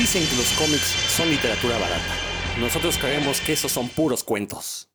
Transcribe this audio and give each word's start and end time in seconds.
Dicen 0.00 0.26
que 0.26 0.36
los 0.36 0.50
cómics 0.52 0.96
son 1.14 1.28
literatura 1.28 1.76
barata. 1.76 2.14
Nosotros 2.58 2.96
creemos 2.96 3.38
que 3.42 3.52
esos 3.52 3.70
son 3.70 3.86
puros 3.86 4.24
cuentos. 4.24 4.90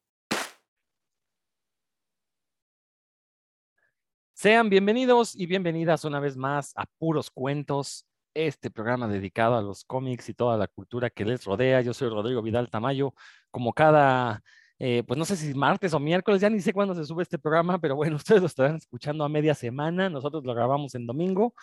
Sean 4.34 4.68
bienvenidos 4.68 5.36
y 5.36 5.46
bienvenidas 5.46 6.06
una 6.06 6.20
vez 6.20 6.38
más 6.38 6.74
a 6.76 6.88
Puros 6.98 7.30
Cuentos, 7.30 8.08
este 8.34 8.72
programa 8.72 9.08
dedicado 9.08 9.56
a 9.56 9.62
los 9.62 9.84
cómics 9.84 10.28
y 10.30 10.34
toda 10.34 10.58
la 10.58 10.68
cultura 10.68 11.12
que 11.12 11.24
les 11.24 11.46
rodea. 11.46 11.82
Yo 11.82 11.94
soy 11.94 12.10
Rodrigo 12.10 12.42
Vidal 12.42 12.72
Tamayo. 12.72 13.14
Como 13.52 13.74
cada, 13.74 14.42
eh, 14.80 15.04
pues 15.08 15.18
no 15.18 15.26
sé 15.26 15.38
si 15.38 15.54
martes 15.54 15.94
o 15.94 16.00
miércoles, 16.00 16.42
ya 16.42 16.50
ni 16.50 16.60
sé 16.60 16.74
cuándo 16.74 16.94
se 16.96 17.06
sube 17.06 17.24
este 17.24 17.40
programa, 17.40 17.80
pero 17.80 17.96
bueno, 17.96 18.16
ustedes 18.18 18.42
lo 18.42 18.48
estarán 18.48 18.76
escuchando 18.76 19.24
a 19.24 19.30
media 19.30 19.56
semana. 19.56 20.10
Nosotros 20.10 20.44
lo 20.44 20.54
grabamos 20.54 20.96
en 20.96 21.06
domingo. 21.08 21.54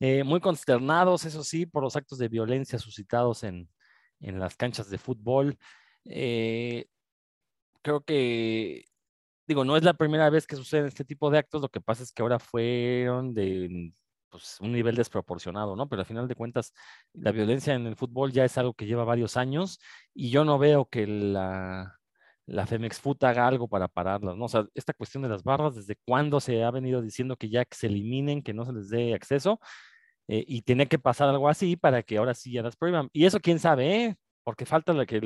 Eh, 0.00 0.24
muy 0.24 0.40
consternados, 0.40 1.24
eso 1.24 1.42
sí, 1.44 1.66
por 1.66 1.82
los 1.82 1.96
actos 1.96 2.18
de 2.18 2.28
violencia 2.28 2.78
suscitados 2.78 3.44
en, 3.44 3.68
en 4.20 4.38
las 4.38 4.56
canchas 4.56 4.90
de 4.90 4.98
fútbol. 4.98 5.58
Eh, 6.04 6.86
creo 7.82 8.02
que, 8.04 8.84
digo, 9.46 9.64
no 9.64 9.76
es 9.76 9.84
la 9.84 9.94
primera 9.94 10.30
vez 10.30 10.46
que 10.46 10.56
suceden 10.56 10.86
este 10.86 11.04
tipo 11.04 11.30
de 11.30 11.38
actos, 11.38 11.62
lo 11.62 11.68
que 11.70 11.80
pasa 11.80 12.02
es 12.02 12.12
que 12.12 12.22
ahora 12.22 12.38
fueron 12.38 13.34
de 13.34 13.92
pues, 14.30 14.58
un 14.60 14.72
nivel 14.72 14.96
desproporcionado, 14.96 15.76
¿no? 15.76 15.88
Pero 15.88 16.00
al 16.02 16.06
final 16.06 16.28
de 16.28 16.34
cuentas, 16.34 16.72
la 17.14 17.32
violencia 17.32 17.74
en 17.74 17.86
el 17.86 17.96
fútbol 17.96 18.32
ya 18.32 18.44
es 18.44 18.58
algo 18.58 18.74
que 18.74 18.86
lleva 18.86 19.04
varios 19.04 19.36
años 19.36 19.78
y 20.14 20.30
yo 20.30 20.44
no 20.44 20.58
veo 20.58 20.86
que 20.88 21.06
la, 21.06 21.95
la 22.46 22.66
Femex 22.66 23.00
Foot 23.00 23.24
haga 23.24 23.46
algo 23.46 23.68
para 23.68 23.88
pararlas, 23.88 24.36
¿no? 24.36 24.46
O 24.46 24.48
sea, 24.48 24.66
esta 24.74 24.92
cuestión 24.94 25.22
de 25.22 25.28
las 25.28 25.42
barras, 25.44 25.74
¿desde 25.74 25.96
cuándo 26.04 26.40
se 26.40 26.62
ha 26.64 26.70
venido 26.70 27.02
diciendo 27.02 27.36
que 27.36 27.48
ya 27.50 27.64
que 27.64 27.76
se 27.76 27.88
eliminen, 27.88 28.42
que 28.42 28.54
no 28.54 28.64
se 28.64 28.72
les 28.72 28.88
dé 28.88 29.14
acceso? 29.14 29.60
Eh, 30.28 30.44
y 30.48 30.62
tiene 30.62 30.88
que 30.88 30.98
pasar 30.98 31.28
algo 31.28 31.48
así 31.48 31.76
para 31.76 32.02
que 32.02 32.18
ahora 32.18 32.34
sí 32.34 32.52
ya 32.52 32.62
las 32.62 32.76
prohíban. 32.76 33.08
Y 33.12 33.26
eso 33.26 33.40
quién 33.40 33.58
sabe, 33.58 34.04
¿eh? 34.04 34.16
Porque 34.44 34.66
falta 34.66 34.92
la 34.92 35.06
que 35.06 35.20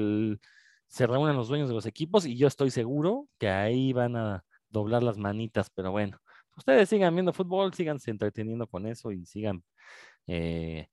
se 0.89 1.07
reúnan 1.07 1.37
los 1.37 1.49
dueños 1.49 1.69
de 1.69 1.75
los 1.75 1.87
equipos 1.87 2.27
y 2.27 2.37
yo 2.37 2.49
estoy 2.49 2.71
seguro 2.71 3.29
que 3.39 3.49
ahí 3.49 3.93
van 3.93 4.17
a 4.17 4.45
doblar 4.71 5.03
las 5.03 5.19
manitas, 5.19 5.71
pero 5.71 5.93
bueno, 5.93 6.19
ustedes 6.57 6.89
sigan 6.89 7.15
viendo 7.15 7.33
fútbol, 7.33 7.73
síganse 7.75 8.11
entreteniendo 8.11 8.67
con 8.67 8.87
eso 8.87 9.13
y 9.13 9.27
sigan 9.27 9.63
eh, 10.27 10.89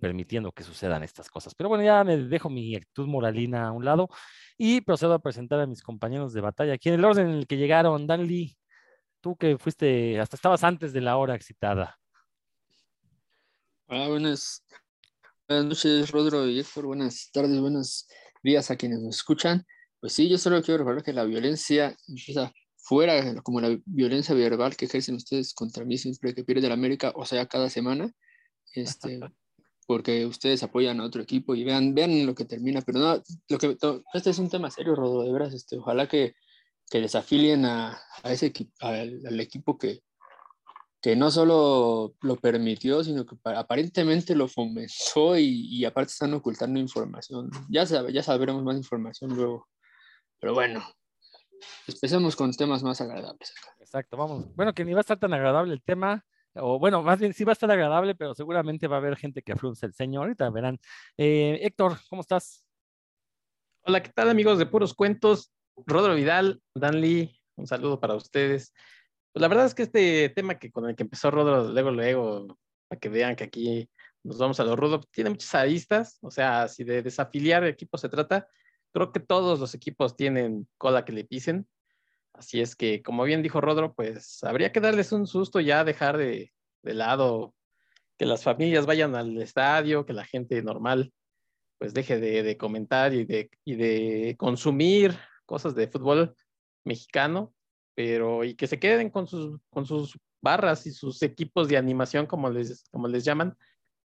permitiendo 0.00 0.52
que 0.52 0.62
sucedan 0.62 1.02
estas 1.02 1.28
cosas. 1.28 1.54
Pero 1.54 1.68
bueno, 1.68 1.84
ya 1.84 2.04
me 2.04 2.16
dejo 2.16 2.48
mi 2.48 2.76
actitud 2.76 3.06
moralina 3.06 3.68
a 3.68 3.72
un 3.72 3.84
lado 3.84 4.08
y 4.56 4.80
procedo 4.80 5.14
a 5.14 5.18
presentar 5.18 5.60
a 5.60 5.66
mis 5.66 5.82
compañeros 5.82 6.32
de 6.32 6.40
batalla. 6.40 6.74
Aquí 6.74 6.88
en 6.88 6.96
el 6.96 7.04
orden 7.04 7.28
en 7.28 7.34
el 7.34 7.46
que 7.46 7.56
llegaron, 7.56 8.06
Dan 8.06 8.26
Lee, 8.26 8.56
tú 9.20 9.36
que 9.36 9.58
fuiste, 9.58 10.20
hasta 10.20 10.36
estabas 10.36 10.62
antes 10.64 10.92
de 10.92 11.00
la 11.00 11.16
hora 11.16 11.34
excitada. 11.34 11.98
Hola, 13.86 14.08
buenas, 14.08 14.64
buenas 15.48 15.66
noches, 15.66 16.10
Rodro 16.10 16.46
y 16.46 16.60
Héctor. 16.60 16.86
Buenas 16.86 17.30
tardes, 17.32 17.58
buenos 17.58 18.06
días 18.42 18.70
a 18.70 18.76
quienes 18.76 19.00
nos 19.00 19.16
escuchan. 19.16 19.66
Pues 20.00 20.12
sí, 20.12 20.28
yo 20.28 20.38
solo 20.38 20.62
quiero 20.62 20.78
recordar 20.78 21.02
que 21.02 21.12
la 21.12 21.24
violencia 21.24 21.96
empieza 22.06 22.52
fuera, 22.76 23.42
como 23.42 23.60
la 23.60 23.76
violencia 23.84 24.34
verbal 24.34 24.76
que 24.76 24.84
ejercen 24.84 25.16
ustedes 25.16 25.52
contra 25.52 25.84
mí 25.84 25.98
siempre 25.98 26.34
que 26.34 26.44
pierde 26.44 26.68
la 26.68 26.74
América, 26.74 27.12
o 27.16 27.24
sea, 27.24 27.46
cada 27.46 27.68
semana, 27.68 28.12
este, 28.74 29.20
porque 29.86 30.26
ustedes 30.26 30.62
apoyan 30.62 31.00
a 31.00 31.04
otro 31.04 31.22
equipo 31.22 31.54
y 31.54 31.64
vean, 31.64 31.94
vean 31.94 32.26
lo 32.26 32.34
que 32.34 32.44
termina. 32.44 32.80
Pero 32.82 32.98
no, 32.98 33.22
lo 33.48 33.58
que, 33.58 33.76
este 34.14 34.30
es 34.30 34.38
un 34.38 34.50
tema 34.50 34.70
serio, 34.70 34.94
Rodro, 34.94 35.22
de 35.22 35.32
veras. 35.32 35.54
Este, 35.54 35.78
ojalá 35.78 36.08
que, 36.08 36.34
que 36.90 37.00
desafilien 37.00 37.64
a, 37.64 37.98
a 38.22 38.32
ese 38.32 38.46
equipo, 38.46 38.72
al 38.80 39.40
equipo 39.40 39.78
que, 39.78 40.02
que 41.00 41.14
no 41.14 41.30
solo 41.30 42.14
lo 42.22 42.36
permitió, 42.36 43.04
sino 43.04 43.24
que 43.24 43.36
aparentemente 43.44 44.34
lo 44.34 44.48
fomentó 44.48 45.38
y, 45.38 45.84
aparte 45.84 46.12
están 46.12 46.34
ocultando 46.34 46.80
información. 46.80 47.50
Ya, 47.68 47.84
ya 47.84 48.22
sabremos 48.22 48.64
más 48.64 48.76
información 48.76 49.34
luego. 49.34 49.68
Pero 50.40 50.54
bueno, 50.54 50.84
empecemos 51.86 52.34
con 52.34 52.52
temas 52.52 52.82
más 52.82 53.00
agradables. 53.00 53.54
Exacto, 53.78 54.16
vamos. 54.16 54.54
Bueno, 54.56 54.74
que 54.74 54.84
ni 54.84 54.92
va 54.92 54.98
a 54.98 55.02
estar 55.02 55.18
tan 55.18 55.32
agradable 55.32 55.72
el 55.72 55.82
tema, 55.82 56.24
o 56.60 56.78
bueno, 56.78 57.02
más 57.02 57.18
bien 57.18 57.32
sí 57.32 57.44
va 57.44 57.52
a 57.52 57.54
estar 57.54 57.70
agradable, 57.70 58.14
pero 58.14 58.34
seguramente 58.34 58.86
va 58.86 58.96
a 58.96 58.98
haber 58.98 59.16
gente 59.16 59.42
que 59.42 59.56
frunce 59.56 59.86
el 59.86 59.94
señor. 59.94 60.24
Ahorita 60.24 60.50
verán. 60.50 60.78
Eh, 61.16 61.58
Héctor, 61.62 61.98
¿cómo 62.08 62.22
estás? 62.22 62.64
Hola, 63.82 64.02
¿qué 64.02 64.10
tal 64.10 64.28
amigos 64.28 64.58
de 64.58 64.66
Puros 64.66 64.94
Cuentos? 64.94 65.52
Rodro 65.86 66.14
Vidal, 66.14 66.60
Dan 66.74 67.00
Lee, 67.00 67.40
un 67.56 67.66
saludo 67.66 68.00
para 68.00 68.14
ustedes. 68.14 68.72
Pues 69.32 69.40
la 69.40 69.48
verdad 69.48 69.66
es 69.66 69.74
que 69.74 69.84
este 69.84 70.28
tema 70.30 70.58
que 70.58 70.70
con 70.70 70.88
el 70.88 70.96
que 70.96 71.04
empezó 71.04 71.30
Rodro, 71.30 71.72
luego, 71.72 71.90
luego, 71.90 72.58
para 72.88 72.98
que 72.98 73.08
vean 73.08 73.36
que 73.36 73.44
aquí 73.44 73.88
nos 74.22 74.38
vamos 74.38 74.58
a 74.60 74.64
lo 74.64 74.76
rudo, 74.76 75.00
tiene 75.10 75.30
muchas 75.30 75.54
aristas, 75.54 76.18
o 76.20 76.30
sea, 76.30 76.68
si 76.68 76.84
de 76.84 77.02
desafiliar 77.02 77.64
equipos 77.64 78.00
se 78.00 78.08
trata, 78.08 78.48
creo 78.92 79.12
que 79.12 79.20
todos 79.20 79.60
los 79.60 79.74
equipos 79.74 80.16
tienen 80.16 80.68
cola 80.76 81.04
que 81.04 81.12
le 81.12 81.24
pisen. 81.24 81.66
Así 82.38 82.60
es 82.60 82.76
que, 82.76 83.02
como 83.02 83.24
bien 83.24 83.42
dijo 83.42 83.60
Rodro, 83.60 83.94
pues 83.94 84.42
habría 84.44 84.72
que 84.72 84.80
darles 84.80 85.12
un 85.12 85.26
susto 85.26 85.60
ya, 85.60 85.84
dejar 85.84 86.16
de, 86.16 86.52
de 86.82 86.94
lado 86.94 87.54
que 88.16 88.26
las 88.26 88.44
familias 88.44 88.86
vayan 88.86 89.14
al 89.14 89.40
estadio, 89.42 90.06
que 90.06 90.12
la 90.12 90.24
gente 90.24 90.62
normal 90.62 91.12
pues 91.78 91.94
deje 91.94 92.18
de, 92.18 92.42
de 92.42 92.56
comentar 92.56 93.14
y 93.14 93.24
de, 93.24 93.50
y 93.64 93.76
de 93.76 94.36
consumir 94.38 95.16
cosas 95.46 95.74
de 95.74 95.88
fútbol 95.88 96.34
mexicano 96.84 97.54
pero 97.98 98.44
y 98.44 98.54
que 98.54 98.68
se 98.68 98.78
queden 98.78 99.10
con 99.10 99.26
sus, 99.26 99.58
con 99.70 99.84
sus 99.84 100.16
barras 100.40 100.86
y 100.86 100.92
sus 100.92 101.20
equipos 101.20 101.66
de 101.66 101.76
animación, 101.76 102.26
como 102.26 102.48
les, 102.48 102.84
como 102.92 103.08
les 103.08 103.24
llaman. 103.24 103.58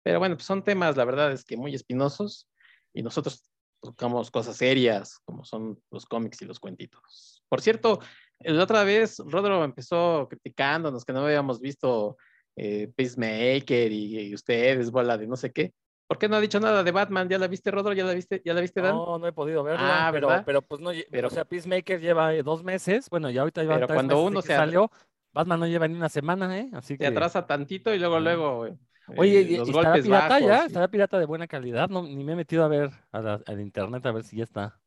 Pero 0.03 0.19
bueno, 0.19 0.35
pues 0.35 0.47
son 0.47 0.65
temas, 0.65 0.97
la 0.97 1.05
verdad 1.05 1.31
es 1.31 1.45
que 1.45 1.57
muy 1.57 1.77
espinosos 1.77 2.49
y 2.93 3.05
nosotros 3.05 3.49
tocamos 3.81 4.31
cosas 4.31 4.57
serias, 4.57 5.21
como 5.25 5.45
son 5.45 5.81
los 5.91 6.07
cómics 6.07 6.43
y 6.43 6.45
los 6.45 6.61
cuentitos. 6.61 7.43
Por 7.49 7.61
cierto, 7.61 8.01
la 8.41 8.63
otra 8.63 8.85
vez 8.85 9.19
Rodro 9.19 9.65
empezó 9.65 10.27
criticándonos 10.29 11.05
que 11.05 11.13
no 11.13 11.25
habíamos 11.25 11.61
visto 11.61 12.17
eh, 12.57 12.91
Peacemaker 12.95 13.93
y, 13.93 14.21
y 14.21 14.35
ustedes, 14.35 14.91
bola 14.91 15.17
de 15.17 15.27
no 15.27 15.37
sé 15.37 15.53
qué. 15.53 15.73
¿Por 16.09 16.19
qué 16.19 16.27
no 16.27 16.37
ha 16.37 16.41
dicho 16.41 16.59
nada 16.59 16.83
de 16.83 16.91
Batman? 16.91 17.29
¿Ya 17.29 17.39
la 17.39 17.49
viste, 17.49 17.71
Rodro? 17.71 17.93
¿Ya 17.93 18.05
la 18.05 18.15
viste, 18.15 18.41
ya 18.43 18.55
la 18.55 18.63
viste 18.63 18.81
Dan? 18.81 18.95
No, 18.95 19.19
no 19.19 19.27
he 19.27 19.33
podido 19.33 19.63
verla. 19.63 20.09
Ah, 20.09 20.11
pero, 20.11 20.43
pero 20.47 20.63
pues 20.63 20.81
no, 20.81 20.91
pero, 21.11 21.29
o 21.29 21.31
sea, 21.31 21.45
Peacemaker 21.45 22.01
lleva 22.01 22.35
eh, 22.35 22.43
dos 22.43 22.65
meses. 22.65 23.11
Bueno, 23.11 23.29
ya 23.29 23.43
ahorita 23.43 23.61
lleva 23.61 23.75
pero 23.75 23.89
cuando 23.89 24.23
uno 24.23 24.41
se 24.41 24.55
salió, 24.55 24.91
Batman 25.35 25.61
no 25.61 25.67
lleva 25.67 25.87
ni 25.87 25.97
una 25.97 26.09
semana, 26.09 26.59
¿eh? 26.59 26.71
Así 26.73 26.97
que. 26.97 27.05
Se 27.05 27.11
atrasa 27.11 27.47
tantito 27.47 27.93
y 27.93 27.99
luego, 27.99 28.21
luego. 28.21 28.67
Eh, 28.67 28.79
Oye, 29.17 29.57
los 29.57 29.69
¿estará 29.69 29.95
pirata 29.95 30.41
ya? 30.41 30.65
¿Estará 30.67 30.89
pirata 30.89 31.19
de 31.19 31.27
buena 31.27 31.47
calidad? 31.47 31.89
No, 31.89 32.03
ni 32.03 32.25
me 32.25 32.33
he 32.33 32.37
metido 32.37 32.65
a 32.65 32.69
ver 32.69 32.91
al 33.13 33.61
internet 33.61 34.05
a 34.07 34.13
ver 34.13 34.25
si 34.25 34.37
ya 34.37 34.45
está. 34.45 34.79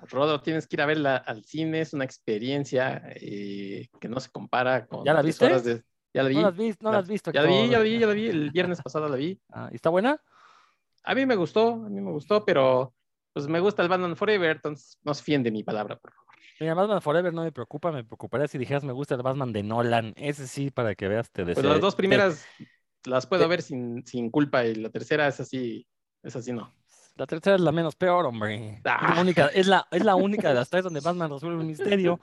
Rodro, 0.00 0.40
tienes 0.40 0.66
que 0.68 0.76
ir 0.76 0.82
a 0.82 0.86
verla 0.86 1.16
al 1.16 1.44
cine, 1.44 1.80
es 1.80 1.92
una 1.92 2.04
experiencia 2.04 3.02
eh, 3.16 3.88
que 4.00 4.08
no 4.08 4.20
se 4.20 4.30
compara 4.30 4.86
con. 4.86 5.04
¿Ya 5.04 5.12
la 5.12 5.22
viste? 5.22 5.48
Ya 6.14 6.22
la 6.22 6.28
vi. 6.28 6.36
No 6.36 6.42
la 6.42 6.48
has 6.48 6.56
visto, 6.56 6.84
no 6.84 6.92
la 6.92 6.98
has 6.98 7.08
visto. 7.08 7.32
Ya 7.32 7.42
la 7.42 7.48
vi, 7.48 7.68
ya 7.68 7.78
la 7.78 7.84
vi, 7.84 7.98
ya 7.98 8.06
la 8.06 8.12
vi. 8.12 8.26
El 8.28 8.50
viernes 8.50 8.80
pasado 8.80 9.08
la 9.08 9.16
vi. 9.16 9.40
Ah, 9.50 9.68
¿Está 9.72 9.90
buena? 9.90 10.20
A 11.02 11.14
mí 11.14 11.26
me 11.26 11.36
gustó, 11.36 11.72
a 11.72 11.88
mí 11.88 12.00
me 12.00 12.12
gustó, 12.12 12.44
pero 12.44 12.94
pues 13.32 13.48
me 13.48 13.60
gusta 13.60 13.82
el 13.82 13.88
Batman 13.88 14.16
Forever, 14.16 14.56
entonces 14.56 14.98
no 15.02 15.14
se 15.14 15.22
fíen 15.22 15.42
de 15.42 15.50
mi 15.50 15.62
palabra, 15.62 15.96
por 15.96 16.12
favor. 16.12 16.28
Mira, 16.60 16.74
Batman 16.74 17.00
Forever 17.00 17.32
no 17.32 17.44
me 17.44 17.52
preocupa, 17.52 17.92
me 17.92 18.04
preocuparía 18.04 18.48
si 18.48 18.58
dijeras 18.58 18.84
me 18.84 18.92
gusta 18.92 19.14
el 19.14 19.22
Batman 19.22 19.52
de 19.52 19.62
Nolan. 19.62 20.12
Ese 20.16 20.46
sí, 20.48 20.70
para 20.70 20.94
que 20.94 21.08
veas, 21.08 21.30
te 21.30 21.44
deseo. 21.44 21.62
Pues 21.62 21.72
las 21.72 21.80
dos 21.80 21.94
primeras 21.94 22.46
las 23.04 23.26
puedo 23.26 23.48
ver 23.48 23.62
sin, 23.62 24.06
sin, 24.06 24.30
culpa 24.30 24.64
y 24.64 24.74
la 24.74 24.90
tercera 24.90 25.28
es 25.28 25.40
así, 25.40 25.86
es 26.22 26.36
así 26.36 26.52
no. 26.52 26.74
La 27.16 27.26
tercera 27.26 27.56
es 27.56 27.62
la 27.62 27.72
menos 27.72 27.96
peor, 27.96 28.26
hombre. 28.26 28.76
Es, 28.76 28.84
la 28.84 28.94
ah. 28.94 29.20
única, 29.20 29.46
es, 29.48 29.66
la, 29.66 29.86
es 29.90 30.04
la 30.04 30.14
única 30.16 30.48
de 30.48 30.54
las 30.54 30.70
tres 30.70 30.84
donde 30.84 31.00
Batman 31.00 31.30
resuelve 31.30 31.60
un 31.60 31.66
misterio 31.66 32.20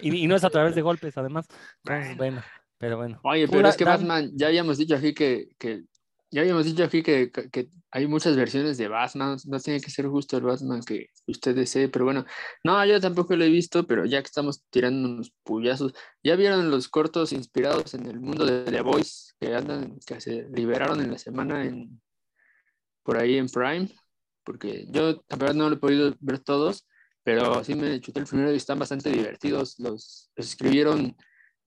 y, 0.00 0.24
y 0.24 0.26
no 0.26 0.36
es 0.36 0.44
a 0.44 0.50
través 0.50 0.74
de 0.74 0.82
golpes, 0.82 1.16
además. 1.18 1.46
Entonces, 1.84 2.16
bueno, 2.16 2.42
pero 2.78 2.96
bueno. 2.96 3.20
Oye, 3.24 3.46
pero 3.48 3.68
es 3.68 3.76
que 3.76 3.84
Batman, 3.84 4.30
ya 4.34 4.46
habíamos 4.46 4.78
dicho 4.78 4.96
aquí 4.96 5.12
que, 5.12 5.50
que 5.58 5.84
ya 6.30 6.42
habíamos 6.42 6.64
dicho 6.64 6.84
aquí 6.84 7.02
que, 7.02 7.30
que, 7.30 7.70
hay 7.90 8.06
muchas 8.06 8.36
versiones 8.36 8.76
de 8.76 8.88
Batman, 8.88 9.38
no 9.46 9.60
tiene 9.60 9.80
que 9.80 9.90
ser 9.90 10.06
justo 10.08 10.36
el 10.36 10.42
Batman 10.42 10.82
que 10.82 11.08
usted 11.26 11.54
desee, 11.54 11.88
pero 11.88 12.04
bueno, 12.04 12.26
no, 12.62 12.84
yo 12.84 13.00
tampoco 13.00 13.34
lo 13.34 13.44
he 13.44 13.48
visto, 13.48 13.86
pero 13.86 14.04
ya 14.04 14.20
que 14.20 14.26
estamos 14.26 14.62
tirando 14.68 15.08
unos 15.08 15.32
puyazos, 15.42 15.94
¿ya 16.22 16.36
vieron 16.36 16.70
los 16.70 16.88
cortos 16.88 17.32
inspirados 17.32 17.94
en 17.94 18.06
el 18.06 18.20
mundo 18.20 18.44
de 18.44 18.70
The 18.70 18.82
Voice 18.82 19.32
que 19.40 19.54
andan, 19.54 19.98
que 20.06 20.20
se 20.20 20.48
liberaron 20.50 21.00
en 21.00 21.12
la 21.12 21.18
semana 21.18 21.64
en, 21.64 22.00
por 23.02 23.16
ahí 23.16 23.38
en 23.38 23.48
Prime? 23.48 23.88
Porque 24.44 24.86
yo, 24.90 25.24
la 25.28 25.52
no 25.54 25.70
lo 25.70 25.76
he 25.76 25.78
podido 25.78 26.14
ver 26.20 26.40
todos, 26.40 26.86
pero 27.22 27.64
sí 27.64 27.74
me 27.74 28.00
chuté 28.00 28.20
el 28.20 28.26
primero 28.26 28.52
y 28.52 28.56
están 28.56 28.78
bastante 28.78 29.10
divertidos, 29.10 29.78
los, 29.78 30.30
los 30.36 30.46
escribieron 30.46 31.16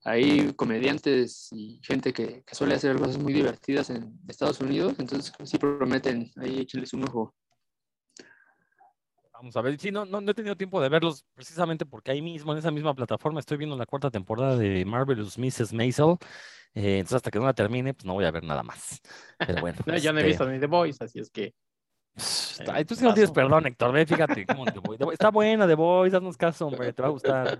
hay 0.04 0.52
comediantes 0.54 1.48
y 1.52 1.80
gente 1.82 2.12
que, 2.12 2.42
suele 2.52 2.74
hacer 2.74 2.96
cosas 2.96 3.18
muy 3.18 3.32
divertidas 3.32 3.90
en 3.90 4.18
Estados 4.28 4.60
Unidos, 4.60 4.94
entonces 4.98 5.32
sí 5.44 5.58
prometen, 5.58 6.30
ahí 6.36 6.60
échenles 6.60 6.92
un 6.92 7.04
ojo. 7.04 7.34
Vamos 9.32 9.56
a 9.56 9.62
ver, 9.62 9.78
sí, 9.78 9.90
no, 9.90 10.04
no, 10.04 10.18
he 10.18 10.34
tenido 10.34 10.56
tiempo 10.56 10.80
de 10.80 10.88
verlos 10.88 11.24
precisamente 11.34 11.84
porque 11.84 12.12
ahí 12.12 12.22
mismo, 12.22 12.52
en 12.52 12.58
esa 12.58 12.70
misma 12.70 12.94
plataforma, 12.94 13.40
estoy 13.40 13.56
viendo 13.56 13.76
la 13.76 13.86
cuarta 13.86 14.10
temporada 14.10 14.56
de 14.56 14.84
Marvelous 14.84 15.36
Mrs. 15.36 15.72
Maisel, 15.72 16.16
eh, 16.74 16.98
entonces 16.98 17.16
hasta 17.16 17.30
que 17.30 17.38
no 17.38 17.46
la 17.46 17.54
termine, 17.54 17.94
pues 17.94 18.04
no 18.04 18.14
voy 18.14 18.24
a 18.24 18.30
ver 18.30 18.44
nada 18.44 18.62
más. 18.62 19.00
Pero 19.38 19.60
bueno. 19.60 19.78
no, 19.86 19.96
ya 19.96 20.12
no 20.12 20.18
he 20.18 20.22
este 20.22 20.28
visto 20.28 20.48
ni 20.48 20.60
The 20.60 20.66
Voice, 20.66 21.04
así 21.04 21.18
es 21.18 21.30
que... 21.30 21.54
Ay, 22.70 22.84
tú 22.84 22.94
sí 22.94 23.04
no 23.04 23.14
tienes 23.14 23.30
perdón, 23.30 23.66
Héctor. 23.66 23.90
Ve, 23.90 24.04
fíjate 24.04 24.44
cómo 24.44 24.66
te 24.66 24.78
voy. 24.78 24.98
Está 25.12 25.30
buena 25.30 25.66
The 25.66 25.74
Voice, 25.74 26.14
haznos 26.14 26.36
caso, 26.36 26.66
hombre. 26.66 26.92
Te 26.92 27.00
va 27.00 27.08
a 27.08 27.10
gustar. 27.10 27.58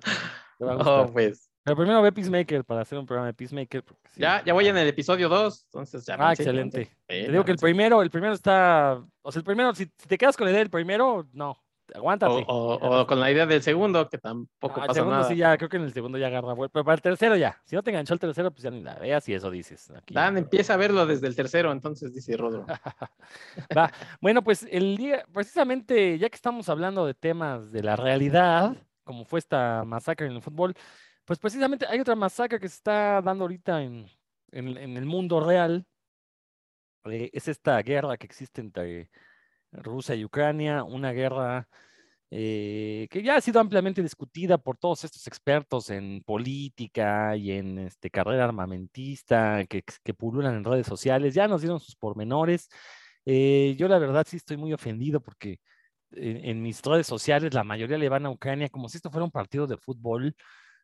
Te 0.58 0.64
va 0.64 0.72
a 0.72 0.74
gustar. 0.76 1.06
No, 1.06 1.12
pues. 1.12 1.51
Pero 1.64 1.76
primero 1.76 2.02
ve 2.02 2.10
Peacemaker 2.12 2.64
para 2.64 2.80
hacer 2.82 2.98
un 2.98 3.06
programa 3.06 3.28
de 3.28 3.34
Peacemaker. 3.34 3.84
sí. 4.10 4.20
Ya, 4.20 4.42
ya 4.44 4.52
voy 4.52 4.66
en 4.66 4.76
el 4.76 4.88
episodio 4.88 5.28
2, 5.28 5.64
entonces 5.66 6.04
ya. 6.04 6.16
Ah, 6.18 6.32
excelente. 6.32 6.90
Te 7.06 7.28
digo 7.30 7.44
que 7.44 7.52
el 7.52 7.58
primero, 7.58 8.02
el 8.02 8.10
primero 8.10 8.32
está. 8.34 9.00
O 9.22 9.30
sea, 9.32 9.40
el 9.40 9.44
primero, 9.44 9.74
si, 9.74 9.84
si 9.84 10.08
te 10.08 10.18
quedas 10.18 10.36
con 10.36 10.44
la 10.46 10.50
idea 10.50 10.58
del 10.60 10.70
primero, 10.70 11.26
no. 11.32 11.56
Aguántate. 11.94 12.32
O, 12.48 12.74
o- 12.76 13.00
o 13.02 13.06
con 13.06 13.20
la 13.20 13.30
idea 13.30 13.44
del 13.44 13.62
segundo, 13.62 14.08
que 14.08 14.16
tampoco 14.16 14.80
Ah, 14.80 14.84
el 14.84 14.86
pasa 14.86 14.94
segundo 14.94 15.16
nada. 15.18 15.28
sí, 15.28 15.36
ya, 15.36 15.56
creo 15.58 15.68
que 15.68 15.76
en 15.76 15.82
el 15.82 15.92
segundo 15.92 16.16
ya 16.16 16.28
agarra 16.28 16.54
vuelta. 16.54 16.72
Pero 16.72 16.84
para 16.86 16.94
el 16.94 17.02
tercero 17.02 17.36
ya. 17.36 17.60
Si 17.66 17.76
no 17.76 17.82
te 17.82 17.90
enganchó 17.90 18.14
el 18.14 18.20
tercero, 18.20 18.50
pues 18.50 18.62
ya 18.62 18.70
ni 18.70 18.80
la 18.82 18.94
veas 18.94 19.28
y 19.28 19.34
eso 19.34 19.50
dices. 19.50 19.90
Aquí. 19.90 20.14
Dan 20.14 20.38
empieza 20.38 20.72
a 20.74 20.76
verlo 20.78 21.04
desde 21.06 21.26
el 21.26 21.36
tercero, 21.36 21.70
entonces 21.70 22.14
dice 22.14 22.34
Rodro. 22.36 22.64
Va. 23.76 23.92
Bueno, 24.20 24.42
pues 24.42 24.66
el 24.70 24.96
día, 24.96 25.24
precisamente, 25.32 26.18
ya 26.18 26.28
que 26.30 26.36
estamos 26.36 26.68
hablando 26.68 27.04
de 27.06 27.14
temas 27.14 27.70
de 27.72 27.82
la 27.82 27.94
realidad, 27.96 28.74
como 29.04 29.24
fue 29.26 29.38
esta 29.40 29.84
masacre 29.84 30.26
en 30.28 30.32
el 30.32 30.40
fútbol, 30.42 30.74
pues 31.24 31.38
precisamente 31.38 31.86
hay 31.88 32.00
otra 32.00 32.16
masacre 32.16 32.58
que 32.60 32.69
se 32.69 32.76
está 32.76 33.22
dando 33.22 33.44
ahorita 33.44 33.82
en, 33.82 34.06
en- 34.52 34.96
el 34.96 35.06
mundo 35.06 35.40
real. 35.40 35.86
Eh, 37.04 37.30
es 37.32 37.48
esta 37.48 37.80
guerra 37.82 38.16
que 38.16 38.26
existe 38.26 38.60
entre 38.60 39.10
Rusia 39.72 40.14
y 40.14 40.24
Ucrania, 40.24 40.84
una 40.84 41.12
guerra 41.12 41.69
eh, 42.30 43.08
que 43.10 43.22
ya 43.22 43.36
ha 43.36 43.40
sido 43.40 43.60
ampliamente 43.60 44.02
discutida 44.02 44.58
por 44.58 44.78
todos 44.78 45.04
estos 45.04 45.26
expertos 45.26 45.90
en 45.90 46.22
política 46.24 47.36
y 47.36 47.52
en 47.52 47.78
este, 47.80 48.10
carrera 48.10 48.44
armamentista 48.44 49.64
que, 49.69 49.82
que 50.04 50.14
pululan 50.14 50.56
en 50.56 50.64
redes 50.64 50.86
sociales. 50.86 51.34
Ya 51.34 51.48
nos 51.48 51.62
dieron 51.62 51.80
sus 51.80 51.96
pormenores. 51.96 52.69
Eh, 53.26 53.74
yo 53.78 53.88
la 53.88 53.98
verdad 53.98 54.26
sí 54.28 54.36
estoy 54.38 54.56
muy 54.56 54.72
ofendido 54.72 55.20
porque 55.22 55.60
en, 56.12 56.38
en 56.44 56.62
mis 56.62 56.82
redes 56.82 57.06
sociales 57.06 57.54
la 57.54 57.64
mayoría 57.64 57.98
le 57.98 58.08
van 58.08 58.26
a 58.26 58.30
Ucrania 58.30 58.69
como 58.70 58.88
si 58.88 58.98
esto 58.98 59.10
fuera 59.10 59.24
un 59.24 59.30
partido 59.32 59.66
de 59.66 59.76
fútbol. 59.78 60.36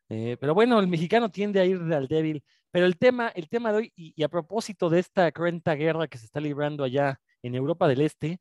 Eh, 0.09 0.37
pero 0.41 0.55
bueno, 0.55 0.81
el 0.81 0.89
mexicano 0.89 1.31
tiende 1.31 1.61
a 1.61 1.65
ir 1.65 1.79
al 1.93 2.09
débil. 2.09 2.43
Pero 2.71 2.87
el 2.87 2.99
tema, 2.99 3.29
el 3.29 3.49
tema 3.49 3.73
de 3.73 3.79
hoy, 3.79 3.93
y, 3.97 4.13
y 4.17 4.23
a 4.23 4.29
propósito 4.29 4.91
de 4.91 5.01
esta 5.01 5.31
cruenta 5.33 5.75
guerra 5.75 6.07
que 6.09 6.19
se 6.19 6.27
está 6.27 6.41
librando 6.41 6.85
allá 6.85 7.21
en 7.43 7.55
Europa 7.55 7.89
del 7.89 8.01
Este, 8.03 8.41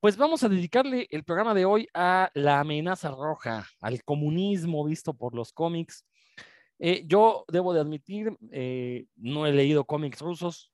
pues 0.00 0.18
vamos 0.18 0.44
a 0.44 0.50
dedicarle 0.50 1.06
el 1.10 1.24
programa 1.24 1.54
de 1.54 1.64
hoy 1.64 1.88
a 1.94 2.30
la 2.34 2.60
amenaza 2.60 3.10
roja, 3.10 3.66
al 3.80 4.04
comunismo 4.04 4.84
visto 4.84 5.14
por 5.14 5.34
los 5.34 5.50
cómics. 5.52 6.04
Eh, 6.78 7.04
yo 7.06 7.46
debo 7.48 7.72
de 7.72 7.80
admitir, 7.80 8.36
eh, 8.52 9.06
no 9.16 9.46
he 9.46 9.52
leído 9.52 9.86
cómics 9.86 10.20
rusos, 10.20 10.70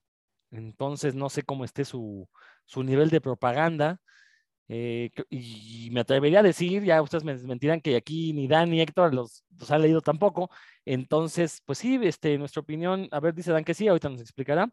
entonces 0.51 1.15
no 1.15 1.29
sé 1.29 1.45
cómo 1.45 1.65
esté 1.65 1.85
su, 1.85 2.29
su 2.65 2.83
nivel 2.83 3.11
de 3.11 3.21
propaganda. 3.21 4.01
Eh, 4.73 5.11
y 5.31 5.89
me 5.91 5.99
atrevería 5.99 6.39
a 6.41 6.43
decir, 6.45 6.85
ya 6.85 7.03
ustedes 7.03 7.25
me 7.25 7.33
desmentirán 7.33 7.81
que 7.81 7.97
aquí 7.97 8.33
ni 8.33 8.47
Dan 8.47 8.71
ni 8.71 8.81
Héctor 8.81 9.13
los, 9.13 9.45
los 9.59 9.69
ha 9.73 9.79
leído 9.79 10.01
tampoco. 10.01 10.49
Entonces, 10.85 11.61
pues 11.67 11.79
sí, 11.79 11.99
este, 12.05 12.39
nuestra 12.39 12.61
opinión, 12.61 13.09
a 13.11 13.19
ver, 13.19 13.35
dice 13.35 13.51
Dan 13.51 13.65
que 13.65 13.75
sí, 13.75 13.89
ahorita 13.89 14.09
nos 14.09 14.21
explicará. 14.21 14.71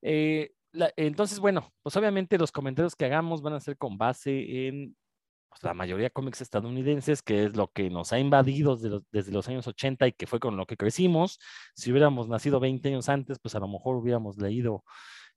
Eh, 0.00 0.52
entonces, 0.96 1.40
bueno, 1.40 1.72
pues 1.82 1.96
obviamente 1.96 2.38
los 2.38 2.52
comentarios 2.52 2.94
que 2.94 3.06
hagamos 3.06 3.42
van 3.42 3.54
a 3.54 3.60
ser 3.60 3.76
con 3.76 3.98
base 3.98 4.68
en 4.68 4.96
pues, 5.48 5.60
la 5.64 5.74
mayoría 5.74 6.04
de 6.04 6.12
cómics 6.12 6.40
estadounidenses, 6.40 7.20
que 7.20 7.46
es 7.46 7.56
lo 7.56 7.66
que 7.72 7.90
nos 7.90 8.12
ha 8.12 8.20
invadido 8.20 8.76
desde 8.76 8.90
los, 8.90 9.02
desde 9.10 9.32
los 9.32 9.48
años 9.48 9.66
80 9.66 10.06
y 10.06 10.12
que 10.12 10.28
fue 10.28 10.38
con 10.38 10.56
lo 10.56 10.66
que 10.66 10.76
crecimos. 10.76 11.40
Si 11.74 11.90
hubiéramos 11.90 12.28
nacido 12.28 12.60
20 12.60 12.90
años 12.90 13.08
antes, 13.08 13.40
pues 13.40 13.56
a 13.56 13.58
lo 13.58 13.66
mejor 13.66 13.96
hubiéramos 13.96 14.38
leído 14.38 14.84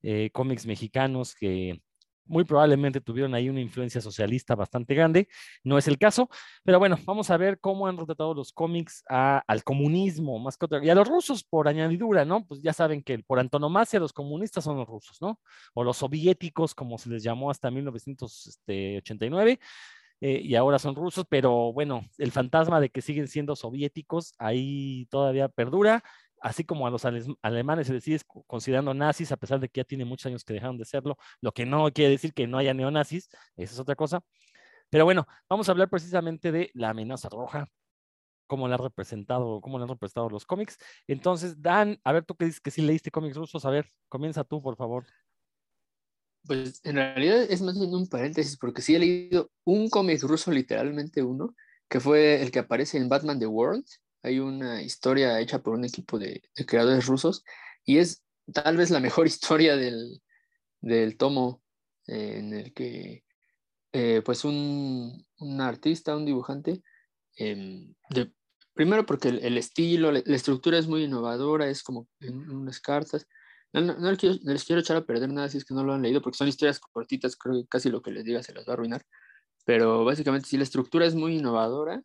eh, 0.03 0.29
cómics 0.31 0.67
mexicanos 0.67 1.33
que 1.33 1.81
muy 2.29 2.45
probablemente 2.45 3.01
tuvieron 3.01 3.33
ahí 3.35 3.49
una 3.49 3.59
influencia 3.61 3.99
socialista 4.01 4.55
bastante 4.55 4.95
grande. 4.95 5.27
No 5.63 5.77
es 5.77 5.87
el 5.87 5.97
caso, 5.97 6.29
pero 6.63 6.79
bueno, 6.79 6.97
vamos 7.05 7.29
a 7.31 7.37
ver 7.37 7.59
cómo 7.59 7.87
han 7.87 7.97
retratado 7.97 8.33
los 8.33 8.53
cómics 8.53 9.03
a- 9.09 9.43
al 9.47 9.63
comunismo, 9.63 10.39
más 10.39 10.57
que 10.57 10.65
otra, 10.65 10.83
y 10.85 10.89
a 10.89 10.95
los 10.95 11.07
rusos 11.07 11.43
por 11.43 11.67
añadidura, 11.67 12.25
¿no? 12.25 12.45
Pues 12.45 12.61
ya 12.61 12.73
saben 12.73 13.03
que 13.03 13.19
por 13.19 13.39
antonomasia 13.39 13.99
los 13.99 14.13
comunistas 14.13 14.63
son 14.63 14.77
los 14.77 14.87
rusos, 14.87 15.21
¿no? 15.21 15.39
O 15.73 15.83
los 15.83 15.97
soviéticos, 15.97 16.73
como 16.75 16.97
se 16.97 17.09
les 17.09 17.23
llamó 17.23 17.51
hasta 17.51 17.71
1989 17.71 19.59
eh, 20.21 20.41
y 20.43 20.55
ahora 20.55 20.79
son 20.79 20.95
rusos, 20.95 21.25
pero 21.29 21.71
bueno, 21.73 22.05
el 22.17 22.31
fantasma 22.31 22.79
de 22.81 22.89
que 22.89 23.01
siguen 23.01 23.27
siendo 23.27 23.55
soviéticos 23.55 24.33
ahí 24.37 25.07
todavía 25.09 25.47
perdura, 25.49 26.03
así 26.41 26.63
como 26.63 26.87
a 26.87 26.89
los 26.89 27.03
alemanes 27.41 27.87
se 27.87 27.93
les 27.93 28.03
sigue 28.03 28.19
co- 28.27 28.43
considerando 28.43 28.93
nazis, 28.93 29.31
a 29.31 29.37
pesar 29.37 29.59
de 29.59 29.69
que 29.69 29.79
ya 29.81 29.83
tiene 29.85 30.05
muchos 30.05 30.25
años 30.27 30.43
que 30.43 30.53
dejaron 30.53 30.77
de 30.77 30.85
serlo, 30.85 31.17
lo 31.41 31.51
que 31.51 31.65
no 31.65 31.91
quiere 31.91 32.11
decir 32.11 32.33
que 32.33 32.47
no 32.47 32.57
haya 32.57 32.73
neonazis, 32.73 33.29
esa 33.55 33.73
es 33.73 33.79
otra 33.79 33.95
cosa. 33.95 34.21
Pero 34.89 35.05
bueno, 35.05 35.27
vamos 35.49 35.67
a 35.69 35.71
hablar 35.71 35.89
precisamente 35.89 36.51
de 36.51 36.71
la 36.73 36.89
amenaza 36.89 37.29
roja, 37.29 37.67
cómo 38.47 38.67
la 38.67 38.75
han 38.75 38.81
representado, 38.83 39.61
cómo 39.61 39.77
la 39.77 39.83
han 39.83 39.89
representado 39.89 40.29
los 40.29 40.45
cómics. 40.45 40.77
Entonces, 41.07 41.61
Dan, 41.61 41.99
a 42.03 42.11
ver, 42.13 42.25
tú 42.25 42.35
que 42.35 42.45
dices 42.45 42.59
que 42.61 42.71
sí 42.71 42.81
leíste 42.81 43.11
cómics 43.11 43.37
rusos, 43.37 43.63
a 43.65 43.69
ver, 43.69 43.91
comienza 44.09 44.43
tú, 44.43 44.61
por 44.61 44.75
favor. 44.75 45.05
Pues 46.47 46.81
en 46.83 46.95
realidad 46.95 47.43
es 47.43 47.61
más 47.61 47.77
bien 47.77 47.93
un 47.93 48.07
paréntesis, 48.07 48.57
porque 48.57 48.81
sí 48.81 48.95
he 48.95 48.99
leído 48.99 49.51
un 49.65 49.89
cómic 49.89 50.23
ruso, 50.23 50.51
literalmente 50.51 51.21
uno, 51.21 51.53
que 51.87 51.99
fue 51.99 52.41
el 52.41 52.49
que 52.49 52.59
aparece 52.59 52.97
en 52.97 53.09
Batman 53.09 53.39
The 53.39 53.45
World. 53.47 53.85
Hay 54.23 54.39
una 54.39 54.81
historia 54.81 55.39
hecha 55.39 55.61
por 55.61 55.73
un 55.73 55.85
equipo 55.85 56.19
de, 56.19 56.41
de 56.55 56.65
creadores 56.65 57.05
rusos 57.07 57.43
y 57.85 57.97
es 57.97 58.23
tal 58.53 58.77
vez 58.77 58.89
la 58.89 58.99
mejor 58.99 59.27
historia 59.27 59.75
del, 59.75 60.21
del 60.81 61.17
tomo 61.17 61.63
eh, 62.07 62.37
en 62.37 62.53
el 62.53 62.73
que 62.73 63.23
eh, 63.91 64.21
pues 64.23 64.45
un, 64.45 65.25
un 65.39 65.61
artista, 65.61 66.15
un 66.15 66.25
dibujante, 66.25 66.83
em, 67.35 67.93
de, 68.09 68.31
primero 68.73 69.05
porque 69.05 69.29
el, 69.29 69.39
el 69.43 69.57
estilo, 69.57 70.11
la, 70.11 70.21
la 70.25 70.35
estructura 70.35 70.77
es 70.77 70.87
muy 70.87 71.03
innovadora, 71.03 71.67
es 71.69 71.83
como 71.83 72.07
en 72.19 72.49
unas 72.51 72.79
cartas. 72.79 73.27
No, 73.73 73.81
no, 73.81 73.97
no 73.97 74.09
les 74.09 74.19
quiero, 74.19 74.35
no 74.43 74.53
les 74.53 74.63
quiero 74.63 74.81
echar 74.81 74.97
a 74.97 75.05
perder 75.05 75.29
nada 75.31 75.49
si 75.49 75.57
es 75.57 75.65
que 75.65 75.73
no 75.73 75.83
lo 75.83 75.93
han 75.93 76.01
leído, 76.01 76.21
porque 76.21 76.37
son 76.37 76.47
historias 76.47 76.79
cortitas, 76.79 77.35
creo 77.35 77.61
que 77.61 77.67
casi 77.67 77.89
lo 77.89 78.01
que 78.01 78.11
les 78.11 78.23
diga 78.23 78.41
se 78.43 78.53
las 78.53 78.65
va 78.67 78.71
a 78.71 78.73
arruinar. 78.73 79.05
Pero 79.65 80.05
básicamente, 80.05 80.47
sí, 80.49 80.57
la 80.57 80.63
estructura 80.63 81.05
es 81.05 81.15
muy 81.15 81.35
innovadora. 81.37 82.01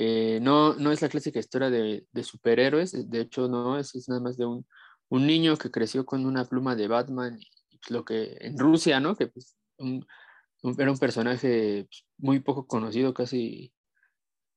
Eh, 0.00 0.38
no, 0.40 0.74
no 0.74 0.92
es 0.92 1.02
la 1.02 1.08
clásica 1.08 1.40
historia 1.40 1.70
de, 1.70 2.06
superhéroes, 2.22 3.10
de 3.10 3.20
hecho, 3.20 3.48
no, 3.48 3.78
es, 3.78 3.94
es 3.96 4.08
nada 4.08 4.20
más 4.20 4.36
de 4.36 4.46
un, 4.46 4.64
un 5.08 5.26
niño 5.26 5.56
que 5.56 5.70
creció 5.72 6.06
con 6.06 6.24
una 6.24 6.44
pluma 6.44 6.76
de 6.76 6.86
Batman, 6.86 7.40
lo 7.88 8.04
que 8.04 8.36
en 8.40 8.56
Rusia, 8.58 9.00
¿no? 9.00 9.16
Que 9.16 9.26
pues, 9.26 9.56
un, 9.78 10.06
un- 10.62 10.80
era 10.80 10.92
un 10.92 10.98
personaje 10.98 11.86
pues, 11.90 12.04
muy 12.18 12.40
poco 12.40 12.66
conocido, 12.68 13.12
casi 13.12 13.72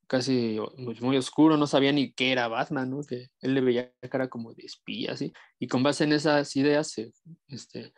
casi 0.07 0.59
pues, 0.85 1.01
muy 1.01 1.15
oscuro, 1.17 1.57
no 1.57 1.65
sabía 1.67 1.91
ni 1.93 2.11
qué 2.13 2.33
era 2.33 2.49
Batman, 2.49 2.89
¿no? 2.91 3.01
Que 3.03 3.29
él 3.39 3.53
le 3.55 3.61
veía 3.61 3.93
cara 4.11 4.27
como 4.27 4.53
de 4.53 4.63
espía, 4.63 5.13
así, 5.13 5.33
y 5.57 5.67
con 5.67 5.83
base 5.83 6.03
en 6.03 6.13
esas 6.13 6.53
ideas 6.55 6.89
se, 6.91 7.13
este, 7.47 7.93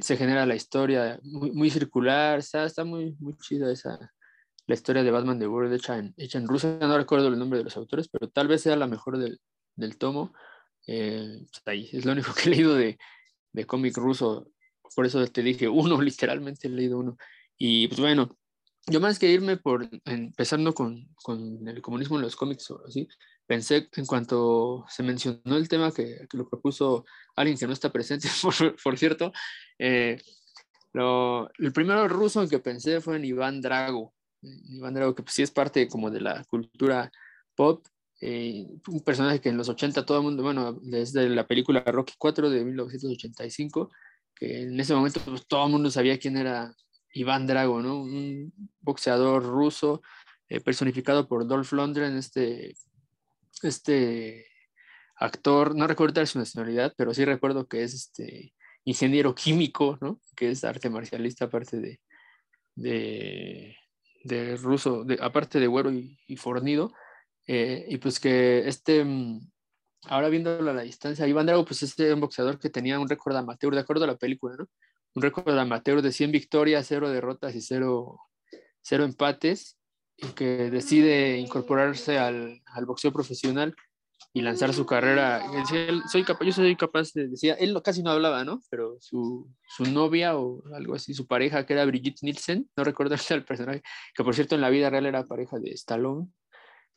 se 0.00 0.16
genera 0.16 0.46
la 0.46 0.54
historia 0.56 1.20
muy, 1.22 1.52
muy 1.52 1.70
circular, 1.70 2.38
está, 2.38 2.64
está 2.64 2.82
muy, 2.84 3.14
muy 3.20 3.36
chida 3.36 3.70
esa, 3.70 4.10
la 4.70 4.74
historia 4.74 5.02
de 5.02 5.10
Batman 5.10 5.40
de 5.40 5.48
World 5.48 5.72
hecha 5.72 5.98
en, 5.98 6.14
hecha 6.16 6.38
en 6.38 6.46
Rusia, 6.46 6.78
no 6.80 6.96
recuerdo 6.96 7.26
el 7.26 7.36
nombre 7.36 7.58
de 7.58 7.64
los 7.64 7.76
autores, 7.76 8.08
pero 8.08 8.28
tal 8.28 8.46
vez 8.46 8.62
sea 8.62 8.76
la 8.76 8.86
mejor 8.86 9.18
del, 9.18 9.40
del 9.74 9.98
tomo, 9.98 10.32
eh, 10.86 11.44
pues, 11.50 11.62
ahí, 11.66 11.90
es 11.92 12.04
lo 12.04 12.12
único 12.12 12.32
que 12.34 12.48
he 12.48 12.50
leído 12.50 12.76
de, 12.76 12.96
de 13.52 13.66
cómic 13.66 13.96
ruso, 13.96 14.46
por 14.94 15.06
eso 15.06 15.26
te 15.26 15.42
dije 15.42 15.68
uno, 15.68 16.00
literalmente 16.00 16.68
he 16.68 16.70
leído 16.70 16.98
uno, 16.98 17.16
y 17.58 17.88
pues 17.88 17.98
bueno, 17.98 18.38
yo 18.86 19.00
más 19.00 19.18
que 19.18 19.32
irme 19.32 19.56
por 19.56 19.88
empezando 20.04 20.72
con, 20.72 21.08
con 21.16 21.66
el 21.66 21.82
comunismo 21.82 22.14
en 22.16 22.22
los 22.22 22.36
cómics 22.36 22.72
así, 22.86 23.08
pensé 23.48 23.88
en 23.96 24.06
cuanto 24.06 24.84
se 24.88 25.02
mencionó 25.02 25.56
el 25.56 25.68
tema 25.68 25.90
que, 25.90 26.28
que 26.30 26.36
lo 26.36 26.48
propuso 26.48 27.04
alguien 27.34 27.58
que 27.58 27.66
no 27.66 27.72
está 27.72 27.90
presente, 27.90 28.28
por, 28.40 28.80
por 28.80 28.96
cierto, 28.96 29.32
eh, 29.80 30.22
lo, 30.92 31.50
el 31.58 31.72
primero 31.72 32.06
ruso 32.06 32.40
en 32.40 32.48
que 32.48 32.60
pensé 32.60 33.00
fue 33.00 33.16
en 33.16 33.24
Iván 33.24 33.60
Drago, 33.60 34.14
Iván 34.42 34.94
Drago 34.94 35.14
que 35.14 35.22
pues, 35.22 35.34
sí 35.34 35.42
es 35.42 35.50
parte 35.50 35.88
como 35.88 36.10
de 36.10 36.20
la 36.20 36.44
cultura 36.44 37.10
pop, 37.54 37.86
eh, 38.20 38.66
un 38.88 39.00
personaje 39.02 39.40
que 39.40 39.48
en 39.48 39.56
los 39.56 39.68
80 39.68 40.04
todo 40.04 40.18
el 40.18 40.24
mundo, 40.24 40.42
bueno, 40.42 40.78
desde 40.82 41.28
la 41.28 41.46
película 41.46 41.80
Rocky 41.80 42.14
4 42.18 42.50
de 42.50 42.64
1985, 42.64 43.90
que 44.34 44.62
en 44.62 44.78
ese 44.78 44.94
momento 44.94 45.20
pues, 45.24 45.46
todo 45.46 45.66
el 45.66 45.72
mundo 45.72 45.90
sabía 45.90 46.18
quién 46.18 46.36
era 46.36 46.74
Iván 47.12 47.46
Drago, 47.46 47.82
¿no? 47.82 48.00
Un 48.02 48.52
boxeador 48.80 49.42
ruso 49.42 50.02
eh, 50.48 50.60
personificado 50.60 51.28
por 51.28 51.46
Dolph 51.46 51.72
Lundgren, 51.72 52.16
este, 52.16 52.74
este 53.62 54.46
actor, 55.16 55.76
no 55.76 55.86
recuerdo 55.86 56.24
su 56.26 56.38
nacionalidad, 56.38 56.94
pero 56.96 57.12
sí 57.14 57.24
recuerdo 57.24 57.68
que 57.68 57.82
es 57.82 57.94
este 57.94 58.54
ingeniero 58.84 59.34
químico, 59.34 59.98
¿no? 60.00 60.20
Que 60.34 60.50
es 60.50 60.64
arte 60.64 60.88
marcialista 60.88 61.46
aparte 61.46 61.80
de, 61.80 62.00
de, 62.74 63.76
de 64.22 64.56
ruso, 64.56 65.04
de, 65.04 65.18
aparte 65.20 65.60
de 65.60 65.66
güero 65.66 65.92
y, 65.92 66.18
y 66.26 66.36
fornido. 66.36 66.92
Eh, 67.46 67.86
y 67.88 67.98
pues 67.98 68.20
que 68.20 68.68
este, 68.68 69.04
ahora 70.04 70.28
viéndolo 70.28 70.70
a 70.70 70.74
la 70.74 70.82
distancia, 70.82 71.26
Iván 71.26 71.46
Drago 71.46 71.64
pues 71.64 71.82
es 71.82 71.98
un 71.98 72.20
boxeador 72.20 72.58
que 72.58 72.70
tenía 72.70 73.00
un 73.00 73.08
récord 73.08 73.36
amateur, 73.36 73.74
de 73.74 73.80
acuerdo 73.80 74.04
a 74.04 74.08
la 74.08 74.16
película, 74.16 74.56
¿no? 74.56 74.68
un 75.14 75.22
récord 75.22 75.58
amateur 75.58 76.02
de 76.02 76.12
100 76.12 76.30
victorias, 76.32 76.86
0 76.88 77.10
derrotas 77.10 77.54
y 77.54 77.60
0, 77.60 78.20
empates, 78.90 79.78
y 80.16 80.28
que 80.28 80.70
decide 80.70 81.38
incorporarse 81.38 82.18
al, 82.18 82.62
al 82.66 82.86
boxeo 82.86 83.12
profesional 83.12 83.74
y 84.32 84.42
lanzar 84.42 84.72
su 84.72 84.86
carrera. 84.86 85.42
soy 86.10 86.24
capaz, 86.24 86.44
yo 86.44 86.52
soy 86.52 86.76
capaz 86.76 87.12
de, 87.14 87.28
decía, 87.28 87.54
él 87.54 87.76
casi 87.82 88.02
no 88.02 88.10
hablaba, 88.10 88.44
¿no? 88.44 88.60
Pero 88.70 88.96
su, 89.00 89.48
su, 89.66 89.84
novia 89.84 90.36
o 90.36 90.62
algo 90.74 90.94
así, 90.94 91.14
su 91.14 91.26
pareja, 91.26 91.66
que 91.66 91.72
era 91.72 91.84
Brigitte 91.84 92.22
Nielsen, 92.22 92.70
no 92.76 92.84
recuerdo 92.84 93.16
el 93.30 93.44
personaje, 93.44 93.82
que 94.14 94.24
por 94.24 94.34
cierto 94.34 94.54
en 94.54 94.60
la 94.60 94.70
vida 94.70 94.90
real 94.90 95.06
era 95.06 95.24
pareja 95.24 95.58
de 95.58 95.70
Stallone, 95.72 96.28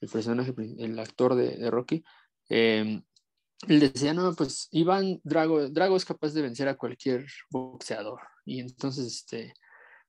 el 0.02 0.10
personaje, 0.10 0.54
el 0.78 1.00
actor 1.00 1.36
de, 1.36 1.72
Rocky. 1.72 2.04
Eh, 2.50 3.02
él 3.68 3.80
decía, 3.80 4.13
no, 4.13 4.34
pues 4.36 4.68
Iván 4.72 5.20
Drago, 5.24 5.70
Drago 5.70 5.96
es 5.96 6.06
capaz 6.06 6.34
de 6.34 6.42
vencer 6.42 6.68
a 6.68 6.75
cualquier 6.75 7.25
boxeador. 7.50 8.20
Y 8.46 8.60
entonces, 8.60 9.08
este, 9.08 9.54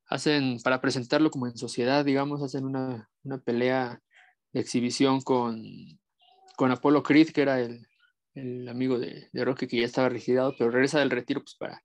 hacen, 0.09 0.59
para 0.63 0.81
presentarlo 0.81 1.31
como 1.31 1.47
en 1.47 1.57
sociedad, 1.57 2.05
digamos, 2.05 2.43
hacen 2.43 2.65
una, 2.65 3.09
una 3.23 3.39
pelea 3.39 4.01
de 4.53 4.61
exhibición 4.61 5.21
con, 5.21 5.65
con 6.57 6.71
Apolo 6.71 7.03
Creed, 7.03 7.31
que 7.31 7.43
era 7.43 7.61
el, 7.61 7.87
el 8.35 8.69
amigo 8.69 8.99
de, 8.99 9.29
de, 9.33 9.45
Rocky, 9.45 9.67
que 9.67 9.79
ya 9.79 9.87
estaba 9.87 10.09
registrado, 10.09 10.55
pero 10.57 10.71
regresa 10.71 10.99
del 10.99 11.11
retiro 11.11 11.41
pues, 11.41 11.57
para, 11.57 11.83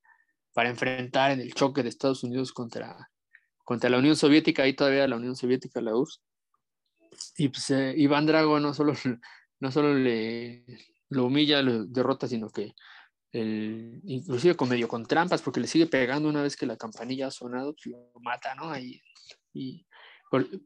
para 0.54 0.70
enfrentar 0.70 1.32
en 1.32 1.40
el 1.40 1.54
choque 1.54 1.84
de 1.84 1.90
Estados 1.90 2.24
Unidos 2.24 2.52
contra, 2.52 3.10
contra 3.64 3.90
la 3.90 4.00
Unión 4.00 4.16
Soviética, 4.16 4.64
ahí 4.64 4.74
todavía 4.74 5.08
la 5.08 5.18
Unión 5.18 5.36
Soviética, 5.36 5.82
la 5.82 5.96
URSS. 5.96 6.22
Y 7.38 7.50
pues 7.50 7.70
eh, 7.72 7.94
Iván 7.98 8.26
Drago 8.26 8.60
no 8.60 8.74
solo, 8.74 8.94
no 9.60 9.72
solo 9.72 9.94
le, 9.94 10.66
lo 11.10 11.26
humilla, 11.26 11.62
lo 11.62 11.86
derrota, 11.86 12.28
sino 12.28 12.50
que 12.50 12.74
el, 13.32 14.02
inclusive 14.06 14.56
con 14.56 14.70
medio 14.70 14.88
con 14.88 15.06
trampas, 15.06 15.42
porque 15.42 15.60
le 15.60 15.68
sigue 15.68 15.86
pegando 15.86 16.30
una 16.30 16.42
vez 16.42 16.56
que 16.56 16.66
la 16.66 16.78
campanilla 16.78 17.28
ha 17.28 17.32
sonado, 17.32 17.74
pues 17.74 17.88
lo 17.88 18.12
mata, 18.22 18.56
¿no? 18.56 18.72
Ahí, 18.72 19.02
y 19.54 19.86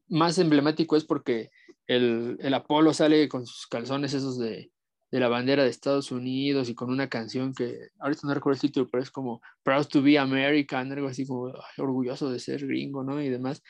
más 0.10 0.38
emblemático 0.38 0.96
es 0.96 1.06
porque 1.06 1.50
el, 1.88 2.38
el, 2.40 2.54
Apolo 2.54 2.94
sale 2.94 3.28
con 3.28 3.46
sus 3.46 3.68
calzones 3.68 4.14
esos 4.14 4.38
de, 4.40 4.72
de, 5.12 5.20
la 5.20 5.28
bandera 5.28 5.64
de 5.64 5.70
Estados 5.70 6.12
Unidos 6.12 6.70
y 6.70 6.76
con 6.76 6.90
una 6.90 7.10
canción 7.10 7.54
que 7.54 7.90
ahorita 8.00 8.28
no 8.28 8.34
recuerdo 8.34 8.56
el 8.56 8.62
título, 8.62 8.90
pero 8.90 9.04
es 9.04 9.12
como 9.12 9.42
Proud 9.64 9.86
to 9.88 10.02
be 10.02 10.18
American, 10.18 10.92
algo 10.92 11.08
así 11.08 11.26
como 11.26 11.54
orgulloso 11.78 12.32
de 12.32 12.40
ser 12.40 12.66
gringo, 12.66 13.04
¿no? 13.04 13.22
Y 13.22 13.30
demás. 13.30 13.62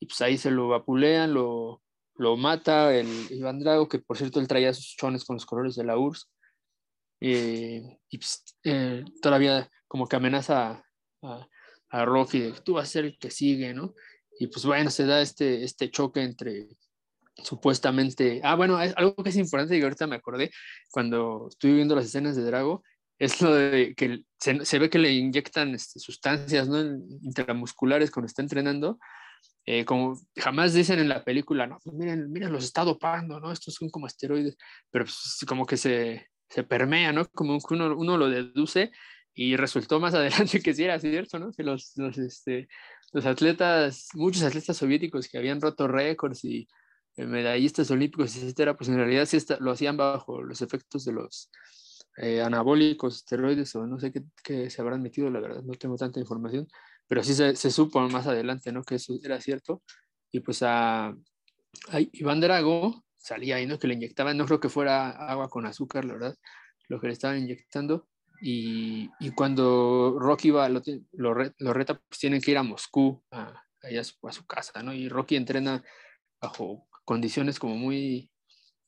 Y 0.00 0.06
pues 0.06 0.20
ahí 0.22 0.38
se 0.38 0.50
lo 0.50 0.68
vapulean, 0.68 1.34
lo, 1.34 1.82
lo 2.16 2.36
mata 2.36 2.94
el 2.94 3.08
Iván 3.30 3.60
Drago, 3.60 3.88
que 3.88 3.98
por 3.98 4.16
cierto 4.16 4.40
él 4.40 4.48
traía 4.48 4.74
sus 4.74 4.96
chones 4.96 5.24
con 5.24 5.36
los 5.36 5.46
colores 5.46 5.76
de 5.76 5.84
la 5.84 5.98
URSS, 5.98 6.30
eh, 7.20 7.98
y 8.10 8.18
pues, 8.18 8.56
eh, 8.64 9.04
todavía 9.20 9.70
como 9.88 10.06
que 10.06 10.16
amenaza 10.16 10.84
a, 11.22 11.48
a, 11.90 12.04
Rocky 12.04 12.40
de 12.40 12.52
que 12.52 12.60
tú 12.60 12.74
vas 12.74 12.88
a 12.88 12.92
ser 12.92 13.04
el 13.06 13.18
que 13.18 13.30
sigue, 13.30 13.74
¿no? 13.74 13.94
Y 14.38 14.46
pues 14.46 14.64
bueno, 14.64 14.90
se 14.90 15.04
da 15.04 15.20
este, 15.20 15.64
este 15.64 15.90
choque 15.90 16.22
entre 16.22 16.68
supuestamente, 17.42 18.40
ah, 18.44 18.54
bueno, 18.54 18.76
algo 18.76 19.14
que 19.16 19.30
es 19.30 19.36
importante 19.36 19.76
y 19.76 19.82
ahorita 19.82 20.06
me 20.06 20.16
acordé 20.16 20.50
cuando 20.90 21.48
estuve 21.50 21.74
viendo 21.74 21.94
las 21.94 22.06
escenas 22.06 22.36
de 22.36 22.44
Drago, 22.44 22.82
es 23.18 23.40
lo 23.40 23.54
de 23.54 23.94
que 23.96 24.22
se, 24.38 24.64
se 24.64 24.78
ve 24.78 24.90
que 24.90 24.98
le 24.98 25.12
inyectan 25.12 25.74
este, 25.74 25.98
sustancias 25.98 26.68
¿no? 26.68 26.80
intramusculares 27.22 28.10
cuando 28.10 28.26
está 28.26 28.42
entrenando 28.42 28.98
eh, 29.70 29.84
como 29.84 30.18
jamás 30.34 30.72
dicen 30.72 30.98
en 30.98 31.10
la 31.10 31.22
película, 31.22 31.66
no, 31.66 31.78
pues 31.84 31.94
miren, 31.94 32.32
miren, 32.32 32.50
los 32.50 32.64
está 32.64 32.84
dopando, 32.84 33.38
¿no? 33.38 33.52
Estos 33.52 33.74
son 33.74 33.90
como 33.90 34.06
esteroides, 34.06 34.56
pero 34.90 35.04
pues, 35.04 35.44
como 35.46 35.66
que 35.66 35.76
se, 35.76 36.26
se 36.48 36.62
permea, 36.64 37.12
¿no? 37.12 37.26
Como 37.26 37.58
que 37.60 37.74
uno, 37.74 37.94
uno, 37.94 38.16
lo 38.16 38.30
deduce 38.30 38.90
y 39.34 39.56
resultó 39.56 40.00
más 40.00 40.14
adelante 40.54 40.62
que 40.62 40.72
sí 40.72 40.84
era 40.84 40.98
cierto, 40.98 41.38
¿no? 41.38 41.52
Que 41.52 41.64
los, 41.64 41.92
los, 41.96 42.16
este, 42.16 42.66
los 43.12 43.26
atletas, 43.26 44.08
muchos 44.14 44.42
atletas 44.42 44.78
soviéticos 44.78 45.28
que 45.28 45.36
habían 45.36 45.60
roto 45.60 45.86
récords 45.86 46.44
y 46.44 46.66
medallistas 47.26 47.90
olímpicos, 47.90 48.36
etcétera, 48.36 48.76
pues 48.76 48.88
en 48.88 48.96
realidad 48.96 49.26
sí 49.26 49.38
lo 49.60 49.72
hacían 49.72 49.96
bajo 49.96 50.42
los 50.42 50.62
efectos 50.62 51.04
de 51.04 51.12
los 51.12 51.50
eh, 52.16 52.42
anabólicos, 52.42 53.16
esteroides 53.16 53.74
o 53.76 53.86
no 53.86 53.98
sé 53.98 54.12
qué, 54.12 54.22
qué, 54.42 54.70
se 54.70 54.82
habrán 54.82 55.02
metido, 55.02 55.30
la 55.30 55.40
verdad, 55.40 55.62
no 55.62 55.74
tengo 55.74 55.96
tanta 55.96 56.18
información, 56.20 56.66
pero 57.06 57.22
sí 57.22 57.34
se, 57.34 57.54
se, 57.56 57.70
supo 57.70 58.00
más 58.08 58.26
adelante, 58.26 58.72
¿no? 58.72 58.82
Que 58.82 58.96
eso 58.96 59.14
era 59.22 59.40
cierto. 59.40 59.82
Y 60.32 60.40
pues 60.40 60.62
a, 60.62 61.08
a, 61.08 62.00
Iván 62.12 62.40
Drago 62.40 63.04
salía 63.16 63.56
ahí, 63.56 63.66
¿no? 63.66 63.78
Que 63.78 63.86
le 63.88 63.94
inyectaban, 63.94 64.36
no 64.36 64.46
creo 64.46 64.60
que 64.60 64.68
fuera 64.68 65.10
agua 65.10 65.48
con 65.48 65.66
azúcar, 65.66 66.04
la 66.04 66.14
verdad, 66.14 66.36
lo 66.88 67.00
que 67.00 67.06
le 67.06 67.12
estaban 67.12 67.38
inyectando. 67.38 68.08
Y, 68.40 69.10
cuando 69.34 70.16
Rocky 70.18 70.50
va, 70.50 70.68
lo, 70.68 70.82
lo, 71.12 71.34
lo, 71.58 71.72
reta, 71.72 72.00
pues 72.08 72.20
tienen 72.20 72.40
que 72.40 72.52
ir 72.52 72.58
a 72.58 72.62
Moscú, 72.62 73.22
a, 73.30 73.62
a, 73.82 74.04
su, 74.04 74.28
a 74.28 74.32
su 74.32 74.46
casa, 74.46 74.82
¿no? 74.82 74.92
Y 74.92 75.08
Rocky 75.08 75.36
entrena 75.36 75.82
bajo 76.40 76.87
condiciones 77.08 77.58
como 77.58 77.74
muy, 77.74 78.30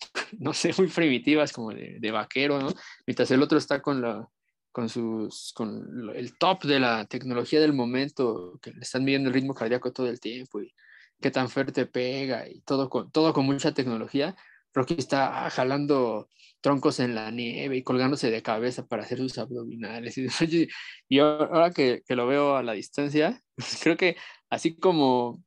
no 0.38 0.52
sé, 0.52 0.74
muy 0.76 0.88
primitivas, 0.88 1.54
como 1.54 1.70
de, 1.70 1.96
de 1.98 2.10
vaquero, 2.10 2.60
¿no? 2.60 2.68
Mientras 3.06 3.30
el 3.30 3.42
otro 3.42 3.56
está 3.56 3.80
con 3.80 4.02
la, 4.02 4.28
con, 4.72 4.90
sus, 4.90 5.54
con 5.54 6.12
el 6.14 6.36
top 6.36 6.64
de 6.64 6.80
la 6.80 7.06
tecnología 7.06 7.60
del 7.60 7.72
momento, 7.72 8.58
que 8.60 8.72
le 8.72 8.80
están 8.80 9.04
midiendo 9.04 9.30
el 9.30 9.34
ritmo 9.34 9.54
cardíaco 9.54 9.90
todo 9.90 10.06
el 10.06 10.20
tiempo 10.20 10.60
y 10.60 10.70
qué 11.18 11.30
tan 11.30 11.48
fuerte 11.48 11.86
pega 11.86 12.46
y 12.46 12.60
todo 12.60 12.90
con, 12.90 13.10
todo 13.10 13.32
con 13.32 13.46
mucha 13.46 13.72
tecnología. 13.72 14.36
Rocky 14.74 14.96
está 14.98 15.48
jalando 15.48 16.28
troncos 16.60 17.00
en 17.00 17.14
la 17.14 17.30
nieve 17.30 17.78
y 17.78 17.82
colgándose 17.82 18.30
de 18.30 18.42
cabeza 18.42 18.86
para 18.86 19.04
hacer 19.04 19.16
sus 19.16 19.38
abdominales. 19.38 20.14
Y, 20.46 20.68
y 21.08 21.18
ahora 21.20 21.70
que, 21.70 22.02
que, 22.06 22.16
lo 22.16 22.26
veo 22.26 22.56
a 22.56 22.62
la 22.62 22.74
distancia, 22.74 23.42
creo 23.82 23.96
que 23.96 24.16
así 24.50 24.76
como, 24.76 25.42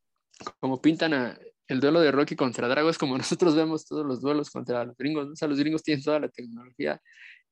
como 0.60 0.82
pintan 0.82 1.14
a, 1.14 1.38
el 1.68 1.80
duelo 1.80 2.02
de 2.02 2.12
Rocky 2.12 2.36
contra 2.36 2.68
Drago, 2.68 2.90
es 2.90 2.98
como 2.98 3.18
nosotros 3.18 3.56
vemos 3.56 3.86
todos 3.86 4.06
los 4.06 4.22
duelos 4.22 4.50
contra 4.50 4.84
los 4.86 4.98
gringos. 4.98 5.30
O 5.30 5.36
sea, 5.36 5.48
los 5.48 5.60
gringos 5.60 5.84
tienen 5.84 6.04
toda 6.04 6.20
la 6.20 6.30
tecnología. 6.30 7.02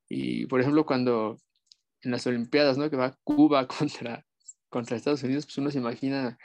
Y, 0.08 0.46
por 0.46 0.60
ejemplo, 0.60 0.84
cuando 0.86 1.38
en 2.02 2.10
las 2.10 2.26
Olimpiadas, 2.26 2.78
¿no? 2.78 2.90
Que 2.90 2.96
va 2.96 3.16
Cuba 3.24 3.66
contra, 3.68 4.24
contra 4.68 4.96
Estados 4.96 5.22
Unidos, 5.22 5.46
pues 5.46 5.58
uno 5.58 5.70
se 5.70 5.78
imagina 5.78 6.38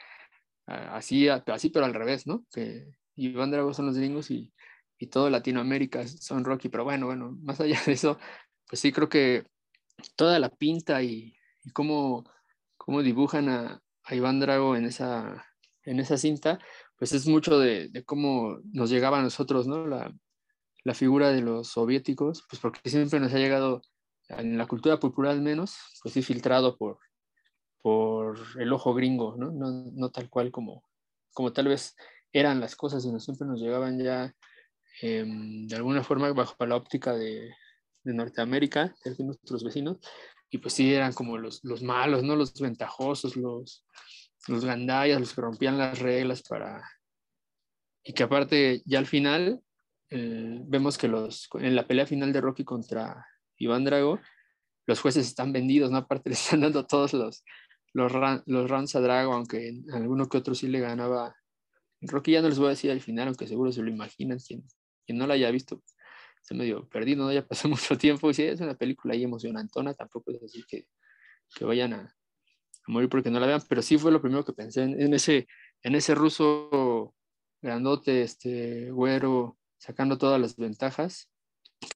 así, 0.67 1.29
así, 1.29 1.69
pero 1.69 1.85
al 1.85 1.93
revés, 1.93 2.27
¿no? 2.27 2.45
Que 2.51 2.87
Iván 3.15 3.51
Drago 3.51 3.73
son 3.73 3.87
los 3.87 3.97
gringos 3.97 4.29
y, 4.31 4.53
y 4.97 5.07
todo 5.07 5.29
Latinoamérica 5.29 6.07
son 6.07 6.43
Rocky, 6.43 6.69
pero 6.69 6.83
bueno, 6.83 7.07
bueno, 7.07 7.37
más 7.41 7.59
allá 7.59 7.81
de 7.85 7.93
eso, 7.93 8.19
pues 8.67 8.81
sí 8.81 8.91
creo 8.91 9.09
que 9.09 9.45
toda 10.15 10.39
la 10.39 10.49
pinta 10.49 11.01
y, 11.01 11.35
cómo, 11.73 12.29
cómo, 12.77 13.01
dibujan 13.01 13.49
a, 13.49 13.81
a, 14.03 14.15
Iván 14.15 14.39
Drago 14.39 14.75
en 14.75 14.85
esa, 14.85 15.45
en 15.83 15.99
esa 15.99 16.17
cinta, 16.17 16.59
pues 16.97 17.13
es 17.13 17.27
mucho 17.27 17.59
de, 17.59 17.91
cómo 18.05 18.59
nos 18.71 18.89
llegaba 18.89 19.19
a 19.19 19.23
nosotros, 19.23 19.67
¿no? 19.67 19.85
La, 19.87 20.13
la 20.83 20.93
figura 20.93 21.31
de 21.31 21.41
los 21.41 21.69
soviéticos, 21.69 22.43
pues 22.49 22.61
porque 22.61 22.89
siempre 22.89 23.19
nos 23.19 23.33
ha 23.33 23.37
llegado 23.37 23.81
en 24.29 24.57
la 24.57 24.67
cultura 24.67 24.99
popular 24.99 25.33
al 25.33 25.41
menos, 25.41 25.77
pues 26.01 26.25
filtrado 26.25 26.75
por, 26.77 26.99
por 27.81 28.37
el 28.59 28.73
ojo 28.73 28.93
gringo, 28.93 29.35
¿no? 29.37 29.51
No, 29.51 29.91
no 29.93 30.09
tal 30.09 30.29
cual 30.29 30.51
como, 30.51 30.83
como 31.33 31.53
tal 31.53 31.67
vez 31.67 31.95
eran 32.33 32.59
las 32.59 32.75
cosas, 32.75 33.03
sino 33.03 33.19
siempre 33.19 33.47
nos 33.47 33.61
llegaban 33.61 33.99
ya 33.99 34.33
eh, 35.01 35.23
de 35.25 35.75
alguna 35.75 36.03
forma 36.03 36.31
bajo 36.33 36.65
la 36.65 36.75
óptica 36.75 37.13
de, 37.13 37.51
de 38.03 38.13
Norteamérica, 38.13 38.95
de 39.05 39.23
nuestros 39.23 39.63
vecinos, 39.63 39.97
y 40.49 40.57
pues 40.57 40.73
sí 40.73 40.93
eran 40.93 41.13
como 41.13 41.37
los, 41.37 41.63
los 41.63 41.83
malos, 41.83 42.23
¿no? 42.23 42.35
Los 42.35 42.53
ventajosos, 42.59 43.35
los, 43.35 43.85
los 44.47 44.65
gandayas, 44.65 45.19
los 45.19 45.33
que 45.33 45.41
rompían 45.41 45.77
las 45.77 45.99
reglas 45.99 46.43
para... 46.43 46.83
Y 48.03 48.13
que 48.13 48.23
aparte 48.23 48.81
ya 48.85 48.99
al 48.99 49.05
final 49.05 49.61
eh, 50.09 50.61
vemos 50.65 50.97
que 50.97 51.07
los, 51.07 51.49
en 51.55 51.75
la 51.75 51.85
pelea 51.85 52.05
final 52.05 52.31
de 52.31 52.39
Rocky 52.39 52.63
contra 52.63 53.25
Iván 53.57 53.83
Drago, 53.83 54.19
los 54.85 55.01
jueces 55.01 55.27
están 55.27 55.51
vendidos, 55.51 55.91
¿no? 55.91 55.97
Aparte 55.97 56.29
le 56.29 56.35
están 56.35 56.61
dando 56.61 56.85
todos 56.85 57.13
los, 57.13 57.43
los, 57.93 58.11
los 58.45 58.69
rounds 58.69 58.95
a 58.95 59.01
Drago, 59.01 59.33
aunque 59.33 59.81
alguno 59.91 60.29
que 60.29 60.37
otro 60.37 60.55
sí 60.55 60.67
le 60.67 60.79
ganaba. 60.79 61.35
Rocky 62.01 62.31
ya 62.31 62.41
no 62.41 62.49
les 62.49 62.59
voy 62.59 62.67
a 62.67 62.71
decir 62.71 62.91
al 62.91 63.01
final, 63.01 63.27
aunque 63.27 63.47
seguro 63.47 63.71
se 63.71 63.81
lo 63.81 63.89
imaginan, 63.89 64.39
quien, 64.39 64.63
quien 65.05 65.17
no 65.17 65.27
la 65.27 65.33
haya 65.33 65.51
visto, 65.51 65.83
se 66.41 66.53
medio 66.53 66.87
perdido, 66.87 67.25
¿no? 67.25 67.33
Ya 67.33 67.45
pasó 67.45 67.67
mucho 67.69 67.97
tiempo, 67.97 68.29
y 68.29 68.33
sí, 68.33 68.43
es 68.43 68.61
una 68.61 68.75
película 68.75 69.13
ahí 69.13 69.23
emocionantona, 69.23 69.93
tampoco 69.93 70.31
es 70.31 70.43
así 70.43 70.63
que, 70.67 70.87
que 71.55 71.65
vayan 71.65 71.93
a, 71.93 72.16
a, 72.87 72.91
morir 72.91 73.09
porque 73.09 73.29
no 73.29 73.39
la 73.39 73.47
vean, 73.47 73.61
pero 73.67 73.81
sí 73.81 73.97
fue 73.97 74.11
lo 74.11 74.21
primero 74.21 74.45
que 74.45 74.53
pensé 74.53 74.83
en, 74.83 75.13
ese, 75.13 75.47
en 75.83 75.95
ese 75.95 76.15
ruso 76.15 77.13
grandote, 77.61 78.21
este, 78.21 78.91
güero, 78.91 79.57
sacando 79.77 80.17
todas 80.17 80.39
las 80.39 80.55
ventajas, 80.55 81.29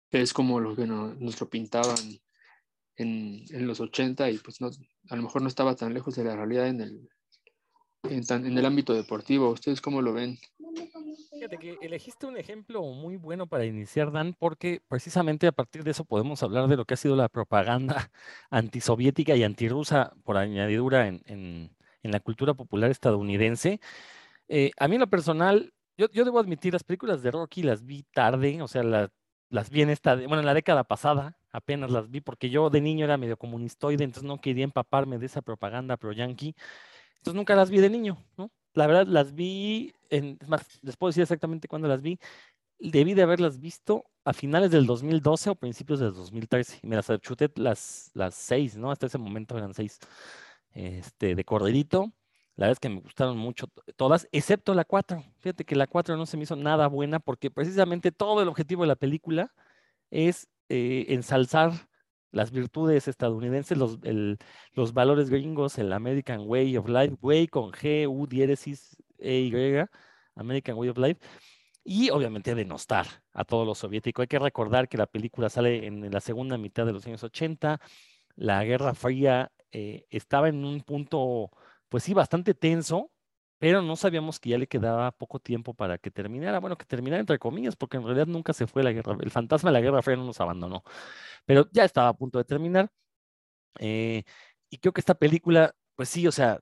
que 0.10 0.22
es 0.22 0.34
como 0.34 0.60
lo 0.60 0.76
que 0.76 0.86
no, 0.86 1.14
nos 1.16 1.40
lo 1.40 1.50
pintaban 1.50 1.98
en, 2.98 3.44
en, 3.50 3.68
los 3.68 3.80
80 3.80 4.30
y 4.30 4.38
pues 4.38 4.62
no, 4.62 4.70
a 5.10 5.16
lo 5.16 5.24
mejor 5.24 5.42
no 5.42 5.48
estaba 5.48 5.76
tan 5.76 5.94
lejos 5.94 6.16
de 6.16 6.24
la 6.24 6.36
realidad 6.36 6.68
en 6.68 6.82
el, 6.82 7.10
en, 8.04 8.26
tan, 8.26 8.46
en 8.46 8.58
el 8.58 8.66
ámbito 8.66 8.94
deportivo. 8.94 9.50
¿Ustedes 9.50 9.82
cómo 9.82 10.02
lo 10.02 10.14
ven? 10.14 10.38
Fíjate 11.34 11.58
que 11.58 11.78
elegiste 11.82 12.26
un 12.26 12.38
ejemplo 12.38 12.84
muy 12.84 13.18
bueno 13.18 13.48
para 13.48 13.66
iniciar, 13.66 14.12
Dan, 14.12 14.36
porque 14.38 14.82
precisamente 14.88 15.48
a 15.48 15.52
partir 15.52 15.84
de 15.84 15.92
eso 15.92 16.06
podemos 16.06 16.44
hablar 16.44 16.68
de 16.68 16.78
lo 16.78 16.86
que 16.86 16.94
ha 16.94 16.98
sido 16.98 17.16
la 17.16 17.30
propaganda 17.30 18.12
antisoviética 18.50 19.36
y 19.36 19.44
antirrusa 19.44 20.14
por 20.24 20.38
añadidura 20.38 21.08
en, 21.08 21.22
en, 21.26 21.76
en 22.04 22.12
la 22.12 22.20
cultura 22.20 22.54
popular 22.54 22.92
estadounidense. 22.92 23.80
Eh, 24.48 24.72
a 24.78 24.88
mí 24.88 24.96
en 24.96 25.02
lo 25.02 25.10
personal, 25.10 25.74
yo, 25.98 26.10
yo, 26.12 26.26
debo 26.26 26.40
admitir, 26.40 26.74
las 26.74 26.84
películas 26.84 27.24
de 27.24 27.32
Rocky 27.32 27.64
las 27.64 27.86
vi 27.86 28.04
tarde, 28.04 28.62
o 28.62 28.68
sea, 28.68 28.84
la, 28.84 29.12
las 29.50 29.70
vi 29.70 29.82
en 29.82 29.90
esta, 29.90 30.16
bueno, 30.16 30.40
en 30.40 30.46
la 30.46 30.54
década 30.54 30.84
pasada, 30.84 31.38
apenas 31.52 31.92
las 31.92 32.10
vi, 32.10 32.22
porque 32.22 32.50
yo 32.50 32.70
de 32.70 32.82
niño 32.82 33.06
era 33.06 33.18
medio 33.18 33.38
comunistoide, 33.38 34.04
entonces 34.04 34.28
no 34.28 34.40
quería 34.42 34.64
empaparme 34.64 35.18
de 35.18 35.26
esa 35.26 35.42
propaganda 35.42 35.98
pro-yankee, 35.98 36.56
entonces 37.18 37.36
nunca 37.36 37.56
las 37.56 37.70
vi 37.70 37.80
de 37.80 37.90
niño, 37.90 38.18
¿no? 38.38 38.52
La 38.74 38.88
verdad, 38.88 39.08
las 39.08 39.34
vi, 39.34 39.94
en, 40.10 40.38
es 40.42 40.48
más, 40.48 40.66
les 40.82 40.98
puedo 40.98 41.10
decir 41.10 41.24
exactamente 41.24 41.68
cuándo 41.68 41.88
las 41.88 42.02
vi, 42.02 42.20
debí 42.80 43.14
de 43.14 43.24
haberlas 43.24 43.60
visto 43.60 44.06
a 44.26 44.34
finales 44.34 44.72
del 44.72 44.86
2012 44.86 45.52
o 45.52 45.56
principios 45.56 46.00
del 46.00 46.14
2013, 46.14 46.80
me 46.84 46.96
las 46.96 47.08
chuté 47.22 47.50
las, 47.56 48.12
las 48.14 48.36
seis, 48.36 48.78
¿no? 48.78 48.92
Hasta 48.92 49.08
ese 49.08 49.18
momento 49.18 49.58
eran 49.58 49.74
seis, 49.74 50.00
este, 50.74 51.36
de 51.36 51.44
corredito, 51.46 52.14
la 52.56 52.68
verdad 52.68 52.74
es 52.74 52.80
que 52.80 52.90
me 52.90 53.02
gustaron 53.02 53.38
mucho 53.38 53.68
todas, 53.96 54.28
excepto 54.32 54.74
la 54.76 54.86
4. 54.86 55.24
Fíjate 55.40 55.66
que 55.66 55.76
la 55.76 55.88
4 55.88 56.18
no 56.18 56.26
se 56.26 56.38
me 56.38 56.44
hizo 56.44 56.56
nada 56.56 56.88
buena 56.88 57.20
porque 57.20 57.50
precisamente 57.50 58.12
todo 58.12 58.42
el 58.42 58.50
objetivo 58.50 58.84
de 58.84 58.90
la 58.90 58.96
película 58.96 59.54
es 60.12 60.48
eh, 60.70 61.06
ensalzar 61.10 61.72
las 62.32 62.52
virtudes 62.52 63.08
estadounidenses, 63.08 63.78
los, 63.78 64.00
los 64.74 64.94
valores 64.94 65.30
gringos, 65.30 65.78
el 65.78 65.94
American 65.94 66.42
Way 66.46 66.78
of 66.78 66.88
Life, 66.88 67.16
Way 67.22 67.48
con 67.48 67.72
G, 67.72 68.08
U, 68.08 68.28
diéresis, 68.28 68.98
E, 69.18 69.40
Y, 69.42 69.54
American 70.36 70.78
Way 70.78 70.90
of 70.90 70.98
Life, 70.98 71.22
y 71.84 72.10
obviamente 72.10 72.56
denostar 72.56 73.08
a 73.34 73.44
todo 73.44 73.66
lo 73.66 73.76
soviético. 73.76 74.22
Hay 74.22 74.28
que 74.28 74.40
recordar 74.40 74.88
que 74.88 74.98
la 74.98 75.08
película 75.08 75.50
sale 75.50 75.86
en 75.86 76.10
la 76.12 76.22
segunda 76.22 76.58
mitad 76.58 76.86
de 76.86 76.94
los 76.94 77.06
años 77.08 77.24
80, 77.24 77.80
la 78.36 78.64
Guerra 78.64 78.94
Fría 78.94 79.52
eh, 79.72 80.06
estaba 80.10 80.50
en 80.50 80.64
un 80.66 80.82
punto 80.82 81.52
pues 81.92 82.04
sí, 82.04 82.14
bastante 82.14 82.54
tenso, 82.54 83.12
pero 83.62 83.84
no 83.84 83.96
sabíamos 83.96 84.40
que 84.40 84.50
ya 84.50 84.58
le 84.58 84.66
quedaba 84.66 85.12
poco 85.12 85.40
tiempo 85.40 85.76
para 85.76 86.00
que 86.00 86.10
terminara. 86.10 86.60
Bueno, 86.60 86.76
que 86.80 86.86
terminara 86.86 87.20
entre 87.20 87.38
comillas, 87.38 87.76
porque 87.76 87.98
en 87.98 88.04
realidad 88.04 88.26
nunca 88.26 88.54
se 88.54 88.66
fue 88.66 88.82
la 88.82 88.92
guerra. 88.92 89.16
El 89.22 89.30
fantasma 89.30 89.70
de 89.70 89.74
la 89.76 89.82
Guerra 89.82 90.02
Fría 90.02 90.18
no 90.18 90.26
nos 90.26 90.42
abandonó, 90.42 90.84
pero 91.46 91.70
ya 91.72 91.86
estaba 91.86 92.10
a 92.10 92.16
punto 92.16 92.40
de 92.40 92.46
terminar. 92.46 92.90
Eh, 93.80 94.24
y 94.72 94.78
creo 94.80 94.94
que 94.94 95.02
esta 95.02 95.14
película, 95.16 95.76
pues 95.96 96.10
sí, 96.10 96.28
o 96.28 96.32
sea, 96.32 96.60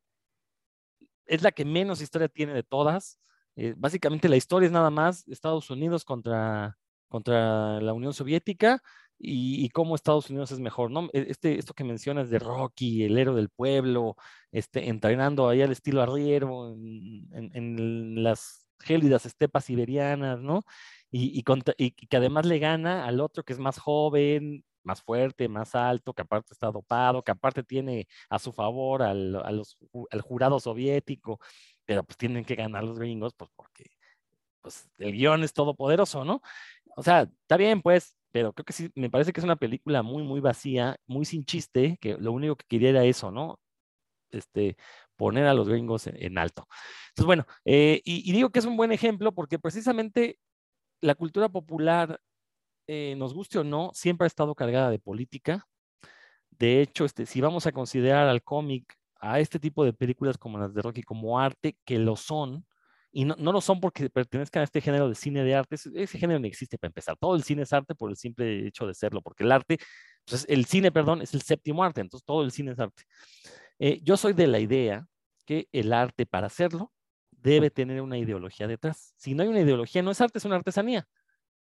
es 1.25 1.41
la 1.41 1.53
que 1.53 1.63
menos 1.63 2.01
historia 2.01 2.27
tiene 2.27 2.53
de 2.53 2.63
todas. 2.63 3.18
Eh, 3.56 3.75
básicamente 3.77 4.27
la 4.27 4.36
historia 4.36 4.68
es 4.68 4.74
nada 4.74 4.89
más 4.89 5.25
Estados 5.29 5.70
Unidos 5.70 6.03
contra, 6.03 6.77
contra 7.08 7.79
la 7.79 7.94
Unión 7.94 8.13
Soviética 8.13 8.82
y, 9.20 9.66
y, 9.66 9.70
cómo 9.70 9.96
Estados 9.96 10.30
Unidos 10.30 10.52
es 10.52 10.60
mejor, 10.60 10.92
¿no? 10.92 11.10
E, 11.14 11.28
este, 11.30 11.60
esto 11.60 11.74
que 11.74 11.84
mencionas 11.84 12.30
de 12.30 12.40
Rocky, 12.40 13.04
el 13.04 13.18
héroe 13.18 13.36
del 13.36 13.50
pueblo, 13.50 14.16
este, 14.52 14.90
entrenando 14.90 15.50
ahí 15.50 15.62
al 15.62 15.72
estilo 15.72 16.02
arriero 16.02 16.72
en, 16.74 17.28
en, 17.34 17.52
en 17.54 18.24
las 18.24 18.68
gélidas 18.80 19.26
estepas 19.26 19.66
siberianas, 19.66 20.40
¿no? 20.40 20.64
Y, 21.12 21.40
y, 21.40 21.44
y, 21.78 21.92
que 21.92 22.18
además 22.18 22.46
le 22.46 22.60
gana 22.60 23.06
al 23.06 23.20
otro 23.20 23.44
que 23.44 23.54
es 23.54 23.60
más 23.60 23.78
joven, 23.80 24.64
más 24.84 25.02
fuerte, 25.02 25.48
más 25.50 25.76
alto, 25.76 26.14
que 26.14 26.22
aparte 26.22 26.54
está 26.54 26.72
dopado, 26.72 27.24
que 27.24 27.32
aparte 27.32 27.64
tiene 27.64 28.08
a 28.30 28.40
su 28.40 28.52
favor 28.54 29.04
al, 29.04 29.36
a 29.36 29.52
los, 29.52 29.78
al 30.12 30.22
jurado 30.22 30.60
soviético, 30.60 31.40
pero 31.86 32.04
pues 32.04 32.18
tienen 32.18 32.46
que 32.46 32.56
ganar 32.56 32.84
los 32.84 33.00
gringos, 33.00 33.34
pues 33.36 33.50
porque 33.56 33.86
pues, 34.62 34.90
el 34.98 35.14
guion 35.14 35.44
es 35.44 35.54
todopoderoso, 35.54 36.26
¿no? 36.26 36.42
O 36.96 37.04
sea, 37.04 37.22
está 37.24 37.58
bien, 37.58 37.82
pues, 37.82 38.18
pero 38.32 38.54
creo 38.54 38.66
que 38.66 38.74
sí, 38.74 38.92
me 38.96 39.10
parece 39.10 39.34
que 39.34 39.40
es 39.40 39.44
una 39.46 39.56
película 39.56 40.04
muy, 40.04 40.24
muy 40.24 40.40
vacía, 40.40 40.98
muy 41.08 41.26
sin 41.26 41.46
chiste, 41.46 41.98
que 42.02 42.18
lo 42.18 42.32
único 42.32 42.56
que 42.56 42.66
quería 42.68 42.90
era 42.90 43.06
eso, 43.06 43.32
¿no? 43.32 43.60
Este, 44.32 44.78
poner 45.16 45.46
a 45.48 45.54
los 45.54 45.70
gringos 45.70 46.08
en, 46.08 46.16
en 46.24 46.38
alto. 46.38 46.68
Entonces, 47.10 47.26
bueno, 47.26 47.46
eh, 47.66 48.02
y, 48.06 48.30
y, 48.30 48.34
digo 48.34 48.52
que 48.52 48.60
es 48.60 48.65
un 48.65 48.78
buen 48.78 48.92
ejemplo 48.92 49.34
porque 49.34 49.60
precisamente 49.60 50.39
la 51.02 51.15
cultura 51.15 51.50
popular, 51.50 52.20
eh, 52.88 53.15
nos 53.18 53.34
guste 53.36 53.60
o 53.60 53.63
no, 53.63 53.92
siempre 53.94 54.26
ha 54.26 54.28
estado 54.28 54.56
cargada 54.56 54.89
de 54.89 55.00
política. 55.00 55.68
De 56.50 56.82
hecho, 56.82 57.06
este, 57.06 57.26
si 57.26 57.42
vamos 57.42 57.68
a 57.68 57.72
considerar 57.72 58.28
al 58.28 58.44
cómic, 58.44 58.96
a 59.20 59.39
este 59.39 59.60
tipo 59.60 59.86
de 59.86 59.94
películas 59.94 60.38
como 60.38 60.58
las 60.58 60.74
de 60.74 60.82
Rocky 60.82 61.04
como 61.04 61.39
arte, 61.39 61.78
que 61.86 62.00
lo 62.00 62.15
son, 62.15 62.65
y 63.12 63.26
no, 63.26 63.36
no, 63.39 63.52
lo 63.52 63.62
son 63.62 63.80
porque 63.80 64.10
pertenezcan 64.10 64.62
a 64.62 64.63
este 64.65 64.82
género 64.82 65.10
de 65.10 65.15
cine 65.15 65.43
de 65.43 65.56
arte, 65.56 65.76
ese, 65.76 66.19
género 66.19 66.39
no 66.39 66.48
existe 66.48 66.78
para 66.78 66.89
empezar. 66.89 67.17
Todo 67.17 67.36
el 67.36 67.43
cine 67.43 67.63
es 67.63 67.74
arte 67.74 67.95
por 67.95 68.10
el 68.12 68.17
simple 68.17 68.67
hecho 68.67 68.86
de 68.86 68.93
serlo, 68.93 69.22
porque 69.22 69.43
el 69.43 69.52
arte, 69.52 69.80
pues 70.26 70.45
el 70.48 70.65
cine, 70.65 70.91
perdón, 70.91 71.22
es 71.22 71.34
el 71.34 71.41
séptimo 71.41 71.84
arte, 71.84 72.02
entonces 72.02 72.26
todo 72.26 72.43
el 72.43 72.52
cine 72.52 72.72
es 72.74 72.80
arte. 72.80 73.04
Eh, 73.80 74.00
yo 74.04 74.17
soy 74.17 74.34
de 74.34 74.48
la 74.48 74.60
idea 74.60 75.08
que 75.45 75.67
el 75.72 75.93
arte 75.93 76.26
para 76.26 76.48
hacerlo 76.48 76.91
debe 77.32 77.72
tener 77.72 78.02
una 78.02 78.17
ideología 78.17 78.67
detrás. 78.67 79.13
Si 79.17 79.34
no 79.34 79.43
hay 79.43 79.50
una 79.50 79.62
ideología, 79.62 80.04
no 80.04 80.12
es 80.12 80.22
arte, 80.22 80.38
es 80.38 80.45
una 80.45 80.58
artesanía, 80.58 81.08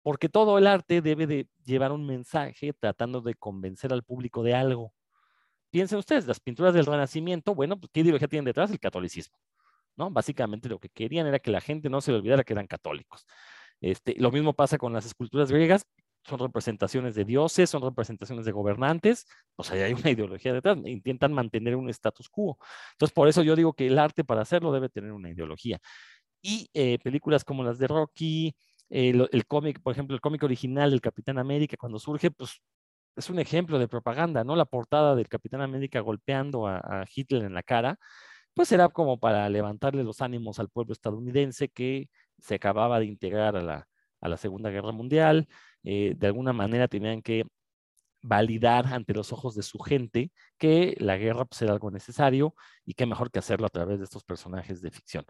porque 0.03 0.29
todo 0.29 0.57
el 0.57 0.67
arte 0.67 1.01
debe 1.01 1.27
de 1.27 1.47
llevar 1.65 1.91
un 1.91 2.05
mensaje 2.05 2.73
tratando 2.73 3.21
de 3.21 3.35
convencer 3.35 3.93
al 3.93 4.03
público 4.03 4.43
de 4.43 4.53
algo. 4.53 4.93
Piensen 5.71 5.99
ustedes, 5.99 6.27
las 6.27 6.39
pinturas 6.39 6.73
del 6.73 6.85
Renacimiento, 6.85 7.55
bueno, 7.55 7.79
pues, 7.79 7.89
¿qué 7.93 8.01
ideología 8.01 8.27
tienen 8.27 8.45
detrás? 8.45 8.71
El 8.71 8.79
catolicismo. 8.79 9.37
¿No? 9.95 10.09
Básicamente 10.11 10.69
lo 10.69 10.79
que 10.79 10.89
querían 10.89 11.27
era 11.27 11.39
que 11.39 11.51
la 11.51 11.61
gente 11.61 11.89
no 11.89 12.01
se 12.01 12.11
le 12.11 12.17
olvidara 12.17 12.43
que 12.43 12.53
eran 12.53 12.67
católicos. 12.67 13.25
Este, 13.81 14.15
lo 14.19 14.31
mismo 14.31 14.53
pasa 14.53 14.77
con 14.77 14.93
las 14.93 15.05
esculturas 15.05 15.51
griegas, 15.51 15.85
son 16.23 16.39
representaciones 16.39 17.15
de 17.15 17.25
dioses, 17.25 17.69
son 17.69 17.81
representaciones 17.81 18.45
de 18.45 18.51
gobernantes, 18.51 19.25
o 19.55 19.63
sea, 19.63 19.83
hay 19.85 19.93
una 19.93 20.09
ideología 20.11 20.53
detrás, 20.53 20.77
intentan 20.85 21.33
mantener 21.33 21.75
un 21.75 21.89
status 21.89 22.29
quo. 22.29 22.57
Entonces, 22.93 23.13
por 23.13 23.27
eso 23.27 23.41
yo 23.43 23.55
digo 23.55 23.73
que 23.73 23.87
el 23.87 23.97
arte 23.99 24.23
para 24.23 24.41
hacerlo 24.41 24.71
debe 24.71 24.89
tener 24.89 25.11
una 25.11 25.29
ideología. 25.29 25.79
Y 26.41 26.69
eh, 26.73 26.99
películas 27.03 27.43
como 27.43 27.63
las 27.63 27.79
de 27.79 27.87
Rocky, 27.87 28.55
el, 28.89 29.27
el 29.31 29.45
cómic, 29.47 29.81
por 29.81 29.93
ejemplo, 29.93 30.15
el 30.15 30.21
cómic 30.21 30.43
original 30.43 30.91
del 30.91 31.01
Capitán 31.01 31.37
América, 31.39 31.77
cuando 31.77 31.99
surge, 31.99 32.31
pues 32.31 32.61
es 33.15 33.29
un 33.29 33.39
ejemplo 33.39 33.79
de 33.79 33.87
propaganda, 33.87 34.43
¿no? 34.43 34.55
La 34.55 34.65
portada 34.65 35.15
del 35.15 35.27
Capitán 35.27 35.61
América 35.61 35.99
golpeando 36.01 36.67
a 36.67 37.05
Hitler 37.13 37.43
en 37.43 37.53
la 37.53 37.63
cara, 37.63 37.97
pues 38.53 38.71
era 38.71 38.89
como 38.89 39.19
para 39.19 39.47
levantarle 39.49 40.03
los 40.03 40.21
ánimos 40.21 40.59
al 40.59 40.69
pueblo 40.69 40.93
estadounidense 40.93 41.69
que 41.69 42.09
se 42.39 42.55
acababa 42.55 42.99
de 42.99 43.05
integrar 43.05 43.55
a 43.55 43.61
la, 43.61 43.87
a 44.21 44.29
la 44.29 44.37
Segunda 44.37 44.69
Guerra 44.69 44.91
Mundial, 44.91 45.47
eh, 45.83 46.13
de 46.17 46.27
alguna 46.27 46.53
manera 46.53 46.87
tenían 46.87 47.21
que 47.21 47.45
validar 48.23 48.87
ante 48.87 49.13
los 49.13 49.33
ojos 49.33 49.55
de 49.55 49.63
su 49.63 49.79
gente 49.79 50.31
que 50.57 50.95
la 50.99 51.17
guerra 51.17 51.45
pues, 51.45 51.61
era 51.63 51.73
algo 51.73 51.91
necesario 51.91 52.55
y 52.85 52.93
qué 52.93 53.05
mejor 53.05 53.31
que 53.31 53.39
hacerlo 53.39 53.67
a 53.67 53.69
través 53.69 53.99
de 53.99 54.05
estos 54.05 54.23
personajes 54.23 54.81
de 54.81 54.91
ficción. 54.91 55.25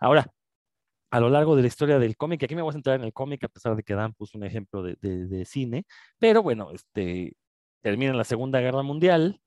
Ahora, 0.00 0.26
a 1.10 1.20
lo 1.20 1.28
largo 1.28 1.56
de 1.56 1.62
la 1.62 1.68
historia 1.68 1.98
del 1.98 2.16
cómic, 2.16 2.42
aquí 2.42 2.54
me 2.54 2.62
voy 2.62 2.70
a 2.70 2.72
centrar 2.72 2.98
en 2.98 3.04
el 3.04 3.12
cómic, 3.12 3.44
a 3.44 3.48
pesar 3.48 3.76
de 3.76 3.82
que 3.82 3.94
Dan 3.94 4.14
puso 4.14 4.38
un 4.38 4.44
ejemplo 4.44 4.82
de, 4.82 4.96
de, 5.00 5.26
de 5.26 5.44
cine, 5.44 5.84
pero 6.18 6.42
bueno, 6.42 6.70
este, 6.72 7.36
termina 7.82 8.14
la 8.14 8.24
Segunda 8.24 8.60
Guerra 8.60 8.82
Mundial, 8.82 9.40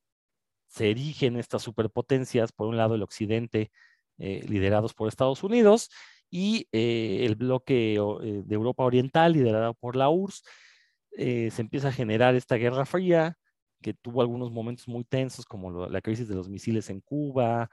se 0.76 0.92
erigen 0.92 1.38
estas 1.38 1.64
superpotencias, 1.64 2.52
por 2.52 2.68
un 2.68 2.76
lado 2.76 2.96
el 2.96 3.04
occidente, 3.04 3.72
eh, 4.18 4.44
liderados 4.48 4.94
por 4.94 5.08
Estados 5.08 5.42
Unidos, 5.44 5.90
y 6.30 6.68
eh, 6.74 7.22
el 7.26 7.36
bloque 7.36 7.96
eh, 7.96 8.44
de 8.46 8.56
Europa 8.56 8.84
Oriental, 8.84 9.32
liderado 9.34 9.74
por 9.76 9.96
la 9.96 10.10
URSS, 10.10 10.44
se 11.18 11.62
empieza 11.62 11.88
a 11.88 11.92
generar 11.94 12.36
esta 12.36 12.58
guerra 12.58 12.86
fría, 12.86 13.38
que 13.82 13.94
tuvo 13.94 14.22
algunos 14.22 14.52
momentos 14.52 14.86
muy 14.90 15.06
tensos, 15.06 15.46
como 15.46 15.88
la 15.88 16.02
crisis 16.02 16.28
de 16.28 16.36
los 16.36 16.50
misiles 16.50 16.90
en 16.90 17.00
Cuba, 17.00 17.70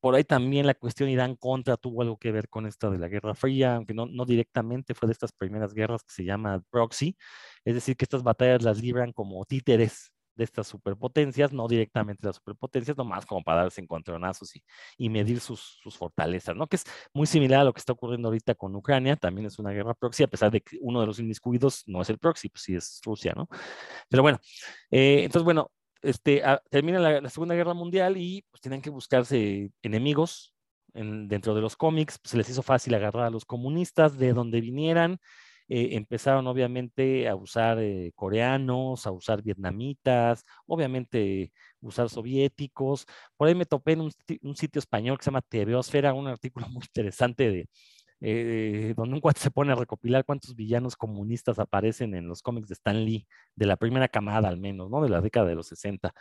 por 0.00 0.14
ahí 0.14 0.24
también 0.24 0.66
la 0.66 0.74
cuestión 0.74 1.10
Irán-Contra 1.10 1.76
tuvo 1.76 2.00
algo 2.00 2.16
que 2.16 2.32
ver 2.32 2.48
con 2.48 2.66
esta 2.66 2.88
de 2.88 2.98
la 2.98 3.08
Guerra 3.08 3.34
Fría, 3.34 3.76
aunque 3.76 3.92
no, 3.92 4.06
no 4.06 4.24
directamente 4.24 4.94
fue 4.94 5.08
de 5.08 5.12
estas 5.12 5.32
primeras 5.32 5.74
guerras 5.74 6.02
que 6.02 6.12
se 6.14 6.24
llama 6.24 6.62
proxy, 6.70 7.16
es 7.66 7.74
decir, 7.74 7.96
que 7.96 8.06
estas 8.06 8.22
batallas 8.22 8.62
las 8.62 8.80
libran 8.80 9.12
como 9.12 9.44
títeres 9.44 10.13
de 10.34 10.44
estas 10.44 10.66
superpotencias, 10.66 11.52
no 11.52 11.68
directamente 11.68 12.26
las 12.26 12.36
superpotencias, 12.36 12.96
nomás 12.96 13.26
como 13.26 13.42
para 13.42 13.62
darse 13.62 13.80
encontronazos 13.80 14.56
y, 14.56 14.62
y 14.98 15.08
medir 15.08 15.40
sus, 15.40 15.78
sus, 15.82 15.96
fortalezas, 15.96 16.56
¿no? 16.56 16.66
Que 16.66 16.76
es 16.76 16.84
muy 17.12 17.26
similar 17.26 17.60
a 17.60 17.64
lo 17.64 17.72
que 17.72 17.78
está 17.78 17.92
ocurriendo 17.92 18.28
ahorita 18.28 18.54
con 18.54 18.74
Ucrania, 18.74 19.16
también 19.16 19.46
es 19.46 19.58
una 19.58 19.70
guerra 19.70 19.94
proxy, 19.94 20.24
a 20.24 20.28
pesar 20.28 20.50
de 20.50 20.60
que 20.60 20.78
uno 20.80 21.00
de 21.00 21.06
los 21.06 21.18
inmiscuidos 21.18 21.82
no 21.86 22.02
es 22.02 22.10
el 22.10 22.18
proxy, 22.18 22.48
pues 22.48 22.62
sí 22.62 22.74
es 22.74 23.00
Rusia, 23.04 23.32
¿no? 23.36 23.48
Pero 24.08 24.22
bueno, 24.22 24.38
eh, 24.90 25.22
entonces, 25.24 25.44
bueno, 25.44 25.70
este, 26.02 26.44
a, 26.44 26.62
termina 26.70 26.98
la, 26.98 27.30
Segunda 27.30 27.54
Guerra 27.54 27.74
Mundial 27.74 28.16
y 28.16 28.44
pues 28.50 28.60
tienen 28.60 28.82
que 28.82 28.90
buscarse 28.90 29.70
enemigos 29.82 30.54
en, 30.92 31.28
dentro 31.28 31.54
de 31.54 31.60
los 31.60 31.76
cómics, 31.76 32.18
pues, 32.18 32.30
se 32.30 32.36
les 32.36 32.48
hizo 32.48 32.62
fácil 32.62 32.94
agarrar 32.94 33.24
a 33.26 33.30
los 33.30 33.44
comunistas 33.44 34.18
de 34.18 34.32
donde 34.32 34.60
vinieran, 34.60 35.18
eh, 35.68 35.90
empezaron 35.92 36.46
obviamente 36.46 37.28
a 37.28 37.34
usar 37.36 37.78
eh, 37.80 38.12
coreanos, 38.14 39.06
a 39.06 39.12
usar 39.12 39.42
vietnamitas, 39.42 40.44
obviamente 40.66 41.52
usar 41.80 42.08
soviéticos. 42.08 43.06
Por 43.36 43.48
ahí 43.48 43.54
me 43.54 43.66
topé 43.66 43.92
en 43.92 44.02
un, 44.02 44.12
un 44.42 44.56
sitio 44.56 44.78
español 44.78 45.18
que 45.18 45.24
se 45.24 45.30
llama 45.30 45.42
Tebeosfera, 45.42 46.12
un 46.14 46.28
artículo 46.28 46.66
muy 46.70 46.82
interesante 46.84 47.50
de, 47.50 47.68
eh, 48.26 48.94
donde 48.96 49.14
un 49.16 49.20
cuate 49.20 49.40
se 49.40 49.50
pone 49.50 49.72
a 49.72 49.74
recopilar 49.74 50.24
cuántos 50.24 50.54
villanos 50.54 50.96
comunistas 50.96 51.58
aparecen 51.58 52.14
en 52.14 52.26
los 52.26 52.40
cómics 52.40 52.68
de 52.68 52.74
Stan 52.74 53.04
Lee, 53.04 53.26
de 53.54 53.66
la 53.66 53.76
primera 53.76 54.08
camada 54.08 54.48
al 54.48 54.58
menos, 54.58 54.90
¿no? 54.90 55.02
De 55.02 55.10
la 55.10 55.20
década 55.20 55.46
de 55.46 55.54
los 55.54 55.66
60. 55.68 56.12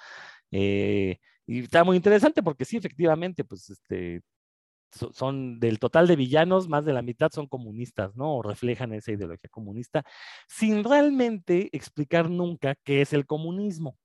Eh, 0.52 1.18
y 1.46 1.60
está 1.62 1.84
muy 1.86 1.96
interesante 1.96 2.44
porque 2.44 2.66
sí, 2.66 2.76
efectivamente, 2.78 3.46
pues 3.46 3.70
este, 3.70 4.22
son 5.12 5.60
del 5.60 5.80
total 5.80 6.08
de 6.08 6.16
villanos, 6.16 6.68
más 6.68 6.86
de 6.86 6.94
la 6.94 7.02
mitad 7.02 7.32
son 7.32 7.48
comunistas, 7.48 8.16
¿no? 8.16 8.38
O 8.38 8.42
reflejan 8.44 8.94
esa 8.94 9.12
ideología 9.12 9.50
comunista, 9.50 10.04
sin 10.48 10.84
realmente 10.84 11.70
explicar 11.76 12.30
nunca 12.30 12.76
qué 12.84 13.02
es 13.02 13.14
el 13.14 13.26
comunismo 13.26 13.98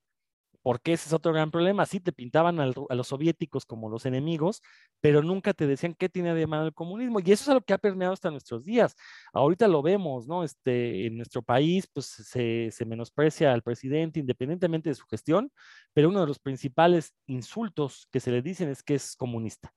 porque 0.68 0.92
ese 0.92 1.08
es 1.08 1.12
otro 1.14 1.32
gran 1.32 1.50
problema. 1.50 1.86
Sí 1.86 1.98
te 1.98 2.12
pintaban 2.12 2.60
a 2.60 2.66
los 2.94 3.08
soviéticos 3.08 3.64
como 3.64 3.88
los 3.88 4.04
enemigos, 4.04 4.60
pero 5.00 5.22
nunca 5.22 5.54
te 5.54 5.66
decían 5.66 5.94
qué 5.94 6.10
tiene 6.10 6.34
de 6.34 6.46
malo 6.46 6.66
el 6.66 6.74
comunismo. 6.74 7.20
Y 7.20 7.32
eso 7.32 7.44
es 7.44 7.48
algo 7.48 7.62
que 7.62 7.72
ha 7.72 7.78
permeado 7.78 8.12
hasta 8.12 8.30
nuestros 8.30 8.66
días. 8.66 8.94
Ahorita 9.32 9.66
lo 9.66 9.80
vemos, 9.80 10.26
¿no? 10.26 10.44
Este, 10.44 11.06
en 11.06 11.16
nuestro 11.16 11.40
país, 11.40 11.88
pues 11.90 12.06
se, 12.06 12.70
se 12.70 12.84
menosprecia 12.84 13.54
al 13.54 13.62
presidente 13.62 14.20
independientemente 14.20 14.90
de 14.90 14.94
su 14.94 15.06
gestión, 15.06 15.50
pero 15.94 16.10
uno 16.10 16.20
de 16.20 16.26
los 16.26 16.38
principales 16.38 17.14
insultos 17.26 18.06
que 18.12 18.20
se 18.20 18.30
le 18.30 18.42
dicen 18.42 18.68
es 18.68 18.82
que 18.82 18.96
es 18.96 19.16
comunista 19.16 19.72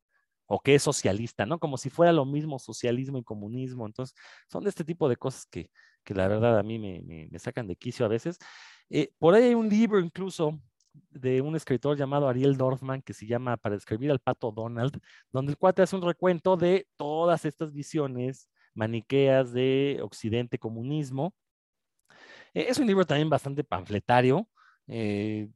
o 0.54 0.60
que 0.60 0.76
es 0.76 0.84
socialista, 0.84 1.46
¿no? 1.46 1.60
Como 1.60 1.78
si 1.78 1.90
fuera 1.90 2.12
lo 2.12 2.26
mismo 2.26 2.60
socialismo 2.60 3.18
y 3.18 3.24
comunismo. 3.24 3.86
Entonces, 3.86 4.14
son 4.50 4.66
de 4.66 4.70
este 4.70 4.84
tipo 4.84 5.08
de 5.08 5.16
cosas 5.16 5.46
que, 5.46 5.70
que 6.04 6.14
la 6.14 6.28
verdad 6.28 6.60
a 6.60 6.64
mí 6.64 6.78
me, 6.78 7.40
sacan 7.40 7.68
de 7.68 7.78
quicio 7.78 8.06
a 8.06 8.10
veces. 8.10 8.38
Eh, 8.90 9.14
por 9.18 9.34
ahí 9.34 9.44
hay 9.46 9.56
un 9.56 9.70
libro 9.70 10.02
incluso 10.02 10.60
de 11.10 11.40
un 11.40 11.56
escritor 11.56 11.98
llamado 11.98 12.28
Ariel 12.28 12.58
Dorfman 12.58 13.02
que 13.02 13.14
se 13.14 13.26
llama 13.26 13.56
Para 13.56 13.76
escribir 13.76 14.12
al 14.12 14.20
pato 14.20 14.52
Donald, 14.52 15.00
donde 15.32 15.54
el 15.54 15.58
cuate 15.58 15.84
hace 15.84 15.96
un 15.96 16.02
recuento 16.02 16.58
de 16.58 16.86
todas 16.98 17.46
estas 17.46 17.72
visiones 17.72 18.50
maniqueas 18.74 19.54
de 19.54 20.00
Occidente 20.04 20.60
comunismo. 20.60 21.34
Eh, 22.54 22.66
es 22.68 22.78
un 22.78 22.88
libro 22.88 23.06
también 23.06 23.30
bastante 23.30 23.64
panfletario. 23.64 24.50
Eh, 24.88 25.48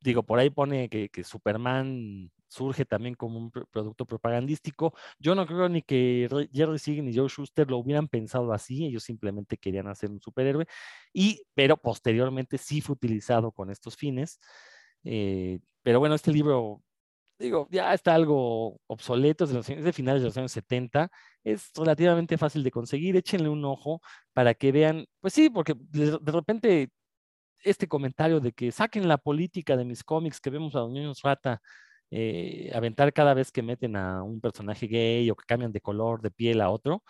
digo, 0.00 0.24
por 0.24 0.40
ahí 0.40 0.50
pone 0.50 0.88
que 0.88 1.22
Superman 1.22 2.32
surge 2.52 2.84
también 2.84 3.14
como 3.14 3.38
un 3.38 3.50
producto 3.50 4.04
propagandístico. 4.04 4.94
Yo 5.18 5.34
no 5.34 5.46
creo 5.46 5.68
ni 5.68 5.82
que 5.82 6.28
Jerry 6.52 6.78
Sieg 6.78 7.02
ni 7.02 7.16
Joe 7.16 7.28
Schuster 7.28 7.70
lo 7.70 7.78
hubieran 7.78 8.08
pensado 8.08 8.52
así, 8.52 8.84
ellos 8.84 9.04
simplemente 9.04 9.56
querían 9.56 9.88
hacer 9.88 10.10
un 10.10 10.20
superhéroe, 10.20 10.66
y, 11.12 11.42
pero 11.54 11.76
posteriormente 11.78 12.58
sí 12.58 12.80
fue 12.80 12.94
utilizado 12.94 13.52
con 13.52 13.70
estos 13.70 13.96
fines. 13.96 14.38
Eh, 15.04 15.60
pero 15.82 15.98
bueno, 15.98 16.14
este 16.14 16.30
libro, 16.30 16.82
digo, 17.38 17.68
ya 17.70 17.94
está 17.94 18.14
algo 18.14 18.78
obsoleto, 18.86 19.44
es 19.44 19.66
de, 19.66 19.76
de 19.76 19.92
finales 19.92 20.22
de 20.22 20.28
los 20.28 20.36
años 20.36 20.52
70, 20.52 21.10
es 21.44 21.70
relativamente 21.74 22.36
fácil 22.38 22.62
de 22.62 22.70
conseguir, 22.70 23.16
échenle 23.16 23.48
un 23.48 23.64
ojo 23.64 24.00
para 24.34 24.54
que 24.54 24.72
vean, 24.72 25.06
pues 25.20 25.32
sí, 25.34 25.48
porque 25.50 25.74
de, 25.76 26.18
de 26.20 26.32
repente 26.32 26.90
este 27.64 27.88
comentario 27.88 28.40
de 28.40 28.52
que 28.52 28.72
saquen 28.72 29.08
la 29.08 29.18
política 29.18 29.76
de 29.76 29.84
mis 29.84 30.04
cómics 30.04 30.40
que 30.40 30.50
vemos 30.50 30.74
a 30.74 30.80
los 30.80 30.90
niños 30.90 31.20
rata 31.22 31.62
eh, 32.14 32.70
aventar 32.74 33.12
cada 33.14 33.32
vez 33.32 33.50
que 33.50 33.62
meten 33.62 33.96
a 33.96 34.22
un 34.22 34.40
personaje 34.42 34.86
gay 34.86 35.30
o 35.30 35.34
que 35.34 35.46
cambian 35.46 35.72
de 35.72 35.80
color, 35.80 36.20
de 36.20 36.30
piel 36.30 36.60
a 36.60 36.68
otro, 36.68 37.02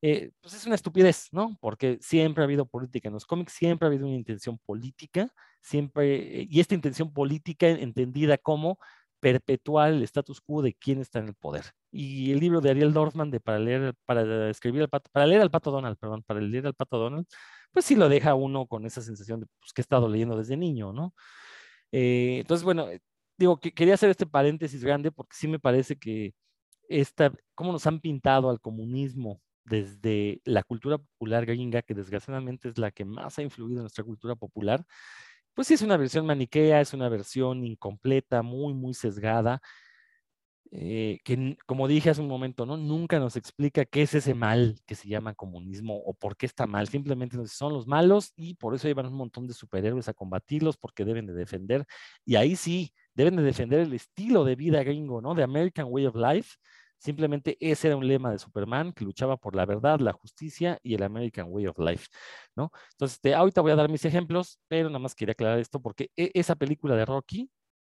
eh, 0.00 0.30
pues 0.40 0.54
es 0.54 0.64
una 0.64 0.74
estupidez, 0.74 1.28
¿no? 1.32 1.58
Porque 1.60 1.98
siempre 2.00 2.42
ha 2.42 2.46
habido 2.46 2.64
política 2.66 3.08
en 3.08 3.14
los 3.14 3.26
cómics, 3.26 3.52
siempre 3.52 3.86
ha 3.86 3.90
habido 3.90 4.06
una 4.06 4.16
intención 4.16 4.58
política, 4.64 5.28
siempre, 5.60 6.40
eh, 6.42 6.46
y 6.50 6.60
esta 6.60 6.74
intención 6.74 7.12
política 7.12 7.68
entendida 7.68 8.38
como 8.38 8.78
perpetuar 9.20 9.92
el 9.92 10.02
status 10.04 10.40
quo 10.40 10.62
de 10.62 10.72
quién 10.74 11.00
está 11.00 11.18
en 11.18 11.28
el 11.28 11.34
poder. 11.34 11.64
Y 11.90 12.32
el 12.32 12.40
libro 12.40 12.62
de 12.62 12.70
Ariel 12.70 12.94
Dorfman 12.94 13.30
de 13.30 13.40
para 13.40 13.58
leer, 13.58 13.94
para 14.06 14.48
escribir 14.50 14.82
al 14.82 14.88
pato, 14.88 15.10
para 15.12 15.26
leer 15.26 15.42
al 15.42 15.50
pato 15.50 15.70
Donald, 15.70 15.98
perdón, 15.98 16.22
para 16.22 16.40
leer 16.40 16.66
al 16.66 16.74
pato 16.74 16.98
Donald, 16.98 17.26
pues 17.72 17.84
sí 17.84 17.94
lo 17.94 18.08
deja 18.08 18.34
uno 18.34 18.66
con 18.66 18.86
esa 18.86 19.02
sensación 19.02 19.40
de 19.40 19.46
pues, 19.60 19.72
que 19.74 19.82
he 19.82 19.84
estado 19.84 20.08
leyendo 20.08 20.36
desde 20.38 20.56
niño, 20.56 20.92
¿no? 20.92 21.14
entonces, 21.92 22.64
bueno, 22.64 22.88
digo, 23.38 23.58
que 23.60 23.72
quería 23.72 23.94
hacer 23.94 24.10
este 24.10 24.26
paréntesis 24.26 24.82
grande 24.84 25.12
porque 25.12 25.36
sí 25.36 25.48
me 25.48 25.58
parece 25.58 25.96
que 25.98 26.34
esta, 26.88 27.32
cómo 27.54 27.72
nos 27.72 27.86
han 27.86 28.00
pintado 28.00 28.50
al 28.50 28.60
comunismo 28.60 29.40
desde 29.64 30.40
la 30.44 30.62
cultura 30.62 30.98
popular 30.98 31.46
gringa, 31.46 31.82
que 31.82 31.94
desgraciadamente 31.94 32.68
es 32.68 32.78
la 32.78 32.90
que 32.92 33.04
más 33.04 33.38
ha 33.38 33.42
influido 33.42 33.80
en 33.80 33.84
nuestra 33.84 34.04
cultura 34.04 34.36
popular, 34.36 34.84
pues 35.54 35.68
sí 35.68 35.74
es 35.74 35.82
una 35.82 35.96
versión 35.96 36.26
maniquea, 36.26 36.80
es 36.80 36.94
una 36.94 37.08
versión 37.08 37.64
incompleta, 37.64 38.42
muy, 38.42 38.74
muy 38.74 38.94
sesgada, 38.94 39.60
eh, 40.72 41.20
que 41.24 41.56
como 41.66 41.88
dije 41.88 42.10
hace 42.10 42.20
un 42.20 42.28
momento, 42.28 42.66
¿no? 42.66 42.76
Nunca 42.76 43.18
nos 43.18 43.36
explica 43.36 43.84
qué 43.84 44.02
es 44.02 44.14
ese 44.14 44.34
mal 44.34 44.78
que 44.86 44.94
se 44.94 45.08
llama 45.08 45.34
comunismo 45.34 45.96
o 46.04 46.14
por 46.14 46.36
qué 46.36 46.46
está 46.46 46.66
mal. 46.66 46.88
Simplemente 46.88 47.44
son 47.46 47.72
los 47.72 47.86
malos 47.86 48.32
y 48.36 48.54
por 48.54 48.74
eso 48.74 48.88
llevan 48.88 49.06
un 49.06 49.14
montón 49.14 49.46
de 49.46 49.54
superhéroes 49.54 50.08
a 50.08 50.14
combatirlos 50.14 50.76
porque 50.76 51.04
deben 51.04 51.26
de 51.26 51.34
defender. 51.34 51.84
Y 52.24 52.36
ahí 52.36 52.56
sí, 52.56 52.92
deben 53.14 53.36
de 53.36 53.42
defender 53.42 53.80
el 53.80 53.92
estilo 53.94 54.44
de 54.44 54.56
vida 54.56 54.82
gringo, 54.82 55.20
¿no? 55.20 55.34
De 55.34 55.42
American 55.42 55.86
Way 55.90 56.06
of 56.06 56.16
Life. 56.16 56.56
Simplemente 56.98 57.56
ese 57.60 57.88
era 57.88 57.96
un 57.96 58.06
lema 58.06 58.30
de 58.30 58.38
Superman 58.38 58.92
que 58.92 59.04
luchaba 59.04 59.36
por 59.36 59.54
la 59.54 59.66
verdad, 59.66 60.00
la 60.00 60.12
justicia 60.12 60.78
y 60.82 60.94
el 60.94 61.02
American 61.02 61.46
Way 61.50 61.66
of 61.66 61.78
Life, 61.78 62.06
¿no? 62.56 62.72
Entonces, 62.92 63.16
este, 63.16 63.34
ahorita 63.34 63.60
voy 63.60 63.72
a 63.72 63.76
dar 63.76 63.90
mis 63.90 64.04
ejemplos, 64.04 64.58
pero 64.68 64.88
nada 64.88 64.98
más 64.98 65.14
quería 65.14 65.32
aclarar 65.32 65.58
esto 65.58 65.80
porque 65.80 66.10
e, 66.16 66.30
esa 66.34 66.54
película 66.56 66.96
de 66.96 67.04
Rocky, 67.04 67.50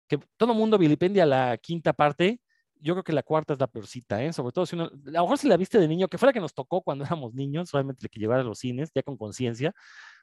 que 0.08 0.18
todo 0.36 0.54
mundo 0.54 0.78
vilipendia 0.78 1.26
la 1.26 1.58
quinta 1.58 1.92
parte, 1.92 2.40
yo 2.84 2.94
creo 2.94 3.04
que 3.04 3.12
la 3.12 3.22
cuarta 3.22 3.54
es 3.54 3.60
la 3.60 3.66
peorcita, 3.66 4.22
¿eh? 4.22 4.32
Sobre 4.32 4.52
todo 4.52 4.66
si 4.66 4.76
uno, 4.76 4.84
a 4.84 5.10
lo 5.10 5.22
mejor 5.22 5.38
si 5.38 5.48
la 5.48 5.56
viste 5.56 5.78
de 5.78 5.88
niño, 5.88 6.08
que 6.08 6.18
fuera 6.18 6.32
que 6.32 6.40
nos 6.40 6.54
tocó 6.54 6.82
cuando 6.82 7.04
éramos 7.18 7.34
niños, 7.34 7.72
realmente 7.72 8.08
que 8.08 8.20
llevar 8.20 8.40
a 8.40 8.42
los 8.44 8.58
cines, 8.58 8.90
ya 8.94 9.02
con 9.02 9.16
conciencia, 9.16 9.72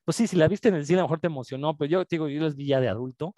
pues 0.05 0.17
sí, 0.17 0.27
si 0.27 0.35
la 0.37 0.47
viste 0.47 0.69
en 0.69 0.75
el 0.75 0.85
cine 0.85 0.99
a 0.99 1.01
lo 1.03 1.07
mejor 1.07 1.19
te 1.19 1.27
emocionó, 1.27 1.77
pero 1.77 1.89
yo 1.89 2.05
digo, 2.05 2.29
yo 2.29 2.41
las 2.41 2.55
vi 2.55 2.67
ya 2.67 2.79
de 2.79 2.89
adulto, 2.89 3.35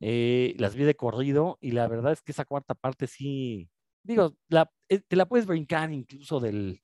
eh, 0.00 0.54
las 0.58 0.74
vi 0.74 0.84
de 0.84 0.94
corrido 0.96 1.58
y 1.60 1.72
la 1.72 1.88
verdad 1.88 2.12
es 2.12 2.22
que 2.22 2.32
esa 2.32 2.44
cuarta 2.44 2.74
parte 2.74 3.06
sí, 3.06 3.70
digo, 4.02 4.36
la, 4.48 4.70
eh, 4.88 5.00
te 5.00 5.16
la 5.16 5.26
puedes 5.26 5.46
brincar 5.46 5.92
incluso 5.92 6.40
del, 6.40 6.82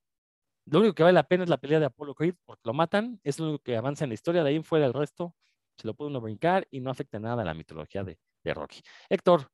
lo 0.67 0.81
único 0.81 0.95
que 0.95 1.03
vale 1.03 1.15
la 1.15 1.29
pena 1.29 1.45
es 1.45 1.51
la 1.51 1.59
pelea 1.59 1.81
de 1.81 1.87
Apollo 1.87 2.15
Creed, 2.15 2.35
porque 2.47 2.63
lo 2.65 2.75
matan, 2.75 3.21
es 3.25 3.39
lo 3.39 3.49
único 3.49 3.63
que 3.65 3.77
avanza 3.77 4.05
en 4.05 4.11
la 4.11 4.15
historia, 4.15 4.43
de 4.43 4.51
ahí 4.51 4.57
en 4.57 4.65
fuera 4.65 4.87
el 4.87 4.95
resto 4.95 5.35
se 5.77 5.87
lo 5.87 5.95
puede 5.95 6.11
uno 6.11 6.21
brincar 6.21 6.67
y 6.71 6.81
no 6.81 6.91
afecta 6.91 7.19
nada 7.19 7.43
a 7.43 7.45
la 7.45 7.55
mitología 7.55 8.03
de, 8.03 8.19
de 8.43 8.55
Rocky. 8.55 8.81
Héctor, 9.09 9.51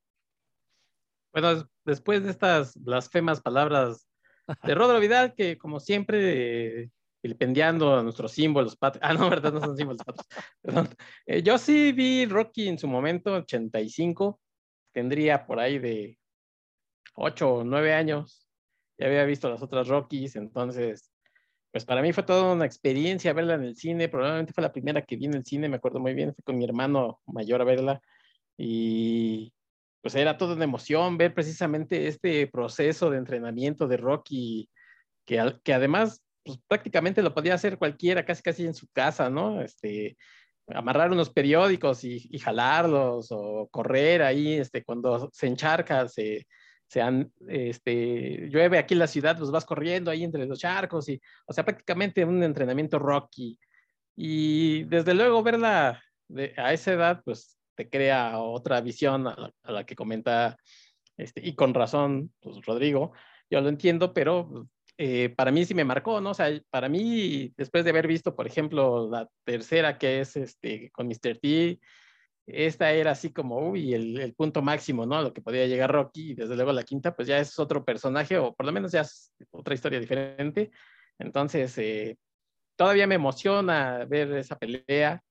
bueno, 1.33 1.69
después 1.85 2.23
de 2.25 2.31
estas 2.31 2.77
blasfemas 2.77 3.41
palabras 3.41 4.07
de 4.63 4.75
Rodro 4.75 5.01
Vidal, 5.01 5.35
que 5.35 5.57
como 5.57 5.81
siempre, 5.81 6.83
eh, 6.83 6.91
a 7.25 8.03
nuestros 8.03 8.33
símbolos 8.33 8.77
Ah, 9.01 9.15
no, 9.15 9.31
verdad, 9.31 9.53
no 9.53 9.61
son 9.61 9.77
símbolos 9.77 10.03
patrios. 10.05 10.27
Perdón. 10.63 10.89
Eh, 11.27 11.43
yo 11.43 11.57
sí 11.59 11.93
vi 11.93 12.27
Rocky 12.27 12.69
en 12.69 12.79
su 12.79 12.89
momento, 12.89 13.33
85. 13.35 14.41
Tendría 14.93 15.47
por 15.47 15.59
ahí 15.59 15.79
de 15.79 16.19
8 17.15 17.55
o 17.55 17.65
9 17.65 17.95
años. 17.95 18.47
Ya 18.99 19.07
había 19.07 19.25
visto 19.25 19.49
las 19.49 19.63
otras 19.63 19.89
Rockies, 19.89 20.37
entonces, 20.37 21.11
pues 21.71 21.85
para 21.85 22.03
mí 22.03 22.13
fue 22.13 22.25
toda 22.25 22.53
una 22.53 22.67
experiencia 22.67 23.33
verla 23.33 23.55
en 23.55 23.65
el 23.65 23.77
cine. 23.77 24.09
Probablemente 24.09 24.53
fue 24.53 24.63
la 24.63 24.73
primera 24.73 25.03
que 25.03 25.17
vi 25.17 25.27
en 25.27 25.35
el 25.35 25.45
cine, 25.45 25.69
me 25.69 25.77
acuerdo 25.77 26.01
muy 26.01 26.15
bien. 26.15 26.35
Fui 26.35 26.43
con 26.45 26.59
mi 26.59 26.65
hermano 26.65 27.21
mayor 27.27 27.63
a 27.63 27.65
verla. 27.65 28.01
Y 28.57 29.53
pues 30.03 30.15
era 30.17 30.37
toda 30.37 30.55
una 30.57 30.65
emoción 30.65 31.17
ver 31.17 31.33
precisamente 31.33 32.09
este 32.09 32.49
proceso 32.49 33.09
de 33.09 33.19
entrenamiento 33.19 33.87
de 33.87 33.97
Rocky, 33.97 34.69
que, 35.25 35.55
que 35.63 35.73
además 35.73 36.23
pues, 36.43 36.59
prácticamente 36.67 37.23
lo 37.23 37.33
podía 37.33 37.55
hacer 37.55 37.79
cualquiera, 37.79 38.25
casi 38.25 38.43
casi 38.43 38.67
en 38.67 38.75
su 38.75 38.89
casa, 38.89 39.31
¿no? 39.31 39.63
Este, 39.63 40.17
amarrar 40.67 41.13
unos 41.13 41.31
periódicos 41.31 42.05
y, 42.05 42.39
jalarlos 42.39 43.29
o 43.31 43.69
correr 43.71 44.23
ahí, 44.23 44.55
este, 44.55 44.85
cuando 44.85 45.31
se 45.33 45.47
encharca, 45.47 46.09
se, 46.09 46.47
se 46.89 47.01
han, 47.01 47.33
este, 47.49 48.49
llueve 48.51 48.79
aquí 48.79 48.95
en 48.95 49.01
la 49.01 49.07
ciudad, 49.07 49.39
pues 49.39 49.51
vas 49.51 49.65
corriendo 49.65 50.11
ahí 50.11 50.25
entre 50.25 50.47
los 50.47 50.59
charcos 50.59 51.09
y, 51.09 51.21
o 51.47 51.53
sea, 51.53 51.65
prácticamente 51.65 52.25
un 52.25 52.43
entrenamiento 52.43 52.99
Rocky. 52.99 53.59
Y 54.17 54.85
desde 54.85 55.15
luego 55.15 55.43
verla 55.43 56.03
a 56.57 56.73
esa 56.73 56.93
edad, 56.93 57.23
pues 57.25 57.59
te 57.75 57.89
crea 57.89 58.39
otra 58.39 58.81
visión 58.81 59.27
a 59.27 59.53
la, 59.65 59.85
que 59.85 59.97
comenta, 59.97 60.57
este, 61.17 61.47
y 61.47 61.55
con 61.55 61.75
razón, 61.75 62.33
pues 62.41 62.65
Rodrigo, 62.65 63.13
yo 63.51 63.61
lo 63.61 63.69
entiendo, 63.69 64.13
pero 64.13 64.69
eh, 64.99 65.31
para 65.31 65.51
mí 65.51 65.65
sí 65.65 65.75
me 65.75 65.85
marcó, 65.85 66.21
¿no? 66.21 66.31
O 66.31 66.35
sea, 66.35 66.49
para 66.71 66.89
mí, 66.89 67.53
después 67.57 67.85
de 67.85 67.91
haber 67.91 68.07
visto, 68.07 68.35
por 68.37 68.47
ejemplo, 68.47 69.09
la 69.11 69.29
tercera 69.45 69.99
que 69.99 70.21
es 70.21 70.37
este, 70.37 70.91
con 70.91 71.07
Mr. 71.09 71.39
T, 71.41 71.81
esta 72.47 72.93
era 72.93 73.13
así 73.13 73.33
como, 73.33 73.59
uy, 73.71 73.95
el, 73.95 74.19
el, 74.19 74.35
punto 74.35 74.63
máximo, 74.63 75.07
¿no? 75.07 75.23
Lo 75.23 75.33
que 75.33 75.43
podía 75.43 75.67
llegar 75.67 75.93
Rocky, 75.93 76.33
y 76.33 76.35
desde 76.35 76.57
luego 76.57 76.73
la 76.73 76.83
quinta, 76.83 77.15
pues 77.15 77.29
ya 77.29 77.39
es 77.39 77.59
otro 77.59 77.85
personaje, 77.85 78.39
o 78.39 78.55
por 78.55 78.67
lo 78.67 78.73
menos 78.73 78.93
ya 78.93 79.03
es 79.03 79.33
otra 79.51 79.75
historia 79.75 80.01
diferente. 80.01 80.71
Entonces, 81.19 81.77
eh, 81.79 82.17
todavía 82.77 83.07
me 83.07 83.15
emociona 83.17 84.05
ver 84.07 84.33
esa 84.33 84.57
pelea, 84.59 85.23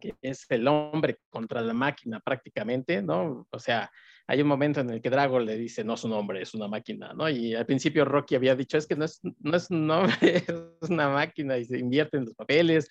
que 0.00 0.14
es 0.22 0.46
el 0.48 0.66
hombre 0.68 1.18
contra 1.30 1.60
la 1.60 1.72
máquina 1.72 2.20
prácticamente, 2.20 3.02
¿no? 3.02 3.46
O 3.50 3.58
sea, 3.58 3.90
hay 4.26 4.40
un 4.42 4.48
momento 4.48 4.80
en 4.80 4.90
el 4.90 5.00
que 5.00 5.10
Drago 5.10 5.38
le 5.38 5.56
dice, 5.56 5.84
no 5.84 5.94
es 5.94 6.04
un 6.04 6.12
hombre, 6.12 6.42
es 6.42 6.54
una 6.54 6.68
máquina, 6.68 7.12
¿no? 7.14 7.28
Y 7.28 7.54
al 7.54 7.66
principio 7.66 8.04
Rocky 8.04 8.34
había 8.34 8.56
dicho, 8.56 8.78
es 8.78 8.86
que 8.86 8.96
no 8.96 9.04
es, 9.04 9.20
no 9.22 9.56
es 9.56 9.70
un 9.70 9.90
hombre, 9.90 10.16
es 10.82 10.90
una 10.90 11.08
máquina 11.08 11.58
y 11.58 11.64
se 11.64 11.78
invierte 11.78 12.16
en 12.16 12.24
los 12.24 12.34
papeles. 12.34 12.88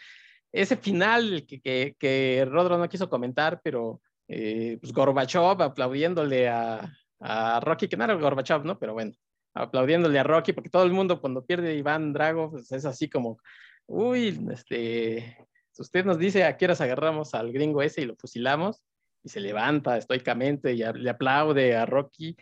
Ese 0.51 0.77
final 0.77 1.45
que, 1.47 1.59
que, 1.59 1.95
que 1.99 2.47
Rodro 2.49 2.77
no 2.77 2.87
quiso 2.87 3.09
comentar, 3.09 3.59
pero 3.63 4.01
eh, 4.27 4.77
pues 4.79 4.93
Gorbachev 4.93 5.61
aplaudiéndole 5.61 6.47
a, 6.47 6.89
a 7.19 7.59
Rocky, 7.59 7.87
que 7.87 7.97
no 7.97 8.05
era 8.05 8.13
Gorbachev, 8.13 8.63
¿no? 8.63 8.79
Pero 8.79 8.93
bueno, 8.93 9.11
aplaudiéndole 9.53 10.19
a 10.19 10.23
Rocky, 10.23 10.53
porque 10.53 10.69
todo 10.69 10.83
el 10.83 10.93
mundo 10.93 11.19
cuando 11.19 11.45
pierde 11.45 11.75
Iván 11.75 12.13
Drago, 12.13 12.51
pues 12.51 12.71
es 12.71 12.85
así 12.85 13.09
como, 13.09 13.39
uy, 13.87 14.39
este, 14.51 15.37
usted 15.77 16.05
nos 16.05 16.17
dice 16.17 16.43
a 16.43 16.57
qué 16.57 16.65
horas 16.65 16.81
agarramos 16.81 17.33
al 17.33 17.51
gringo 17.51 17.81
ese 17.81 18.01
y 18.01 18.05
lo 18.05 18.15
fusilamos, 18.15 18.83
y 19.23 19.29
se 19.29 19.39
levanta 19.39 19.97
estoicamente 19.97 20.73
y 20.73 20.77
le 20.77 21.09
aplaude 21.09 21.75
a 21.75 21.85
Rocky, 21.85 22.35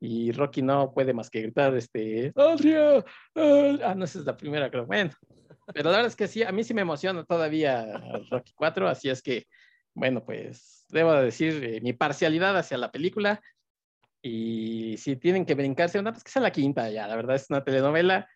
y 0.00 0.32
Rocky 0.32 0.62
no 0.62 0.92
puede 0.94 1.12
más 1.12 1.28
que 1.28 1.42
gritar, 1.42 1.76
este, 1.76 2.32
Adria, 2.34 3.04
ah, 3.34 3.94
no, 3.94 4.04
esa 4.04 4.18
es 4.18 4.24
la 4.24 4.36
primera, 4.36 4.70
creo, 4.70 4.86
bueno, 4.86 5.10
pero 5.72 5.90
la 5.90 5.96
verdad 5.96 6.06
es 6.06 6.16
que 6.16 6.26
sí, 6.26 6.42
a 6.42 6.52
mí 6.52 6.64
sí 6.64 6.72
me 6.72 6.82
emociona 6.82 7.24
todavía 7.24 7.84
Rocky 8.30 8.52
4, 8.54 8.88
así 8.88 9.10
es 9.10 9.22
que, 9.22 9.46
bueno, 9.94 10.24
pues 10.24 10.86
debo 10.88 11.12
decir 11.12 11.62
eh, 11.62 11.80
mi 11.82 11.92
parcialidad 11.92 12.56
hacia 12.56 12.78
la 12.78 12.90
película, 12.90 13.40
y 14.22 14.96
si 14.98 15.16
tienen 15.16 15.44
que 15.44 15.54
brincarse 15.54 15.98
una, 15.98 16.12
pues 16.12 16.24
que 16.24 16.30
sea 16.30 16.42
la 16.42 16.52
quinta 16.52 16.90
ya, 16.90 17.06
la 17.06 17.16
verdad 17.16 17.36
es 17.36 17.50
una 17.50 17.62
telenovela, 17.62 18.28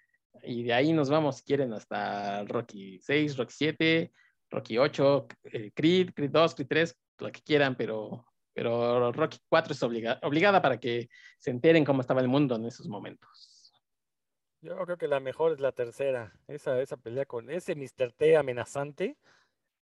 y 0.42 0.64
de 0.64 0.74
ahí 0.74 0.92
nos 0.92 1.08
vamos, 1.08 1.42
quieren, 1.42 1.72
hasta 1.72 2.44
Rocky 2.44 2.98
6, 3.00 3.36
Rocky 3.36 3.54
7, 3.56 4.12
Rocky 4.54 4.78
8, 4.78 5.26
eh, 5.44 5.70
Creed, 5.74 6.12
Creed 6.14 6.30
2, 6.30 6.54
Creed 6.54 6.68
3, 6.68 6.96
lo 7.18 7.32
que 7.32 7.42
quieran, 7.42 7.76
pero, 7.76 8.26
pero 8.52 9.12
Rocky 9.12 9.38
4 9.48 9.72
es 9.72 9.82
obligada 9.82 10.62
para 10.62 10.78
que 10.78 11.08
se 11.38 11.50
enteren 11.50 11.84
cómo 11.84 12.00
estaba 12.00 12.20
el 12.20 12.28
mundo 12.28 12.56
en 12.56 12.66
esos 12.66 12.86
momentos. 12.86 13.72
Yo 14.60 14.76
creo 14.84 14.96
que 14.96 15.08
la 15.08 15.20
mejor 15.20 15.52
es 15.52 15.60
la 15.60 15.72
tercera, 15.72 16.32
esa, 16.48 16.80
esa 16.80 16.96
pelea 16.96 17.26
con 17.26 17.50
ese 17.50 17.74
Mr. 17.74 18.12
T 18.12 18.36
amenazante. 18.36 19.18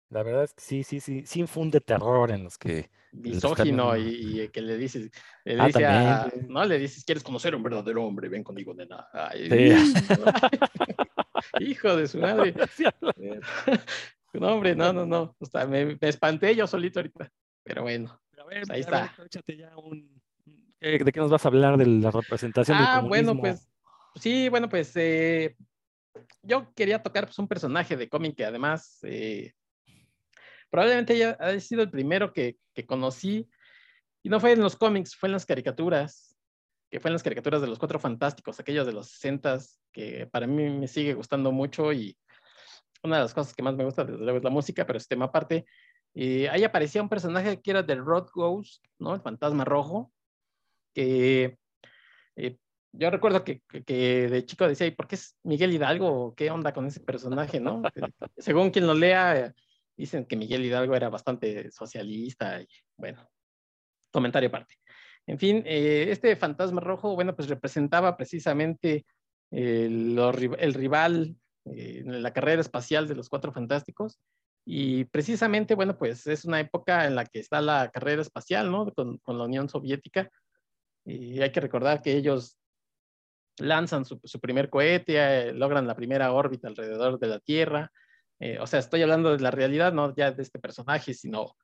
La 0.10 0.24
verdad 0.24 0.44
es 0.44 0.54
que 0.54 0.62
sí, 0.62 0.84
sí, 0.84 1.00
sí, 1.00 1.24
sí 1.26 1.40
infunde 1.40 1.82
terror 1.82 2.32
en 2.32 2.44
los 2.44 2.58
que... 2.58 2.90
Misógino 3.12 3.98
y, 3.98 4.42
y, 4.42 4.50
que 4.50 4.62
le 4.62 4.78
dices, 4.78 5.10
le 5.44 5.60
ah, 5.60 5.66
dice 5.66 5.86
a, 5.86 6.32
¿no? 6.48 6.64
Le 6.64 6.78
dices, 6.78 7.04
¿quieres 7.04 7.24
conocer 7.24 7.56
a 7.56 7.58
un 7.58 7.64
verdadero 7.64 8.06
hombre? 8.06 8.30
Ven 8.30 8.44
conmigo, 8.44 8.76
nena. 8.76 9.08
Ay, 9.12 9.50
Hijo 11.60 11.96
de 11.96 12.08
su 12.08 12.20
madre. 12.20 12.54
no, 14.34 14.54
hombre, 14.54 14.76
no, 14.76 14.94
no, 14.94 15.06
no. 15.06 15.36
O 15.40 15.46
sea, 15.46 15.66
me, 15.66 15.86
me, 15.86 15.98
espanté 16.02 16.56
yo 16.56 16.68
solito 16.68 17.00
ahorita. 17.00 17.32
Pero 17.64 17.84
bueno, 17.84 18.20
ver, 18.50 18.64
pues 18.66 18.70
ahí 18.70 18.82
está. 18.82 19.14
ya 19.48 19.78
un... 19.78 20.22
¿De 20.80 21.12
qué 21.12 21.20
nos 21.20 21.30
vas 21.30 21.46
a 21.46 21.50
hablar 21.50 21.78
de 21.78 21.86
la 21.86 22.12
representación 22.12 22.78
ah, 22.78 22.80
del 22.80 23.02
comunismo? 23.02 23.10
bueno, 23.10 23.42
pues, 23.42 23.68
sí, 24.16 24.48
bueno, 24.48 24.70
pues 24.70 24.96
eh, 24.96 25.58
yo 26.42 26.74
quería 26.74 27.04
tocar 27.04 27.26
pues, 27.26 27.38
un 27.38 27.48
personaje 27.48 27.98
de 27.98 28.08
cómic 28.08 28.38
que 28.38 28.46
además 28.46 29.00
eh, 29.04 29.54
probablemente 30.70 31.14
haya, 31.14 31.38
haya, 31.40 31.60
sido 31.60 31.82
el 31.82 31.90
primero 31.90 32.32
que, 32.32 32.58
que 32.74 32.86
conocí, 32.86 33.50
y 34.24 34.30
no 34.30 34.40
fue 34.40 34.54
en 34.54 34.62
los 34.62 34.78
cómics, 34.78 35.16
fue 35.16 35.28
en 35.28 35.34
las 35.34 35.46
caricaturas, 35.46 36.38
que 36.90 37.00
fue 37.00 37.10
en 37.10 37.14
las 37.14 37.24
caricaturas 37.24 37.62
de 37.62 37.68
los 37.68 37.78
Cuatro 37.78 38.00
Fantásticos, 38.00 38.60
aquellos 38.60 38.86
de 38.86 38.94
los 38.94 39.10
60 39.10 39.60
que 39.92 40.28
para 40.28 40.48
mí 40.48 40.70
me 40.70 40.88
sigue 40.88 41.14
gustando 41.14 41.52
mucho 41.52 41.92
y 41.92 42.18
una 43.04 43.18
de 43.18 43.24
las 43.24 43.34
cosas 43.34 43.54
que 43.54 43.64
más 43.64 43.76
me 43.76 43.86
gusta, 43.86 44.04
desde 44.04 44.20
luego, 44.20 44.38
es 44.38 44.44
la 44.44 44.50
música, 44.50 44.86
pero 44.86 44.98
este 44.98 45.16
tema 45.16 45.26
aparte. 45.26 45.66
Y 46.14 46.46
ahí 46.48 46.64
aparecía 46.64 47.02
un 47.02 47.10
personaje 47.10 47.62
que 47.62 47.72
era 47.72 47.84
del 47.84 48.04
Road 48.04 48.28
Ghost, 48.34 48.84
¿no? 49.00 49.14
El 49.14 49.22
fantasma 49.22 49.64
rojo, 49.64 50.12
que 50.94 51.58
eh, 52.36 52.58
yo 52.92 53.10
recuerdo 53.12 53.44
que, 53.44 53.62
que, 53.86 54.28
de 54.28 54.46
chico 54.46 54.68
decía, 54.68 54.88
¿y 54.88 54.92
por 54.92 55.08
qué 55.08 55.16
es 55.16 55.38
Miguel 55.44 55.74
Hidalgo? 55.74 56.34
¿Qué 56.36 56.50
onda 56.50 56.74
con 56.74 56.88
ese 56.88 57.00
personaje, 57.00 57.60
no? 57.60 57.82
Según 58.38 58.72
quien 58.72 58.88
lo 58.88 58.94
lea, 58.94 59.54
dicen 59.96 60.26
que 60.26 60.36
Miguel 60.36 60.66
Hidalgo 60.66 60.96
era 60.96 61.10
bastante 61.10 61.72
socialista 61.72 62.62
y 62.62 62.68
bueno, 62.98 63.30
comentario 64.12 64.50
aparte. 64.50 64.76
En 65.28 65.38
fin, 65.38 65.64
eh, 65.66 66.08
este 66.10 66.36
fantasma 66.36 66.82
rojo, 66.82 67.14
bueno, 67.14 67.36
pues 67.36 67.48
representaba 67.48 68.18
precisamente 68.18 69.06
el, 69.52 70.18
el 70.58 70.74
rival 70.74 71.36
eh, 71.66 72.04
en 72.06 72.24
la 72.24 72.34
carrera 72.34 72.62
espacial 72.62 73.08
de 73.08 73.16
los 73.16 73.30
Cuatro 73.30 73.52
Fantásticos. 73.52 74.20
Y 74.66 75.06
precisamente, 75.06 75.76
bueno, 75.76 75.98
pues 75.98 76.28
es 76.28 76.46
una 76.46 76.60
época 76.60 77.06
en 77.06 77.16
la 77.16 77.26
que 77.26 77.40
está 77.40 77.62
la 77.62 77.90
carrera 77.92 78.22
espacial, 78.22 78.72
¿no? 78.72 78.92
Con, 78.94 79.20
la 79.26 79.44
Unión 79.44 79.70
Soviética. 79.70 80.30
Y 81.06 81.42
hay 81.42 81.52
que 81.52 81.62
recordar 81.62 82.02
que 82.02 82.16
ellos 82.16 82.58
lanzan 83.58 84.06
su, 84.06 84.20
primer 84.40 84.70
cohete, 84.70 85.16
eh, 85.18 85.54
logran 85.54 85.88
la 85.88 85.96
primera 85.96 86.32
órbita 86.32 86.68
alrededor 86.68 87.20
de 87.20 87.28
la 87.28 87.40
Tierra. 87.40 87.92
Eh, 88.40 88.60
o 88.60 88.68
sea, 88.68 88.80
estoy 88.80 89.02
hablando 89.02 89.36
de 89.36 89.42
la 89.42 89.52
realidad, 89.52 89.92
no 89.92 90.16
ya 90.16 90.32
de 90.32 90.44
este 90.44 90.60
personaje, 90.60 91.14
sino... 91.14 91.56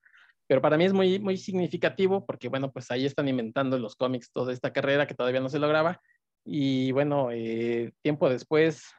Pero 0.47 0.61
para 0.61 0.77
mí 0.77 0.85
es 0.85 0.93
muy, 0.93 1.17
muy 1.19 1.37
significativo 1.37 2.23
porque, 2.23 2.49
bueno, 2.49 2.71
pues 2.71 2.91
ahí 2.91 3.05
están 3.05 3.27
inventando 3.27 3.77
en 3.77 3.81
los 3.81 3.95
cómics 3.95 4.31
toda 4.31 4.53
esta 4.53 4.71
carrera 4.71 5.07
que 5.07 5.15
todavía 5.15 5.39
no 5.39 5.49
se 5.49 5.57
lograba. 5.57 5.99
Y 6.43 6.91
bueno, 6.91 7.29
tiempo 8.03 8.29
después 8.29 8.93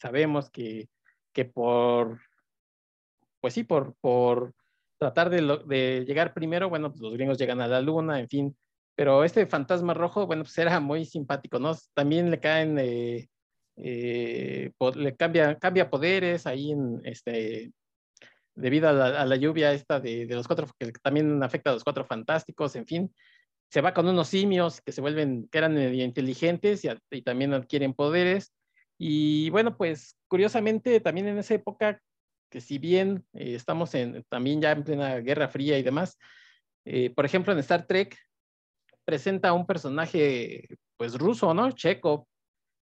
sabemos 0.00 0.50
que, 0.50 0.88
que 1.32 1.44
por, 1.44 2.20
pues 3.40 3.54
sí, 3.54 3.64
por, 3.64 3.94
por 4.00 4.54
tratar 4.98 5.30
de, 5.30 6.04
llegar 6.06 6.34
primero, 6.34 6.68
bueno, 6.68 6.90
pues 6.90 7.00
los 7.00 7.12
gringos 7.12 7.38
llegan 7.38 7.60
a 7.60 7.68
la 7.68 7.80
luna, 7.80 8.20
en 8.20 8.28
fin, 8.28 8.56
pero 8.94 9.24
este 9.24 9.46
fantasma 9.46 9.94
rojo, 9.94 10.26
bueno, 10.26 10.42
pues 10.42 10.56
era 10.58 10.80
muy 10.80 11.04
simpático, 11.04 11.58
¿no? 11.58 11.76
También 11.94 12.30
le 12.30 12.40
caen, 12.40 12.78
eh, 12.78 13.28
eh, 13.76 14.72
le 14.94 15.16
cambia, 15.16 15.58
cambia 15.58 15.90
poderes 15.90 16.46
ahí 16.46 16.72
en, 16.72 17.00
este, 17.04 17.72
debido 18.54 18.88
a 18.88 19.24
la, 19.24 19.36
lluvia 19.36 19.72
esta 19.72 20.00
de, 20.00 20.26
los 20.30 20.46
cuatro, 20.46 20.66
que 20.78 20.92
también 21.02 21.42
afecta 21.42 21.70
a 21.70 21.74
los 21.74 21.84
cuatro 21.84 22.06
fantásticos, 22.06 22.74
en 22.76 22.86
fin, 22.86 23.14
se 23.70 23.82
va 23.82 23.92
con 23.92 24.08
unos 24.08 24.28
simios 24.28 24.80
que 24.80 24.92
se 24.92 25.00
vuelven, 25.02 25.48
que 25.50 25.58
eran 25.58 25.76
inteligentes 25.94 26.84
y, 26.84 26.88
y 27.10 27.22
también 27.22 27.52
adquieren 27.52 27.92
poderes, 27.92 28.52
y 28.98 29.50
bueno, 29.50 29.76
pues 29.76 30.16
curiosamente 30.28 31.00
también 31.00 31.28
en 31.28 31.38
esa 31.38 31.54
época, 31.54 32.00
que 32.50 32.60
si 32.60 32.78
bien 32.78 33.24
eh, 33.34 33.54
estamos 33.54 33.94
en, 33.94 34.24
también 34.28 34.60
ya 34.60 34.72
en 34.72 34.84
plena 34.84 35.16
Guerra 35.16 35.48
Fría 35.48 35.78
y 35.78 35.82
demás, 35.82 36.18
eh, 36.84 37.10
por 37.10 37.24
ejemplo 37.24 37.52
en 37.52 37.58
Star 37.58 37.86
Trek 37.86 38.16
presenta 39.04 39.52
un 39.52 39.66
personaje 39.66 40.68
pues 40.96 41.18
ruso, 41.18 41.52
¿no? 41.54 41.70
Checo, 41.72 42.28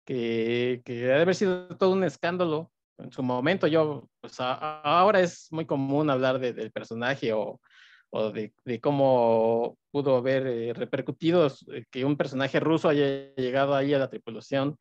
que, 0.05 0.83
que 0.85 0.95
debe 0.95 1.23
haber 1.23 1.35
sido 1.35 1.77
todo 1.77 1.93
un 1.93 2.05
escándalo 2.05 2.71
en 2.99 3.11
su 3.11 3.23
momento. 3.23 3.67
Yo, 3.67 4.09
pues 4.21 4.37
ahora 4.38 5.21
es 5.21 5.49
muy 5.51 5.67
común 5.67 6.11
hablar 6.11 6.38
de, 6.38 6.53
del 6.53 6.71
personaje 6.71 7.33
o, 7.33 7.61
o 8.11 8.31
de, 8.31 8.53
cómo 8.81 9.77
pudo 9.90 10.17
haber 10.17 10.47
eh, 10.47 10.73
repercutido 10.73 11.51
que 11.90 12.05
un 12.05 12.17
personaje 12.17 12.61
ruso 12.61 12.88
haya 12.88 13.35
llegado 13.35 13.75
ahí 13.75 13.95
a 13.95 13.99
la 13.99 14.11
tripulación 14.11 14.79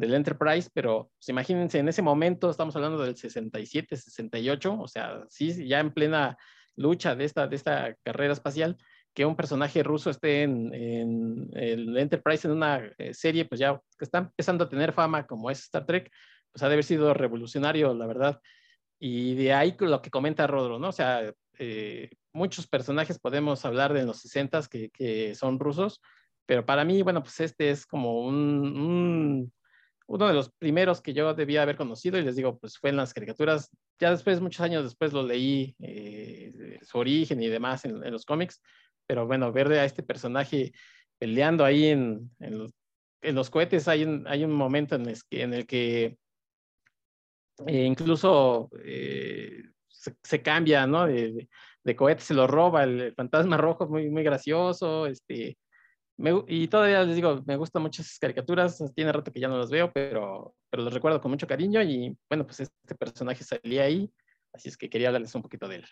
del 0.00 0.14
Enterprise, 0.14 0.70
pero 0.72 1.10
pues, 1.18 1.28
imagínense, 1.28 1.78
en 1.78 1.88
ese 1.88 2.00
momento 2.00 2.50
estamos 2.50 2.74
hablando 2.74 3.02
del 3.02 3.16
67, 3.16 3.96
68, 3.96 4.80
o 4.80 4.88
sea, 4.88 5.22
sí, 5.28 5.68
ya 5.68 5.78
en 5.78 5.92
plena 5.92 6.38
lucha 6.74 7.14
de 7.14 7.26
esta, 7.26 7.46
de 7.46 7.56
esta 7.56 7.94
carrera 8.02 8.32
espacial, 8.32 8.78
que 9.12 9.26
un 9.26 9.36
personaje 9.36 9.82
ruso 9.82 10.08
esté 10.08 10.42
en, 10.42 10.72
en 10.72 11.50
el 11.52 11.96
Enterprise 11.98 12.46
en 12.46 12.54
una 12.54 12.80
eh, 12.96 13.12
serie, 13.12 13.44
pues 13.44 13.58
ya 13.60 13.78
que 13.98 14.04
está 14.04 14.18
empezando 14.18 14.64
a 14.64 14.68
tener 14.68 14.92
fama 14.92 15.26
como 15.26 15.50
es 15.50 15.60
Star 15.60 15.84
Trek, 15.84 16.10
pues 16.50 16.62
ha 16.62 16.68
de 16.68 16.74
haber 16.74 16.84
sido 16.84 17.12
revolucionario, 17.12 17.92
la 17.92 18.06
verdad. 18.06 18.40
Y 18.98 19.34
de 19.34 19.52
ahí 19.52 19.76
lo 19.80 20.00
que 20.00 20.10
comenta 20.10 20.46
Rodro, 20.46 20.78
¿no? 20.78 20.88
O 20.88 20.92
sea, 20.92 21.30
eh, 21.58 22.10
muchos 22.32 22.66
personajes 22.66 23.18
podemos 23.18 23.64
hablar 23.66 23.92
de 23.92 24.04
los 24.04 24.20
60 24.20 24.62
que, 24.70 24.90
que 24.90 25.34
son 25.34 25.58
rusos, 25.58 26.00
pero 26.46 26.64
para 26.64 26.84
mí, 26.84 27.02
bueno, 27.02 27.22
pues 27.22 27.38
este 27.40 27.70
es 27.70 27.84
como 27.86 28.22
un, 28.22 28.34
un 28.36 29.52
uno 30.10 30.26
de 30.26 30.34
los 30.34 30.50
primeros 30.50 31.00
que 31.00 31.12
yo 31.12 31.34
debía 31.34 31.62
haber 31.62 31.76
conocido 31.76 32.18
y 32.18 32.22
les 32.22 32.34
digo, 32.34 32.58
pues 32.58 32.76
fue 32.76 32.90
en 32.90 32.96
las 32.96 33.14
caricaturas. 33.14 33.70
Ya 34.00 34.10
después, 34.10 34.40
muchos 34.40 34.60
años 34.60 34.82
después 34.82 35.12
lo 35.12 35.22
leí, 35.22 35.76
eh, 35.78 36.80
su 36.82 36.98
origen 36.98 37.40
y 37.40 37.46
demás 37.46 37.84
en, 37.84 38.04
en, 38.04 38.12
los 38.12 38.24
cómics, 38.24 38.60
pero 39.06 39.28
bueno, 39.28 39.52
ver 39.52 39.68
a 39.68 39.84
este 39.84 40.02
personaje 40.02 40.72
peleando 41.16 41.64
ahí 41.64 41.86
en, 41.86 42.28
en, 42.40 42.58
los, 42.58 42.72
en 43.22 43.36
los, 43.36 43.50
cohetes, 43.50 43.86
hay 43.86 44.02
un, 44.02 44.26
hay 44.26 44.42
un 44.42 44.50
momento 44.50 44.96
en 44.96 45.06
el 45.06 45.16
que, 45.30 45.42
el 45.44 45.66
que 45.66 46.16
eh, 47.68 47.84
incluso 47.84 48.68
eh, 48.84 49.62
se, 49.86 50.16
se, 50.24 50.42
cambia, 50.42 50.88
¿no? 50.88 51.06
De, 51.06 51.30
de, 51.84 51.94
de, 51.94 52.16
se 52.18 52.34
lo 52.34 52.48
roba 52.48 52.82
el 52.82 53.14
fantasma 53.14 53.56
rojo, 53.56 53.86
muy, 53.86 54.10
muy 54.10 54.24
gracioso, 54.24 55.06
este 55.06 55.56
Me- 56.20 56.44
y 56.48 56.68
todavía 56.68 57.02
les 57.02 57.16
digo, 57.16 57.42
me 57.46 57.56
gustan 57.56 57.82
mucho 57.82 58.02
esas 58.02 58.18
caricaturas, 58.18 58.82
tiene 58.94 59.10
rato 59.10 59.32
que 59.32 59.40
ya 59.40 59.48
no 59.48 59.56
las 59.58 59.70
veo, 59.70 59.90
pero, 59.92 60.54
pero 60.68 60.82
los 60.82 60.92
recuerdo 60.92 61.20
con 61.20 61.30
mucho 61.30 61.46
cariño 61.46 61.82
y 61.82 62.16
bueno, 62.28 62.44
pues 62.46 62.60
este 62.60 62.94
personaje 62.94 63.42
salía 63.42 63.84
ahí, 63.84 64.12
así 64.52 64.68
es 64.68 64.76
que 64.76 64.90
quería 64.90 65.08
hablarles 65.08 65.34
un 65.34 65.42
poquito 65.42 65.66
de 65.66 65.76
él. 65.76 65.84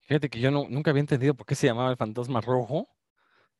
Fíjate 0.00 0.28
que 0.28 0.40
yo 0.40 0.50
no- 0.50 0.66
nunca 0.68 0.90
había 0.90 1.00
entendido 1.00 1.34
por 1.34 1.46
qué 1.46 1.54
se 1.54 1.66
llamaba 1.68 1.90
el 1.90 1.96
fantasma 1.96 2.40
rojo 2.40 2.88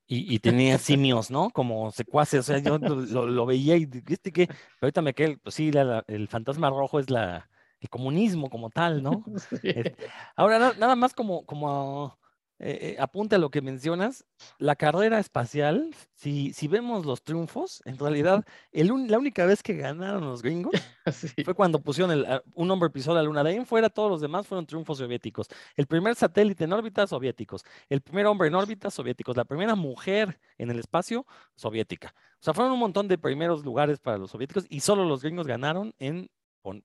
y, 0.06 0.35
y 0.35 0.38
tenía 0.40 0.76
simios, 0.78 1.30
¿no? 1.30 1.50
Como 1.50 1.90
secuaces, 1.92 2.40
o 2.40 2.42
sea, 2.42 2.58
yo 2.58 2.78
lo, 2.78 3.26
lo- 3.26 3.46
veía 3.46 3.76
y 3.76 3.87
¿viste? 3.87 4.32
Pero 4.32 4.48
ahorita 4.80 5.02
me 5.02 5.14
quedé, 5.14 5.38
pues 5.38 5.54
sí, 5.54 5.70
la- 5.70 5.85
la- 5.85 6.04
el 6.08 6.26
fantasma 6.28 6.68
rojo 6.68 6.98
es 6.98 7.08
la, 7.11 7.48
el 7.78 7.88
comunismo 7.88 8.50
como 8.50 8.70
tal, 8.70 9.02
¿no? 9.02 9.24
Sí. 9.62 9.70
Este, 9.70 9.96
Ahora, 10.35 10.58
na- 10.58 10.74
nada 10.74 10.96
más 10.96 11.14
como, 11.14 11.46
como 11.46 12.18
eh, 12.62 12.79
eh, 12.92 12.96
apunte 13.01 13.35
a 13.35 13.38
lo 13.38 13.51
que 13.51 13.61
mencionas, 13.61 14.25
la 14.59 14.77
carrera 14.77 15.18
espacial, 15.18 15.94
si, 16.14 16.53
si 16.53 16.68
vemos 16.68 17.05
los 17.05 17.22
triunfos, 17.25 17.83
en 17.85 17.98
realidad, 17.98 18.44
el 18.70 18.92
un- 18.92 19.11
la 19.11 19.18
única 19.18 19.44
vez 19.46 19.62
que 19.62 19.75
ganaron 19.75 20.25
los 20.25 20.42
gringos 20.42 20.72
Sí. 21.12 21.44
fue 21.44 21.55
cuando 21.55 21.81
pusieron 21.83 22.12
el, 22.12 22.27
un 22.55 22.70
hombre 22.70 22.88
pisó 22.90 23.12
la 23.14 23.22
luna. 23.22 23.42
De 23.42 23.51
ahí 23.51 23.57
en 23.57 23.66
fuera, 23.66 23.90
todos 23.90 24.11
los 24.11 24.20
demás 24.20 24.46
fueron 24.46 24.64
triunfos 24.66 24.98
soviéticos. 24.98 25.48
El 25.77 25.87
primer 25.87 26.14
satélite 26.14 26.64
en 26.64 26.72
órbita, 26.72 27.07
soviéticos. 27.07 27.64
El 27.88 28.01
primer 28.01 28.27
hombre 28.27 28.46
en 28.48 28.55
órbita, 28.55 28.90
soviéticos. 28.90 29.37
La 29.37 29.44
primera 29.44 29.75
mujer 29.75 30.38
en 30.59 30.70
el 30.70 30.79
espacio, 30.79 31.27
soviética. 31.57 32.14
O 32.40 32.44
sea, 32.44 32.55
fueron 32.55 32.72
un 32.72 32.79
montón 32.79 33.09
de 33.09 33.18
primeros 33.18 33.64
lugares 33.64 33.98
para 33.98 34.18
los 34.18 34.31
soviéticos 34.31 34.66
y 34.68 34.81
solo 34.81 35.05
los 35.05 35.20
gringos 35.22 35.46
ganaron 35.46 35.94
en 35.98 36.31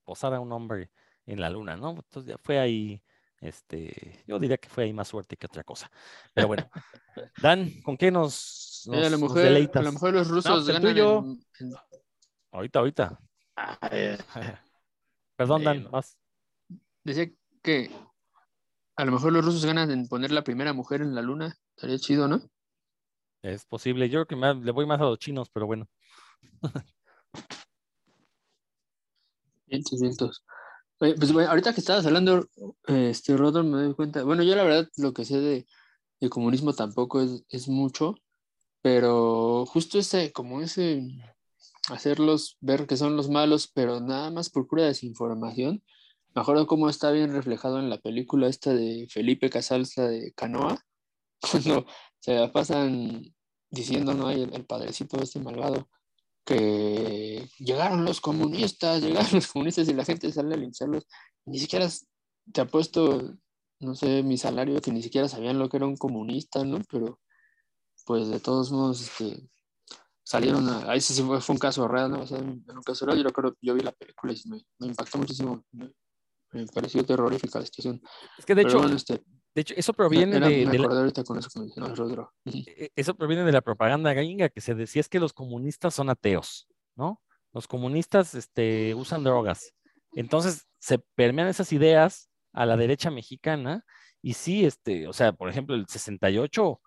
posar 0.04 0.34
a 0.34 0.40
un 0.40 0.52
hombre 0.52 0.90
en 1.28 1.40
la 1.40 1.50
luna, 1.50 1.78
¿no? 1.78 1.92
Entonces 1.92 2.26
ya 2.26 2.38
fue 2.40 2.58
ahí, 2.60 3.04
este, 3.41 4.23
yo 4.28 4.39
diría 4.39 4.58
que 4.58 4.69
fue 4.69 4.86
ahí 4.86 4.93
más 4.93 5.08
suerte 5.08 5.38
que 5.38 5.45
otra 5.45 5.63
cosa. 5.63 5.89
Pero 6.34 6.47
bueno, 6.47 6.69
Dan, 7.41 7.71
¿con 7.84 7.97
qué 7.97 8.12
nos, 8.12 8.88
Eh, 8.91 8.97
a, 9.06 9.10
lo 9.10 9.10
nos- 9.10 9.12
nos 9.12 9.21
mejor, 9.21 9.39
a 9.39 9.43
deleitas? 9.43 9.86
lo 9.86 9.91
mejor 9.91 10.13
los 10.13 10.28
rusos 10.28 10.52
pues 10.65 10.67
el 10.67 10.73
ganan 10.82 10.93
tuyo. 10.93 11.23
en- 11.60 11.73
Ahorita, 12.52 12.80
ahorita. 12.80 13.19
Ah, 13.56 13.78
eh, 13.91 14.17
Perdón, 15.36 15.63
Dan, 15.63 15.78
Bueno. 15.78 15.91
vas. 15.91 16.17
Decía 17.04 17.32
que 17.62 17.89
a 18.95 19.06
lo 19.06 19.12
mejor 19.12 19.32
los 19.34 19.45
rusos 19.45 19.65
ganan 19.65 19.91
en 19.91 20.08
poner 20.08 20.32
la 20.32 20.43
primera 20.43 20.73
mujer 20.73 21.02
en 21.02 21.13
la 21.13 21.21
luna. 21.21 21.56
Estaría 21.76 22.00
chido, 22.00 22.28
¿no? 22.28 22.41
Es 23.43 23.65
posible. 23.65 24.10
Yo 24.10 24.26
creo 24.26 24.56
que 24.56 24.65
le 24.65 24.71
voy 24.71 24.86
más 24.86 25.00
a 25.00 25.04
los 25.06 25.19
chinos, 25.19 25.50
pero 25.50 25.67
bueno. 25.67 25.88
Pues 30.99 31.31
bueno, 31.31 31.49
ahorita 31.49 31.73
que 31.73 31.79
estabas 31.79 32.05
hablando, 32.07 32.49
este, 32.88 33.38
Rodor, 33.38 33.63
me 33.63 33.83
doy 33.83 33.93
cuenta. 33.93 34.23
Bueno, 34.23 34.41
yo 34.43 34.55
la 34.55 34.63
verdad 34.63 34.89
lo 34.97 35.13
que 35.13 35.25
sé 35.25 35.39
de, 35.39 35.67
de 36.19 36.29
comunismo 36.29 36.73
tampoco 36.73 37.21
es, 37.21 37.43
es 37.49 37.67
mucho, 37.67 38.15
pero 38.81 39.65
justo 39.67 39.99
ese, 39.99 40.31
como 40.31 40.62
ese, 40.62 41.03
hacerlos 41.89 42.57
ver 42.62 42.88
que 42.88 42.97
son 42.97 43.15
los 43.15 43.29
malos, 43.29 43.69
pero 43.73 43.99
nada 44.01 44.31
más 44.31 44.49
por 44.49 44.67
pura 44.67 44.86
desinformación. 44.86 45.83
Me 46.36 46.41
acuerdo 46.41 46.67
cómo 46.67 46.89
está 46.89 47.12
bien 47.12 47.31
reflejado 47.33 47.79
en 47.79 47.89
la 47.89 47.99
película 47.99 48.47
esta 48.47 48.73
de 48.73 49.07
Felipe 49.10 49.49
Casals, 49.49 49.95
de 49.95 50.33
Canoa, 50.36 50.83
cuando 51.51 51.86
se 52.19 52.33
la 52.36 52.51
pasan 52.51 53.36
diciendo, 53.69 54.13
¿no? 54.13 54.31
El, 54.31 54.53
el 54.53 54.65
padrecito 54.65 55.21
este 55.21 55.39
malvado, 55.39 55.89
que 56.47 57.45
llegaron 57.60 58.05
los 58.05 58.21
comunistas, 58.21 59.01
llegaron 59.03 59.33
los 59.33 59.47
comunistas 59.47 59.88
y 59.89 59.93
la 59.93 60.05
gente 60.05 60.31
sale 60.31 60.55
a 60.55 60.57
lincharlos. 60.57 61.05
Ni 61.45 61.60
siquiera 61.60 61.88
te 62.51 62.62
ha 62.62 62.65
puesto, 62.65 63.36
no 63.79 63.95
sé, 63.95 64.23
mi 64.23 64.38
salario, 64.38 64.81
que 64.81 64.91
ni 64.91 65.03
siquiera 65.03 65.27
sabían 65.27 65.60
lo 65.60 65.69
que 65.69 65.77
era 65.77 65.86
un 65.86 65.97
comunista, 65.97 66.63
¿no? 66.63 66.81
Pero 66.89 67.19
pues 68.05 68.29
de 68.29 68.39
todos 68.39 68.71
modos, 68.71 69.01
este, 69.01 69.49
salieron 70.23 70.69
a, 70.69 70.89
ahí 70.89 71.01
sí 71.01 71.21
fue, 71.21 71.41
fue 71.41 71.53
un 71.53 71.60
caso 71.60 71.88
real, 71.88 72.10
¿no? 72.12 72.21
O 72.21 72.27
sea, 72.27 72.38
en 72.38 72.63
un 72.65 72.83
caso 72.83 73.05
real, 73.05 73.17
yo 73.17 73.25
recuerdo, 73.25 73.57
yo 73.62 73.73
vi 73.73 73.81
la 73.81 73.91
película 73.91 74.31
y 74.31 74.49
me, 74.49 74.65
me 74.79 74.88
impactó 74.88 75.17
muchísimo, 75.17 75.65
me, 75.71 75.91
me 76.53 76.65
pareció 76.67 77.05
terrorífica 77.05 77.60
la 77.60 77.65
situación. 77.65 78.01
Es 78.38 78.45
que 78.45 78.55
de 78.55 78.63
Pero 78.63 78.69
hecho, 78.69 78.79
bueno, 78.79 78.95
este, 78.95 79.21
de 79.58 79.62
hecho, 79.62 79.74
eso 79.76 79.91
proviene 79.91 80.38
era- 80.38 80.48
de, 80.50 80.65
me 80.67 80.72
de 80.72 80.78
la- 80.78 80.88
ahorita 80.88 81.24
con 81.24 81.39
eso 81.39 81.50
Rodro. 81.96 82.32
Ujú. 82.46 82.60
e- 82.67 82.91
eso 82.96 83.15
proviene 83.15 83.43
de 83.43 83.52
la 83.52 83.62
propaganda 83.62 84.13
gringa 84.13 84.50
que 84.50 84.62
se 84.62 84.76
decía 84.76 85.00
es 85.00 85.10
que 85.10 85.20
los 85.20 85.34
comunistas 85.34 85.96
son 85.96 86.12
ateos, 86.12 86.67
¿no? 86.96 87.24
Los 87.54 87.67
comunistas 87.67 88.36
este, 88.36 88.93
usan 88.93 89.24
drogas. 89.24 89.74
Entonces 90.13 90.67
se 90.78 91.00
permean 91.15 91.48
esas 91.48 91.74
ideas 91.74 92.30
a 92.54 92.67
la 92.67 92.78
derecha 92.78 93.10
mexicana 93.10 93.84
y 94.22 94.34
sí, 94.34 94.63
este, 94.63 95.08
o 95.08 95.13
sea, 95.13 95.34
por 95.34 95.50
ejemplo, 95.50 95.74
el 95.74 95.88
68, 95.88 96.80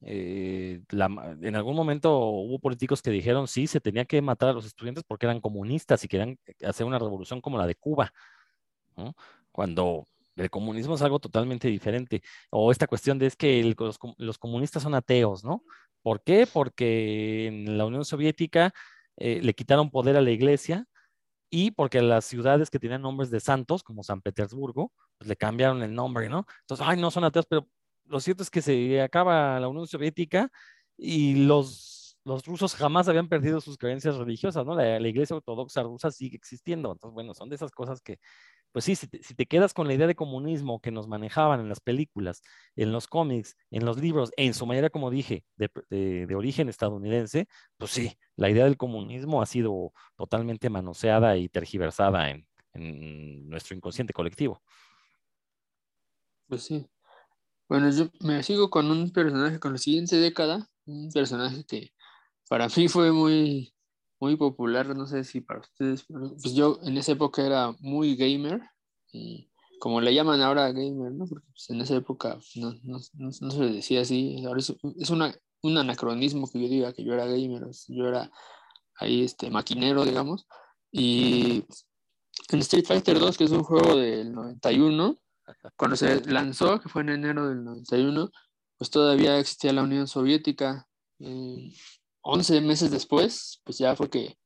eh, 0.00 0.80
la 0.88 1.36
en 1.42 1.56
algún 1.56 1.76
momento 1.76 2.18
hubo 2.20 2.58
políticos 2.58 3.02
que 3.02 3.10
dijeron 3.10 3.48
sí, 3.48 3.66
se 3.66 3.82
tenía 3.82 4.06
que 4.06 4.22
matar 4.22 4.48
a 4.48 4.52
los 4.54 4.64
estudiantes 4.64 5.04
porque 5.06 5.26
eran 5.26 5.42
comunistas 5.42 6.02
y 6.04 6.08
querían 6.08 6.38
hacer 6.66 6.86
una 6.86 6.98
revolución 6.98 7.42
como 7.42 7.58
la 7.58 7.66
de 7.66 7.74
Cuba, 7.74 8.14
¿no? 8.96 9.14
Cuando 9.52 10.06
el 10.36 10.50
comunismo 10.50 10.94
es 10.94 11.02
algo 11.02 11.18
totalmente 11.20 11.68
diferente. 11.68 12.22
O 12.50 12.70
esta 12.72 12.86
cuestión 12.86 13.18
de 13.18 13.26
es 13.26 13.36
que 13.36 13.60
el- 13.60 13.76
los, 13.78 13.98
los 14.18 14.38
comunistas 14.38 14.82
son 14.82 14.94
ateos, 14.94 15.44
¿no? 15.44 15.62
¿Por 16.02 16.22
qué? 16.22 16.46
Porque 16.52 17.46
en 17.48 17.78
la 17.78 17.86
Unión 17.86 18.04
Soviética 18.04 18.72
eh, 19.16 19.40
le 19.42 19.54
quitaron 19.54 19.90
poder 19.90 20.16
a 20.16 20.20
la 20.20 20.30
iglesia 20.30 20.86
y 21.50 21.70
porque 21.70 22.02
las 22.02 22.24
ciudades 22.24 22.70
que 22.70 22.78
tenían 22.80 23.02
nombres 23.02 23.30
de 23.30 23.40
santos, 23.40 23.82
como 23.84 24.02
San 24.02 24.20
Petersburgo, 24.22 24.92
pues 25.18 25.28
le 25.28 25.36
cambiaron 25.36 25.82
el 25.82 25.94
nombre, 25.94 26.28
¿no? 26.28 26.46
Entonces, 26.62 26.86
ay, 26.88 27.00
no 27.00 27.10
son 27.10 27.24
ateos, 27.24 27.46
pero 27.46 27.68
lo 28.06 28.20
cierto 28.20 28.42
es 28.42 28.50
que 28.50 28.62
se 28.62 29.00
acaba 29.02 29.60
la 29.60 29.68
Unión 29.68 29.86
Soviética 29.86 30.50
y 30.96 31.46
los, 31.46 32.18
los 32.24 32.44
rusos 32.46 32.74
jamás 32.74 33.08
habían 33.08 33.28
perdido 33.28 33.60
sus 33.60 33.78
creencias 33.78 34.16
religiosas, 34.16 34.66
¿no? 34.66 34.74
La, 34.74 34.98
la 35.00 35.08
iglesia 35.08 35.36
ortodoxa 35.36 35.82
rusa 35.82 36.10
sigue 36.10 36.36
existiendo. 36.36 36.92
Entonces, 36.92 37.14
bueno, 37.14 37.34
son 37.34 37.48
de 37.48 37.56
esas 37.56 37.70
cosas 37.72 38.00
que, 38.00 38.18
pues 38.74 38.84
sí, 38.86 38.96
si 38.96 39.06
te, 39.06 39.46
quedas 39.46 39.72
con 39.72 39.86
la 39.86 39.94
idea 39.94 40.08
de 40.08 40.16
comunismo 40.16 40.80
que 40.80 40.90
nos 40.90 41.06
manejaban 41.06 41.60
en 41.60 41.68
las 41.68 41.78
películas, 41.78 42.42
en 42.74 42.90
los 42.90 43.06
cómics, 43.06 43.56
en 43.70 43.84
los 43.84 43.98
libros, 44.00 44.32
en 44.36 44.52
su 44.52 44.66
mayoría, 44.66 44.90
como 44.90 45.12
dije, 45.12 45.44
de, 45.56 45.70
de- 45.90 46.26
de 46.26 46.34
origen 46.34 46.68
estadounidense, 46.68 47.46
pues 47.78 47.92
sí, 47.92 48.18
la 48.34 48.50
idea 48.50 48.64
del 48.64 48.76
comunismo 48.76 49.40
ha 49.40 49.46
sido 49.46 49.92
totalmente 50.16 50.70
manoseada 50.70 51.36
y 51.36 51.48
tergiversada 51.48 52.30
en, 52.32 52.48
en 52.72 53.48
nuestro 53.48 53.76
inconsciente 53.76 54.12
colectivo. 54.12 54.60
Pues 56.48 56.64
sí. 56.64 56.84
Bueno, 57.68 57.90
yo 57.90 58.10
me 58.20 58.42
sigo 58.42 58.70
con 58.70 58.90
un 58.90 59.12
personaje 59.12 59.60
con 59.60 59.72
la 59.72 59.78
siguiente 59.78 60.16
década, 60.16 60.68
un 60.86 61.10
personaje 61.12 61.64
que 61.66 61.92
para 62.48 62.68
mí 62.76 62.88
fue 62.88 63.12
muy, 63.12 63.73
muy 64.24 64.36
popular, 64.36 64.96
no 64.96 65.06
sé 65.06 65.22
si 65.24 65.40
para 65.42 65.60
ustedes, 65.60 66.04
pero 66.08 66.30
pues 66.40 66.54
yo 66.54 66.78
en 66.82 66.96
esa 66.96 67.12
época 67.12 67.44
era 67.44 67.74
muy 67.80 68.16
gamer, 68.16 68.62
y 69.12 69.50
como 69.80 70.00
le 70.00 70.14
llaman 70.14 70.40
ahora 70.40 70.72
gamer, 70.72 71.12
¿no? 71.12 71.26
Porque 71.26 71.46
pues, 71.52 71.68
en 71.70 71.80
esa 71.82 71.94
época 71.96 72.38
no, 72.56 72.72
no, 72.82 72.98
no- 73.14 73.30
no 73.40 73.50
se 73.50 73.58
le 73.60 73.72
decía 73.72 74.00
así, 74.00 74.42
ahora 74.46 74.60
es, 74.60 74.74
es 74.98 75.10
una, 75.10 75.34
un 75.62 75.76
anacronismo 75.76 76.50
que 76.50 76.60
yo 76.62 76.68
diga 76.68 76.92
que 76.94 77.04
yo 77.04 77.12
era 77.12 77.26
gamer, 77.26 77.66
yo 77.88 78.06
era 78.08 78.30
ahí 78.96 79.22
este 79.24 79.50
maquinero, 79.50 80.04
digamos, 80.04 80.46
y 80.90 81.64
en 82.50 82.58
Street 82.60 82.86
Fighter 82.86 83.18
2, 83.18 83.36
que 83.36 83.44
es 83.44 83.50
un 83.50 83.62
juego 83.62 83.96
del 83.96 84.32
91, 84.32 85.18
cuando 85.76 85.96
se 85.96 86.24
lanzó, 86.32 86.80
que 86.80 86.88
fue 86.88 87.02
en 87.02 87.10
enero 87.10 87.48
del 87.48 87.62
91, 87.62 88.30
pues 88.78 88.90
todavía 88.90 89.38
existía 89.38 89.72
la 89.74 89.82
Unión 89.82 90.06
Soviética. 90.08 90.88
Eh, 91.20 91.72
11 92.24 92.60
meses 92.60 92.90
después, 92.90 93.60
pues 93.64 93.78
ya 93.78 93.94
fue 93.96 94.10
que, 94.10 94.36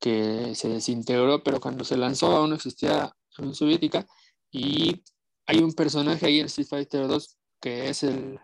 que 0.00 0.54
se 0.54 0.68
desintegró, 0.68 1.42
pero 1.42 1.60
cuando 1.60 1.84
se 1.84 1.96
lanzó 1.96 2.36
aún 2.36 2.52
existía 2.52 2.92
la 3.04 3.14
Unión 3.38 3.54
Soviética 3.54 4.06
y 4.50 5.02
hay 5.46 5.58
un 5.58 5.72
personaje 5.72 6.26
ahí 6.26 6.40
en 6.40 6.46
Street 6.46 6.68
Fighter 6.68 7.08
2 7.08 7.36
que 7.60 7.88
es 7.88 8.02
el 8.02 8.38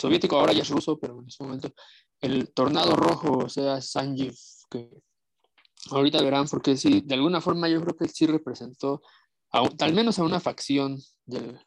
soviético, 0.00 0.38
ahora 0.38 0.52
ya 0.52 0.62
es 0.62 0.70
ruso, 0.70 0.98
pero 0.98 1.20
en 1.20 1.28
ese 1.28 1.42
momento 1.44 1.70
el 2.20 2.52
Tornado 2.54 2.96
Rojo, 2.96 3.38
o 3.44 3.48
sea, 3.48 3.80
Sanjiv, 3.82 4.34
que 4.70 4.88
ahorita 5.90 6.22
verán, 6.22 6.46
porque 6.48 6.76
sí, 6.76 7.02
de 7.04 7.14
alguna 7.14 7.40
forma 7.40 7.68
yo 7.68 7.80
creo 7.82 7.96
que 7.96 8.08
sí 8.08 8.26
representó 8.26 9.02
a 9.52 9.62
al 9.80 9.94
menos 9.94 10.18
a 10.18 10.24
una 10.24 10.40
facción 10.40 10.98
del- 11.26 11.60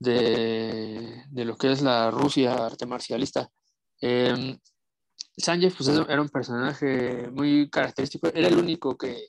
de, 0.00 1.24
de 1.28 1.44
lo 1.44 1.56
que 1.56 1.72
es 1.72 1.82
la 1.82 2.10
Rusia 2.10 2.54
arte 2.66 2.86
marcialista. 2.86 3.50
Eh, 4.00 4.56
Sanjeev 5.38 5.74
pues, 5.76 5.88
era 5.88 6.20
un 6.20 6.28
personaje 6.28 7.30
muy 7.32 7.70
característico, 7.70 8.28
era 8.34 8.48
el 8.48 8.56
único 8.58 8.96
que, 8.96 9.28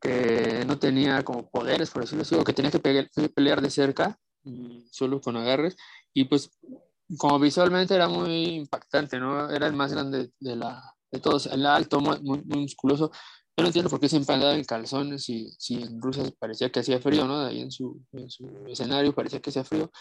que 0.00 0.64
no 0.66 0.78
tenía 0.78 1.22
como 1.24 1.50
poderes, 1.50 1.90
por 1.90 2.02
decirlo 2.02 2.22
así, 2.22 2.34
o 2.34 2.44
que 2.44 2.52
tenía 2.52 2.70
que 2.70 2.80
pe- 2.80 3.08
pelear 3.34 3.60
de 3.62 3.70
cerca, 3.70 4.18
y 4.44 4.86
solo 4.92 5.20
con 5.20 5.36
agarres, 5.36 5.76
y 6.12 6.24
pues 6.26 6.50
como 7.18 7.38
visualmente 7.38 7.94
era 7.94 8.08
muy 8.08 8.46
impactante, 8.56 9.18
¿no? 9.18 9.50
Era 9.50 9.66
el 9.66 9.74
más 9.74 9.92
grande 9.92 10.30
de, 10.40 10.56
la, 10.56 10.82
de 11.10 11.20
todos, 11.20 11.46
el 11.46 11.66
alto, 11.66 12.00
muy, 12.00 12.20
musculoso, 12.44 13.10
yo 13.56 13.62
no 13.62 13.66
entiendo 13.68 13.88
por 13.90 14.00
qué 14.00 14.08
siempre 14.08 14.34
andaba 14.34 14.54
en 14.56 14.64
calzones 14.64 15.28
y 15.28 15.48
si 15.58 15.82
en 15.82 16.00
Rusia 16.02 16.24
parecía 16.38 16.70
que 16.70 16.80
hacía 16.80 17.00
frío, 17.00 17.26
¿no? 17.26 17.40
Ahí 17.40 17.60
en 17.60 17.70
su, 17.70 18.02
en 18.12 18.28
su 18.28 18.48
escenario 18.66 19.14
parecía 19.14 19.40
que 19.40 19.50
hacía 19.50 19.62
frío. 19.64 19.92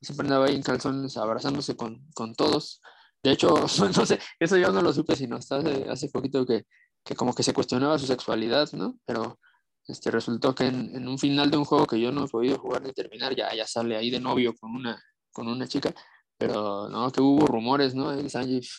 Siempre 0.00 0.26
andaba 0.26 0.46
ahí 0.46 0.56
en 0.56 0.62
calzones 0.62 1.16
abrazándose 1.16 1.76
con, 1.76 2.04
con 2.14 2.34
todos. 2.34 2.80
De 3.26 3.32
hecho, 3.32 3.48
no 3.96 4.06
sé, 4.06 4.20
eso 4.38 4.56
yo 4.56 4.70
no 4.70 4.80
lo 4.82 4.92
supe, 4.92 5.16
sino 5.16 5.34
hasta 5.34 5.56
hace, 5.56 5.84
hace 5.90 6.08
poquito 6.10 6.46
que, 6.46 6.64
que 7.04 7.16
como 7.16 7.34
que 7.34 7.42
se 7.42 7.52
cuestionaba 7.52 7.98
su 7.98 8.06
sexualidad, 8.06 8.70
¿no? 8.74 9.00
Pero 9.04 9.40
este, 9.88 10.12
resultó 10.12 10.54
que 10.54 10.66
en, 10.66 11.08
un 11.08 11.18
final 11.18 11.50
de 11.50 11.56
un 11.56 11.64
juego 11.64 11.88
que 11.88 12.00
yo 12.00 12.12
no 12.12 12.24
he 12.24 12.28
podido 12.28 12.56
jugar 12.56 12.82
ni 12.82 12.92
terminar, 12.92 13.34
ya, 13.34 13.52
ya 13.52 13.66
sale 13.66 13.96
ahí 13.96 14.10
de 14.10 14.20
novio 14.20 14.54
con 14.54 14.76
una, 14.76 15.02
con 15.32 15.48
una 15.48 15.66
chica, 15.66 15.92
pero 16.38 16.88
no, 16.88 17.10
que 17.10 17.20
hubo 17.20 17.48
rumores, 17.48 17.96
¿no? 17.96 18.12
El 18.12 18.30
Sanjif, 18.30 18.70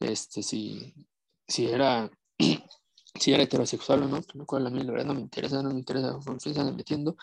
este, 0.00 0.42
si, 0.42 0.92
si 1.46 1.66
era, 1.68 2.10
si 3.20 3.32
era 3.32 3.44
heterosexual 3.44 4.02
o 4.02 4.08
no, 4.08 4.20
lo 4.34 4.46
cual 4.46 4.66
a 4.66 4.70
mí 4.70 4.82
la 4.82 4.90
verdad 4.90 5.06
no 5.06 5.14
me 5.14 5.20
interesa, 5.20 5.62
no 5.62 5.70
me 5.70 5.78
interesa 5.78 6.18
con 6.26 6.38
quién 6.38 6.56
se 6.56 6.64
metiendo, 6.72 7.16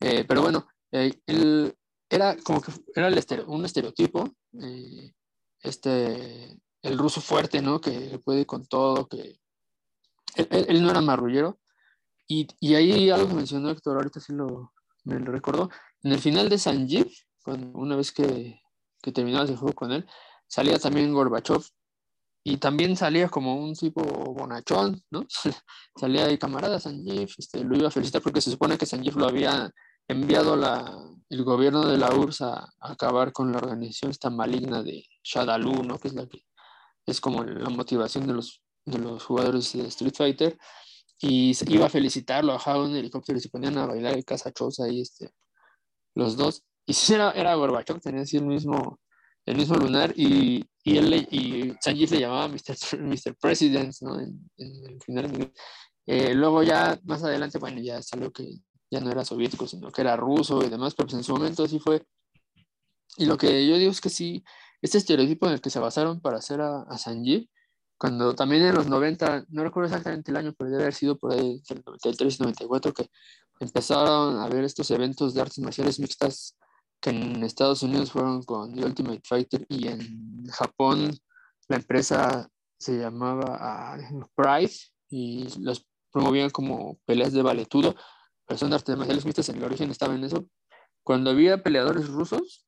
eh, 0.00 0.24
pero 0.26 0.42
bueno, 0.42 0.66
eh, 0.90 1.12
él 1.26 1.72
era 2.10 2.36
como 2.38 2.60
que 2.60 2.72
era 2.96 3.08
un 3.46 3.64
estereotipo, 3.64 4.28
eh, 4.60 5.12
este, 5.62 6.58
el 6.82 6.98
ruso 6.98 7.20
fuerte, 7.20 7.62
¿no? 7.62 7.80
Que 7.80 8.20
puede 8.24 8.46
con 8.46 8.66
todo, 8.66 9.08
que 9.08 9.38
él, 10.34 10.82
no 10.82 10.90
era 10.90 11.00
marrullero, 11.00 11.58
y, 12.26 12.48
y, 12.60 12.74
ahí 12.74 13.10
algo 13.10 13.28
que 13.28 13.34
mencionó 13.34 13.70
Héctor, 13.70 13.96
ahorita 13.96 14.20
sí 14.20 14.32
lo, 14.32 14.72
me 15.04 15.18
lo 15.18 15.32
recordó. 15.32 15.70
En 16.02 16.12
el 16.12 16.18
final 16.18 16.48
de 16.48 16.58
Sanjeev, 16.58 17.10
una 17.74 17.96
vez 17.96 18.12
que, 18.12 18.60
que 19.02 19.12
terminabas 19.12 19.50
el 19.50 19.56
juego 19.56 19.74
con 19.74 19.92
él, 19.92 20.06
salía 20.46 20.78
también 20.78 21.12
Gorbachev 21.12 21.62
y 22.44 22.56
también 22.56 22.96
salía 22.96 23.28
como 23.28 23.56
un 23.56 23.74
tipo 23.74 24.02
bonachón, 24.02 25.02
¿no? 25.10 25.26
salía 25.96 26.26
ahí 26.26 26.38
camarada 26.38 26.80
Sanjeev, 26.80 27.30
este, 27.36 27.64
lo 27.64 27.76
iba 27.76 27.88
a 27.88 27.92
felicitar 27.92 28.22
porque 28.22 28.40
se 28.40 28.50
supone 28.50 28.78
que 28.78 28.86
Sanjeev 28.86 29.16
lo 29.16 29.26
había 29.26 29.70
enviado 30.08 30.56
la, 30.56 30.98
el 31.30 31.44
gobierno 31.44 31.86
de 31.86 31.98
la 31.98 32.14
URSS 32.14 32.42
a, 32.42 32.72
acabar 32.80 33.32
con 33.32 33.52
la 33.52 33.58
organización 33.58 34.10
esta 34.10 34.30
maligna 34.30 34.82
de 34.82 35.04
Shadaloo, 35.22 35.82
¿no? 35.82 35.98
Que 35.98 36.08
es 36.08 36.14
la 36.14 36.26
que 36.26 36.44
es 37.06 37.20
como 37.20 37.44
la 37.44 37.70
motivación 37.70 38.26
de 38.26 38.34
los, 38.34 38.62
de 38.84 38.98
los 38.98 39.24
jugadores 39.24 39.72
de 39.72 39.86
Street 39.88 40.14
Fighter 40.16 40.58
y 41.18 41.56
iba 41.72 41.86
a 41.86 41.90
felicitarlo, 41.90 42.52
bajaba 42.52 42.84
un 42.84 42.96
helicóptero 42.96 43.38
y 43.38 43.40
se 43.40 43.48
ponían 43.48 43.78
a 43.78 43.86
bailar 43.86 44.14
el 44.14 44.24
casachos 44.24 44.80
ahí, 44.80 45.02
este, 45.02 45.30
los 46.14 46.36
dos. 46.36 46.64
Y 46.84 46.94
sí, 46.94 47.14
era, 47.14 47.30
era 47.30 47.54
Gorbachev, 47.54 48.00
tenía 48.00 48.22
así 48.22 48.38
el 48.38 48.46
mismo, 48.46 48.98
el 49.46 49.56
mismo 49.56 49.76
lunar 49.76 50.12
y, 50.16 50.64
y 50.82 50.98
él 50.98 51.14
y 51.30 51.74
Sanjif 51.80 52.10
le 52.10 52.20
llamaba 52.20 52.48
Mr. 52.48 52.98
Mr. 53.00 53.36
President, 53.40 53.94
¿no? 54.00 54.18
En, 54.18 54.50
el 54.58 55.00
final. 55.00 55.52
Eh, 56.06 56.34
luego 56.34 56.64
ya 56.64 56.98
más 57.04 57.22
adelante, 57.22 57.58
bueno, 57.58 57.80
ya 57.80 58.02
salió 58.02 58.32
que 58.32 58.58
ya 58.92 59.00
no 59.00 59.10
era 59.10 59.24
soviético, 59.24 59.66
sino 59.66 59.90
que 59.90 60.02
era 60.02 60.16
ruso 60.16 60.62
y 60.62 60.68
demás, 60.68 60.94
pero 60.94 61.06
pues 61.06 61.16
en 61.16 61.24
su 61.24 61.32
momento 61.32 61.64
así 61.64 61.78
fue. 61.78 62.04
Y 63.16 63.24
lo 63.24 63.38
que 63.38 63.66
yo 63.66 63.78
digo 63.78 63.90
es 63.90 64.02
que 64.02 64.10
sí, 64.10 64.44
este 64.82 64.98
estereotipo 64.98 65.46
en 65.46 65.54
el 65.54 65.62
que 65.62 65.70
se 65.70 65.80
basaron 65.80 66.20
para 66.20 66.36
hacer 66.36 66.60
a, 66.60 66.98
Sanjif, 66.98 67.48
cuando 67.96 68.34
también 68.34 68.62
en 68.64 68.74
los 68.74 68.88
90, 68.88 69.46
no 69.48 69.64
recuerdo 69.64 69.86
exactamente 69.86 70.30
el 70.30 70.36
año, 70.36 70.52
pero 70.58 70.70
debe 70.70 70.82
haber 70.82 70.94
sido 70.94 71.16
por 71.16 71.32
ahí, 71.32 71.62
el 71.70 71.82
93 71.86 72.34
y 72.38 72.42
94, 72.42 72.92
que 72.92 73.08
empezaron 73.60 74.38
a 74.38 74.48
ver 74.48 74.64
estos 74.64 74.90
eventos 74.90 75.32
de 75.32 75.40
artes 75.40 75.58
marciales 75.60 75.98
mixtas 75.98 76.58
que 77.00 77.10
en 77.10 77.42
Estados 77.44 77.82
Unidos 77.82 78.12
fueron 78.12 78.42
con 78.42 78.74
The 78.74 78.84
Ultimate 78.84 79.22
Fighter 79.24 79.64
y 79.70 79.88
en 79.88 80.46
Japón 80.48 81.18
la 81.68 81.76
empresa 81.76 82.46
se 82.78 82.98
llamaba 82.98 83.56
ah, 83.58 83.96
Pride 84.34 84.74
y 85.08 85.48
los 85.60 85.86
promovían 86.12 86.50
como 86.50 86.98
peleas 87.06 87.32
de 87.32 87.42
valetudo, 87.42 87.94
pero 88.46 88.58
son 88.58 88.72
artes 88.72 88.96
marciales 88.96 89.24
mixtas, 89.24 89.48
en 89.48 89.56
el 89.56 89.64
origen 89.64 89.90
estaba 89.90 90.14
en 90.14 90.24
eso. 90.24 90.46
Cuando 91.02 91.30
había 91.30 91.62
peleadores 91.62 92.08
rusos, 92.08 92.66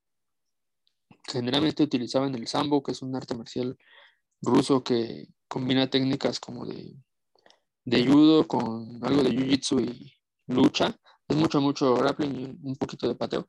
generalmente 1.27 1.83
utilizaban 1.83 2.35
el 2.35 2.47
sambo, 2.47 2.83
que 2.83 2.93
es 2.93 3.03
un 3.03 3.15
arte 3.17 3.35
marcial 3.35 3.77
ruso 4.43 4.83
que 4.83 5.29
combina 5.49 5.89
técnicas 5.89 6.41
como 6.41 6.67
de, 6.67 6.95
de 7.85 8.07
judo 8.07 8.47
con 8.47 9.01
algo 9.03 9.23
de 9.23 9.31
jiu-jitsu 9.31 9.81
y 9.83 10.13
lucha. 10.47 10.99
Es 11.29 11.37
mucho, 11.37 11.61
mucho 11.61 11.95
grappling 11.95 12.59
y 12.63 12.69
un 12.69 12.77
poquito 12.77 13.09
de 13.09 13.15
pateo. 13.15 13.47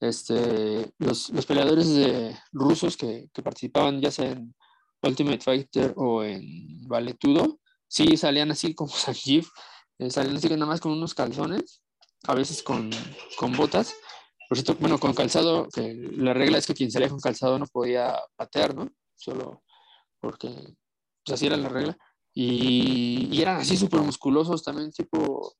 Este, 0.00 0.92
los, 0.98 1.30
los 1.30 1.44
peleadores 1.44 1.92
de, 1.92 2.36
rusos 2.52 2.96
que, 2.96 3.28
que, 3.32 3.42
participaban 3.42 4.00
ya 4.00 4.12
sea 4.12 4.30
en 4.30 4.54
Ultimate 5.02 5.40
Fighter 5.40 5.92
o 5.96 6.22
en 6.22 6.86
Valetudo, 6.86 7.58
sí 7.88 8.16
salían 8.16 8.50
así 8.50 8.74
como 8.74 8.90
Sanjeev, 8.94 9.46
eh, 9.98 10.10
salían 10.10 10.36
así 10.36 10.48
nada 10.48 10.66
más 10.66 10.80
con 10.80 10.92
unos 10.92 11.14
calzones, 11.14 11.82
a 12.24 12.34
veces 12.34 12.62
con, 12.62 12.90
con 13.36 13.52
botas. 13.56 13.94
Por 14.48 14.56
cierto, 14.56 14.76
bueno, 14.80 14.98
con 14.98 15.12
calzado, 15.12 15.68
que 15.68 15.94
la 15.94 16.32
regla 16.32 16.58
es 16.58 16.66
que 16.66 16.74
quien 16.74 16.90
salía 16.90 17.08
con 17.08 17.20
calzado 17.20 17.58
no 17.58 17.66
podía 17.66 18.18
patear, 18.36 18.74
¿no? 18.74 18.88
Solo 19.14 19.62
porque 20.20 20.48
pues, 21.24 21.34
así 21.34 21.46
era 21.46 21.56
la 21.56 21.68
regla. 21.68 21.98
Y, 22.34 23.40
eran 23.40 23.58
así 23.60 23.76
súper 23.76 24.00
musculosos 24.00 24.62
también, 24.62 24.92
tipo, 24.92 25.54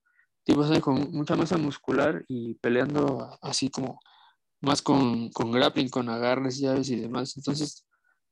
tipo 0.45 0.62
con 0.80 1.11
mucha 1.12 1.36
masa 1.36 1.59
muscular 1.59 2.24
y 2.28 2.55
peleando 2.55 3.36
así 3.43 3.68
como 3.70 3.99
más 4.61 4.82
con, 4.82 5.30
con 5.30 5.51
grappling, 5.51 5.89
con 5.89 6.09
agarres, 6.09 6.59
llaves 6.59 6.91
y 6.91 6.97
demás. 6.97 7.36
Entonces, 7.36 7.84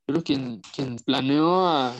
creo 0.06 0.20
que 0.20 0.34
quien, 0.34 0.60
quien 0.74 0.96
planeó 0.96 1.66
a, 1.66 1.94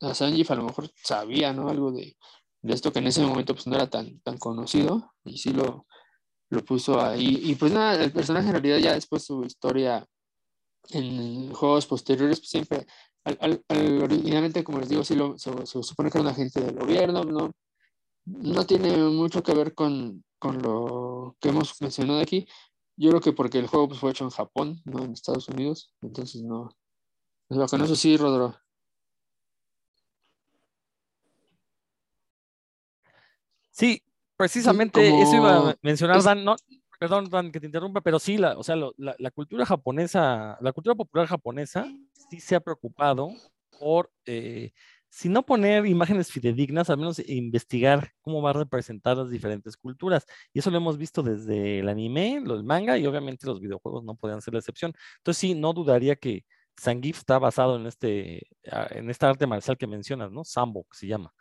a 0.00 0.14
Sanjif 0.14 0.50
a 0.50 0.56
lo 0.56 0.64
mejor 0.64 0.90
sabía, 1.02 1.52
¿no? 1.52 1.68
Algo 1.68 1.92
de, 1.92 2.16
de, 2.64 2.74
esto 2.74 2.92
que 2.92 2.98
en 2.98 3.06
ese 3.06 3.22
momento 3.22 3.54
pues 3.54 3.66
no 3.66 3.76
era 3.76 3.88
tan, 3.88 4.20
tan 4.20 4.38
conocido 4.38 5.12
y 5.24 5.38
sí 5.38 5.52
lo, 5.52 5.86
lo 6.50 6.64
puso 6.64 7.00
ahí. 7.00 7.40
Y 7.44 7.54
pues 7.54 7.72
nada, 7.72 8.02
el 8.02 8.12
personaje 8.12 8.46
en 8.46 8.52
realidad 8.52 8.78
ya 8.78 8.94
después 8.94 9.24
su 9.24 9.44
historia 9.44 10.06
en 10.90 11.52
juegos 11.52 11.86
posteriores 11.86 12.40
pues, 12.40 12.50
siempre 12.50 12.86
al, 13.24 13.64
originalmente, 14.02 14.62
como 14.64 14.80
les 14.80 14.88
digo, 14.88 15.04
sí 15.04 15.14
lo, 15.14 15.38
se, 15.38 15.50
supone 15.82 16.10
que 16.10 16.18
era 16.18 16.28
un 16.28 16.32
agente 16.32 16.60
del 16.60 16.76
gobierno, 16.76 17.24
no, 17.24 17.52
no 18.26 18.66
tiene 18.66 18.96
mucho 18.96 19.42
que 19.42 19.54
ver 19.54 19.74
con, 19.74 20.24
con, 20.38 20.60
lo 20.60 21.36
que 21.40 21.48
hemos 21.48 21.80
mencionado 21.80 22.20
aquí. 22.20 22.46
Yo 22.96 23.10
creo 23.10 23.20
que 23.20 23.32
porque 23.32 23.58
el 23.58 23.66
juego 23.66 23.88
pues, 23.88 24.00
fue 24.00 24.10
hecho 24.10 24.24
en 24.24 24.30
Japón, 24.30 24.80
no 24.84 25.02
en 25.02 25.12
Estados 25.12 25.48
Unidos, 25.48 25.94
entonces 26.02 26.42
no. 26.42 26.76
con 27.48 27.82
eso 27.82 27.96
sí, 27.96 28.16
Rodro. 28.16 28.54
Sí, 33.74 34.04
precisamente 34.36 35.20
eso 35.20 35.34
iba 35.34 35.70
a 35.70 35.76
mencionar, 35.82 36.22
Dan, 36.22 36.44
no, 36.44 36.54
perdón, 37.00 37.28
Dan, 37.28 37.50
que 37.50 37.58
te 37.58 37.66
interrumpa, 37.66 38.00
pero 38.02 38.20
sí, 38.20 38.38
la, 38.38 38.56
o 38.56 38.62
sea, 38.62 38.76
la, 38.76 39.16
la, 39.18 39.30
cultura 39.32 39.66
japonesa, 39.66 40.56
la 40.60 40.72
cultura 40.72 40.94
popular 40.94 41.26
japonesa 41.26 41.84
sí 42.30 42.38
se 42.38 42.54
ha 42.54 42.60
preocupado 42.60 43.30
por, 43.80 44.12
eh, 44.26 44.70
si 45.10 45.28
no 45.28 45.44
poner 45.44 45.86
imágenes 45.86 46.30
fidedignas, 46.30 46.88
al 46.88 46.98
menos 46.98 47.18
investigar 47.28 48.12
cómo 48.20 48.40
va 48.40 48.50
a 48.50 48.52
representar 48.52 49.16
las 49.16 49.28
diferentes 49.28 49.76
culturas. 49.76 50.24
Y 50.52 50.60
eso 50.60 50.70
lo 50.70 50.76
hemos 50.76 50.96
visto 50.96 51.24
desde 51.24 51.80
el 51.80 51.88
anime, 51.88 52.36
el 52.36 52.62
manga 52.62 52.96
y 52.96 53.06
obviamente 53.06 53.44
los 53.46 53.60
videojuegos 53.60 54.04
no 54.04 54.14
podían 54.14 54.40
ser 54.40 54.54
la 54.54 54.60
excepción. 54.60 54.92
Entonces 55.18 55.40
sí, 55.40 55.54
no 55.56 55.72
dudaría 55.72 56.14
que 56.14 56.44
Sangif 56.76 57.18
está 57.18 57.40
basado 57.40 57.76
en, 57.76 57.86
este, 57.86 58.46
en 58.62 59.10
esta 59.10 59.30
arte 59.30 59.48
marcial 59.48 59.76
que 59.76 59.88
mencionas, 59.88 60.30
¿no? 60.30 60.44
Sambo, 60.44 60.84
que 60.84 60.96
se 60.96 61.08
llama. 61.08 61.32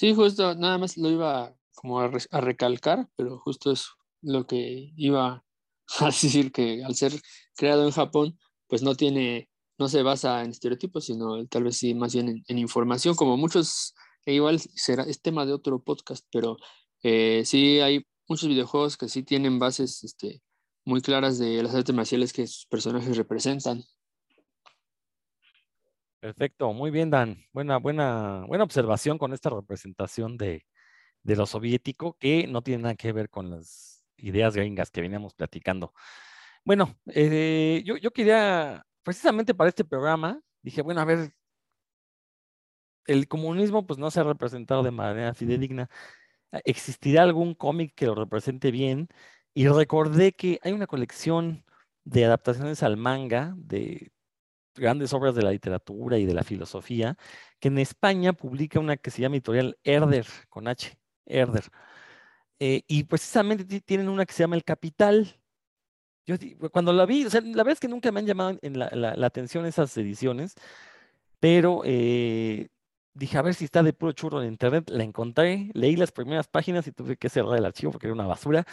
Sí, 0.00 0.14
justo, 0.14 0.54
nada 0.54 0.78
más 0.78 0.96
lo 0.96 1.10
iba 1.10 1.54
como 1.74 2.00
a, 2.00 2.10
a 2.30 2.40
recalcar, 2.40 3.10
pero 3.16 3.38
justo 3.38 3.70
es 3.70 3.86
lo 4.22 4.46
que 4.46 4.94
iba 4.96 5.44
Es 6.08 6.22
decir, 6.22 6.52
que 6.52 6.82
al 6.82 6.94
ser 6.94 7.12
creado 7.54 7.84
en 7.84 7.90
Japón, 7.90 8.38
pues 8.66 8.80
no 8.82 8.94
tiene, 8.94 9.50
no 9.78 9.88
se 9.88 10.02
basa 10.02 10.42
en 10.42 10.52
estereotipos, 10.52 11.04
sino 11.04 11.46
tal 11.48 11.64
vez 11.64 11.76
sí 11.76 11.92
más 11.94 12.14
bien 12.14 12.42
en, 12.48 12.58
información, 12.58 13.14
como 13.14 13.36
muchos, 13.36 13.94
e 14.24 14.32
igual 14.32 14.58
será, 14.58 15.02
es 15.02 15.20
tema 15.20 15.44
de 15.44 15.52
otro 15.52 15.82
podcast, 15.82 16.26
pero 16.32 16.56
eh, 17.02 17.42
sí 17.44 17.80
hay 17.80 18.06
muchos 18.26 18.48
videojuegos 18.48 18.96
que 18.96 19.10
sí 19.10 19.22
tienen 19.22 19.58
bases 19.58 20.02
este, 20.02 20.40
muy 20.86 21.02
claras 21.02 21.38
de 21.38 21.62
las 21.62 21.74
artes 21.74 21.94
marciales 21.94 22.32
que 22.32 22.46
sus 22.46 22.64
personajes 22.64 23.18
representan. 23.18 23.84
Perfecto, 26.20 26.72
muy 26.74 26.90
bien, 26.90 27.10
Dan. 27.10 27.38
Buena, 27.52 27.78
buena, 27.78 28.44
buena 28.46 28.64
observación 28.64 29.16
con 29.16 29.32
esta 29.32 29.48
representación 29.48 30.36
de, 30.36 30.66
de 31.22 31.36
lo 31.36 31.46
soviético 31.46 32.16
que 32.18 32.46
no 32.46 32.62
tiene 32.62 32.82
nada 32.82 32.94
que 32.96 33.12
ver 33.12 33.30
con 33.30 33.50
las 33.50 34.04
ideas 34.18 34.54
gringas 34.56 34.90
que 34.90 35.00
veníamos 35.00 35.34
platicando. 35.34 35.94
Bueno, 36.64 36.98
eh, 37.06 37.82
yo, 37.86 37.96
yo 37.96 38.12
quería, 38.12 38.86
precisamente 39.02 39.54
para 39.54 39.68
este 39.70 39.84
programa, 39.84 40.40
dije, 40.62 40.82
bueno, 40.82 41.00
a 41.00 41.06
ver, 41.06 41.32
el 43.06 43.28
comunismo 43.28 43.86
pues 43.86 43.98
no 43.98 44.10
se 44.10 44.20
ha 44.20 44.24
representado 44.24 44.82
de 44.82 44.90
manera 44.90 45.34
fidedigna. 45.34 45.88
¿Existirá 46.64 47.22
algún 47.22 47.54
cómic 47.54 47.94
que 47.94 48.06
lo 48.06 48.14
represente 48.14 48.70
bien? 48.70 49.08
Y 49.54 49.68
recordé 49.68 50.32
que 50.32 50.60
hay 50.62 50.72
una 50.72 50.86
colección 50.86 51.64
de 52.04 52.24
adaptaciones 52.26 52.82
al 52.82 52.96
manga 52.96 53.54
de 53.56 54.12
grandes 54.74 55.12
obras 55.12 55.34
de 55.34 55.42
la 55.42 55.50
literatura 55.50 56.18
y 56.18 56.26
de 56.26 56.34
la 56.34 56.44
filosofía, 56.44 57.16
que 57.58 57.68
en 57.68 57.78
España 57.78 58.32
publica 58.32 58.80
una 58.80 58.96
que 58.96 59.10
se 59.10 59.22
llama 59.22 59.36
editorial 59.36 59.78
Herder, 59.84 60.26
con 60.48 60.68
H, 60.68 60.96
Herder. 61.26 61.64
Eh, 62.58 62.82
y 62.86 63.04
precisamente 63.04 63.80
tienen 63.80 64.08
una 64.08 64.26
que 64.26 64.34
se 64.34 64.42
llama 64.42 64.56
El 64.56 64.64
Capital. 64.64 65.40
yo 66.26 66.36
cuando 66.70 66.92
la 66.92 67.06
vi, 67.06 67.24
o 67.26 67.30
sea, 67.30 67.40
la 67.40 67.62
verdad 67.62 67.72
es 67.72 67.80
que 67.80 67.88
nunca 67.88 68.12
me 68.12 68.20
han 68.20 68.26
llamado 68.26 68.58
en 68.62 68.78
la, 68.78 69.26
atención 69.26 69.66
esas 69.66 69.96
ediciones, 69.96 70.54
pero 71.40 71.82
eh, 71.84 72.68
dije, 73.14 73.38
a 73.38 73.42
ver 73.42 73.54
si 73.54 73.64
está 73.64 73.82
de 73.82 73.92
puro 73.92 74.12
churro 74.12 74.42
en 74.42 74.48
internet, 74.48 74.90
la 74.90 75.04
encontré, 75.04 75.70
leí 75.74 75.96
las 75.96 76.12
primeras 76.12 76.48
páginas 76.48 76.86
y 76.86 76.92
tuve 76.92 77.16
que 77.16 77.28
cerrar 77.28 77.58
el 77.58 77.64
archivo 77.66 77.92
porque 77.92 78.06
era 78.06 78.14
una 78.14 78.26
basura. 78.26 78.64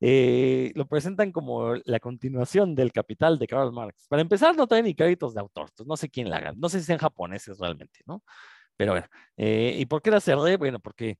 Eh, 0.00 0.72
lo 0.74 0.86
presentan 0.86 1.32
como 1.32 1.74
la 1.84 2.00
continuación 2.00 2.74
del 2.74 2.92
Capital 2.92 3.38
de 3.38 3.46
Karl 3.46 3.72
Marx. 3.72 4.06
Para 4.08 4.22
empezar, 4.22 4.56
no 4.56 4.66
trae 4.66 4.82
ni 4.82 4.94
créditos 4.94 5.34
de 5.34 5.40
autor, 5.40 5.70
no 5.86 5.96
sé 5.96 6.08
quién 6.08 6.30
la 6.30 6.38
haga, 6.38 6.52
no 6.56 6.68
sé 6.68 6.80
si 6.80 6.86
sean 6.86 6.98
japoneses 6.98 7.58
realmente, 7.58 8.00
¿no? 8.06 8.22
Pero 8.76 8.92
bueno, 8.92 9.06
eh, 9.36 9.76
¿y 9.78 9.86
por 9.86 10.02
qué 10.02 10.10
la 10.10 10.20
cerré? 10.20 10.56
Bueno, 10.56 10.80
porque 10.80 11.18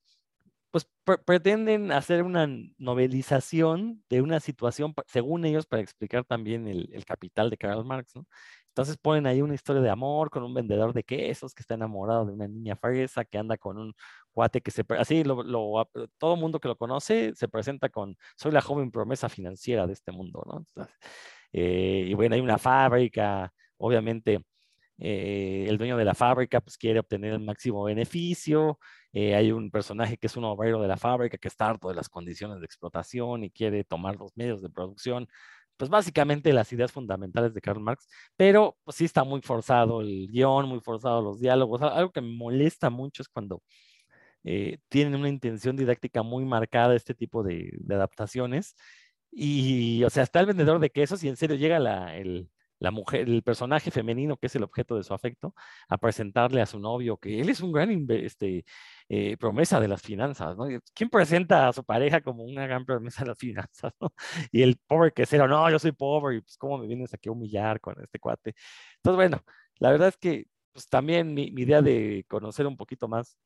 pues 0.71 0.89
pretenden 1.27 1.91
hacer 1.93 2.23
una 2.23 2.49
novelización 2.79 4.05
de 4.09 4.23
una 4.23 4.41
situación, 4.41 4.95
según 5.09 5.45
ellos, 5.45 5.67
para 5.67 5.83
explicar 5.83 6.25
también 6.25 6.69
el, 6.69 6.89
el 6.93 7.05
capital 7.05 7.51
de 7.51 7.57
Karl 7.57 7.85
Marx, 7.85 8.15
¿no? 8.15 8.27
Entonces 8.71 8.97
ponen 8.97 9.27
ahí 9.27 9.43
una 9.43 9.55
historia 9.55 9.83
de 9.83 9.91
amor 9.91 10.31
con 10.31 10.43
un 10.43 10.55
vendedor 10.55 10.93
de 10.93 11.03
quesos 11.03 11.55
que 11.55 11.63
está 11.63 11.75
enamorado 11.75 12.27
de 12.27 12.33
una 12.33 12.49
niña 12.49 12.77
fresa 12.77 13.25
que 13.25 13.39
anda 13.39 13.57
con 13.59 13.79
un 13.79 13.95
cuate 14.33 14.61
que 14.61 14.71
se... 14.71 14.85
Así, 14.99 15.25
lo, 15.25 15.89
todo 16.19 16.37
mundo 16.37 16.61
que 16.61 16.69
lo 16.69 16.77
conoce 16.77 17.35
se 17.35 17.49
presenta 17.49 17.89
con, 17.89 18.17
soy 18.37 18.53
la 18.53 18.63
joven 18.63 18.91
promesa 18.91 19.29
financiera 19.29 19.87
de 19.87 19.93
este 19.93 20.13
mundo, 20.13 20.45
¿no? 20.47 20.87
Eh, 21.53 22.07
y 22.09 22.15
bueno, 22.15 22.37
hay 22.37 22.41
una 22.41 22.59
fábrica, 22.59 23.53
obviamente 23.77 24.45
eh, 24.99 25.67
el 25.69 25.79
dueño 25.79 25.97
de 25.97 26.05
la 26.05 26.15
fábrica 26.15 26.61
pues 26.61 26.77
quiere 26.77 27.01
obtener 27.01 27.33
el 27.33 27.41
máximo 27.41 27.85
beneficio, 27.85 28.79
eh, 29.13 29.35
hay 29.35 29.51
un 29.51 29.71
personaje 29.71 30.19
que 30.19 30.27
es 30.27 30.37
un 30.37 30.45
obrero 30.45 30.81
de 30.81 30.89
la 30.89 30.97
fábrica 30.97 31.39
que 31.39 31.49
está 31.49 31.69
harto 31.71 31.89
de 31.89 31.95
las 31.95 32.09
condiciones 32.09 32.61
de 32.61 32.67
explotación 32.67 33.43
y 33.43 33.51
quiere 33.51 33.83
tomar 33.83 34.17
los 34.17 34.37
medios 34.37 34.63
de 34.63 34.69
producción 34.71 35.27
pues 35.81 35.89
básicamente 35.89 36.53
las 36.53 36.71
ideas 36.75 36.93
fundamentales 36.93 37.55
de 37.55 37.63
Karl 37.63 37.81
Marx, 37.81 38.07
pero 38.37 38.77
pues, 38.85 38.99
sí 38.99 39.07
está 39.07 39.25
muy 39.25 39.41
forzado 39.41 40.03
el 40.03 40.29
guion, 40.31 40.69
muy 40.69 40.81
forzado 40.81 41.23
los 41.23 41.41
diálogos. 41.41 41.81
Algo 41.81 42.13
que 42.13 42.21
me 42.21 42.37
molesta 42.37 42.91
mucho 42.91 43.23
es 43.23 43.29
cuando 43.31 43.63
eh, 44.45 44.77
tienen 44.91 45.15
una 45.15 45.31
intención 45.31 45.77
didáctica 45.77 46.23
muy 46.23 46.45
marcada 46.45 46.95
este 46.95 47.15
tipo 47.15 47.43
de, 47.43 47.73
adaptaciones. 47.89 48.77
Y, 49.33 50.05
o 50.05 50.11
sea, 50.11 50.23
está 50.25 50.41
el 50.41 50.47
vendedor 50.47 50.81
de 50.81 50.91
quesos 50.91 51.25
y 51.25 51.29
en 51.29 51.37
serio 51.37 51.57
llega 51.57 51.79
la, 51.79 52.15
el, 52.15 52.51
la 52.79 52.91
mujer, 52.91 53.23
el 53.27 53.43
personaje 53.43 53.91
femenino 53.91 54.37
que 54.37 54.49
es 54.49 54.57
el 54.57 54.65
objeto 54.65 54.97
de 54.97 55.05
su 55.05 55.15
afecto, 55.15 55.55
a 55.89 55.97
presentarle 55.97 56.61
a 56.61 56.67
su 56.67 56.79
novio 56.79 57.17
que 57.17 57.41
él 57.41 57.49
es 57.49 57.61
un 57.63 57.73
gran 57.73 58.07
este, 58.11 58.67
eh, 59.13 59.37
promesa 59.37 59.81
de 59.81 59.89
las 59.89 60.01
finanzas, 60.03 60.57
¿no? 60.57 60.67
¿Quién 60.95 61.11
presenta 61.11 61.67
a 61.67 61.73
su 61.73 61.83
pareja 61.83 62.21
como 62.21 62.45
una 62.45 62.65
gran 62.69 62.85
promesa 62.87 63.25
de 63.25 63.31
las 63.31 63.39
finanzas, 63.39 63.93
¿no? 64.01 64.15
Y 64.53 64.63
el 64.63 64.79
pobre 64.87 65.11
quesero, 65.13 65.49
no, 65.49 65.69
yo 65.69 65.81
soy 65.81 65.91
pobre 65.91 66.37
y 66.37 66.41
pues 66.43 66.57
cómo 66.57 66.79
me 66.79 66.87
vienes 66.87 67.13
aquí 67.13 67.29
a 67.29 67.33
humillar 67.33 67.81
con 67.81 68.01
este 68.01 68.21
cuate. 68.21 68.55
Entonces, 68.99 69.17
bueno, 69.17 69.43
la 69.81 69.91
verdad 69.91 70.09
es 70.09 70.17
que 70.17 70.47
pues 70.73 70.89
también 70.89 71.35
mi, 71.35 71.51
mi 71.51 71.63
idea 71.63 71.83
de 71.83 72.25
conocer 72.29 72.69
un 72.69 72.77
poquito 72.77 73.09
más 73.09 73.37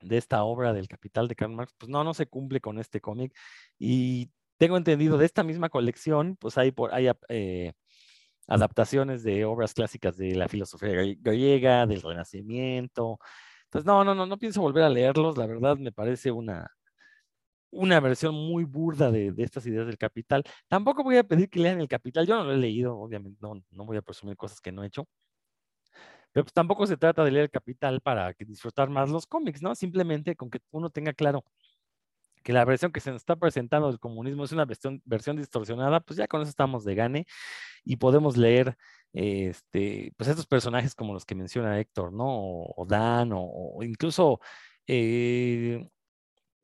de 0.00 0.16
esta 0.16 0.42
obra 0.42 0.72
del 0.72 0.88
Capital 0.88 1.28
de 1.28 1.36
Karl 1.36 1.52
Marx, 1.54 1.74
pues 1.78 1.88
no, 1.88 2.02
no 2.02 2.12
se 2.12 2.26
cumple 2.26 2.60
con 2.60 2.80
este 2.80 3.00
cómic. 3.00 3.32
Y 3.78 4.32
tengo 4.58 4.76
entendido 4.76 5.16
de 5.16 5.26
esta 5.26 5.44
misma 5.44 5.68
colección, 5.68 6.36
pues 6.40 6.58
hay, 6.58 6.72
por, 6.72 6.92
hay 6.92 7.08
eh, 7.28 7.72
adaptaciones 8.48 9.22
de 9.22 9.44
obras 9.44 9.74
clásicas 9.74 10.16
de 10.16 10.34
la 10.34 10.48
filosofía 10.48 10.90
griega, 11.20 11.86
del 11.86 12.02
Renacimiento. 12.02 13.20
Entonces, 13.68 13.86
no, 13.86 14.02
no, 14.04 14.14
no, 14.14 14.26
no 14.26 14.38
pienso 14.38 14.62
volver 14.62 14.84
a 14.84 14.88
leerlos. 14.88 15.36
La 15.36 15.46
verdad 15.46 15.76
me 15.76 15.92
parece 15.92 16.30
una, 16.32 16.70
una 17.70 18.00
versión 18.00 18.34
muy 18.34 18.64
burda 18.64 19.10
de, 19.10 19.34
estas 19.38 19.66
ideas 19.66 19.86
del 19.86 19.98
capital. 19.98 20.42
Tampoco 20.68 21.04
voy 21.04 21.16
a 21.18 21.24
pedir 21.24 21.50
que 21.50 21.60
lean 21.60 21.80
el 21.80 21.88
capital. 21.88 22.26
Yo 22.26 22.36
no 22.36 22.44
lo 22.44 22.52
he 22.52 22.56
leído, 22.56 22.96
obviamente, 22.98 23.38
no, 23.42 23.62
no 23.70 23.84
voy 23.84 23.98
a 23.98 24.02
presumir 24.02 24.36
cosas 24.36 24.60
que 24.60 24.72
no 24.72 24.82
he 24.84 24.86
hecho. 24.88 25.06
Pero 26.32 26.44
pues 26.44 26.52
tampoco 26.52 26.86
se 26.86 26.96
trata 26.96 27.24
de 27.24 27.30
leer 27.30 27.44
el 27.44 27.50
capital 27.50 28.00
para 28.00 28.32
disfrutar 28.38 28.88
más 28.90 29.10
los 29.10 29.26
cómics, 29.26 29.62
¿no? 29.62 29.74
Simplemente 29.74 30.36
con 30.36 30.50
que 30.50 30.60
uno 30.70 30.90
tenga 30.90 31.12
claro 31.12 31.44
que 32.42 32.52
la 32.52 32.64
versión 32.64 32.92
que 32.92 33.00
se 33.00 33.10
nos 33.10 33.22
está 33.22 33.36
presentando 33.36 33.88
del 33.88 33.98
comunismo 33.98 34.44
es 34.44 34.52
una 34.52 34.64
versión, 34.64 35.02
versión 35.04 35.36
distorsionada, 35.36 36.00
pues 36.00 36.16
ya 36.16 36.26
con 36.28 36.40
eso 36.40 36.50
estamos 36.50 36.84
de 36.84 36.94
gane 36.94 37.26
y 37.84 37.96
podemos 37.96 38.36
leer 38.36 38.76
este, 39.12 40.12
pues 40.16 40.28
estos 40.28 40.46
personajes 40.46 40.94
como 40.94 41.12
los 41.14 41.24
que 41.24 41.34
menciona 41.34 41.78
Héctor, 41.80 42.12
¿no? 42.12 42.26
O, 42.28 42.86
Dan, 42.86 43.30
o, 43.34 43.82
incluso 43.82 44.40
eh, 44.86 45.88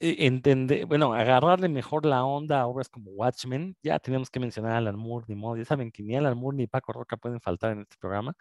e, 0.01 0.26
entender, 0.26 0.86
bueno, 0.86 1.14
agarrarle 1.14 1.68
mejor 1.68 2.07
la 2.07 2.24
onda 2.24 2.61
a 2.61 2.66
obras 2.66 2.88
como 2.88 3.11
Watchmen. 3.12 3.76
Ya 3.82 3.99
tenemos 3.99 4.30
que 4.30 4.40
mencionar 4.40 4.72
a 4.72 4.78
Alan 4.78 4.97
Moore, 4.99 5.26
ni 5.28 5.34
modo, 5.36 5.57
ya 5.57 5.64
saben 5.64 5.90
que 5.90 6.03
ni 6.03 6.16
Alan 6.16 6.36
Moore 6.36 6.57
ni 6.59 6.66
Paco 6.66 6.92
Roca 6.92 7.16
pueden 7.16 7.40
faltar 7.40 7.72
en 7.72 7.80
este 7.82 7.97
programa. 7.99 8.34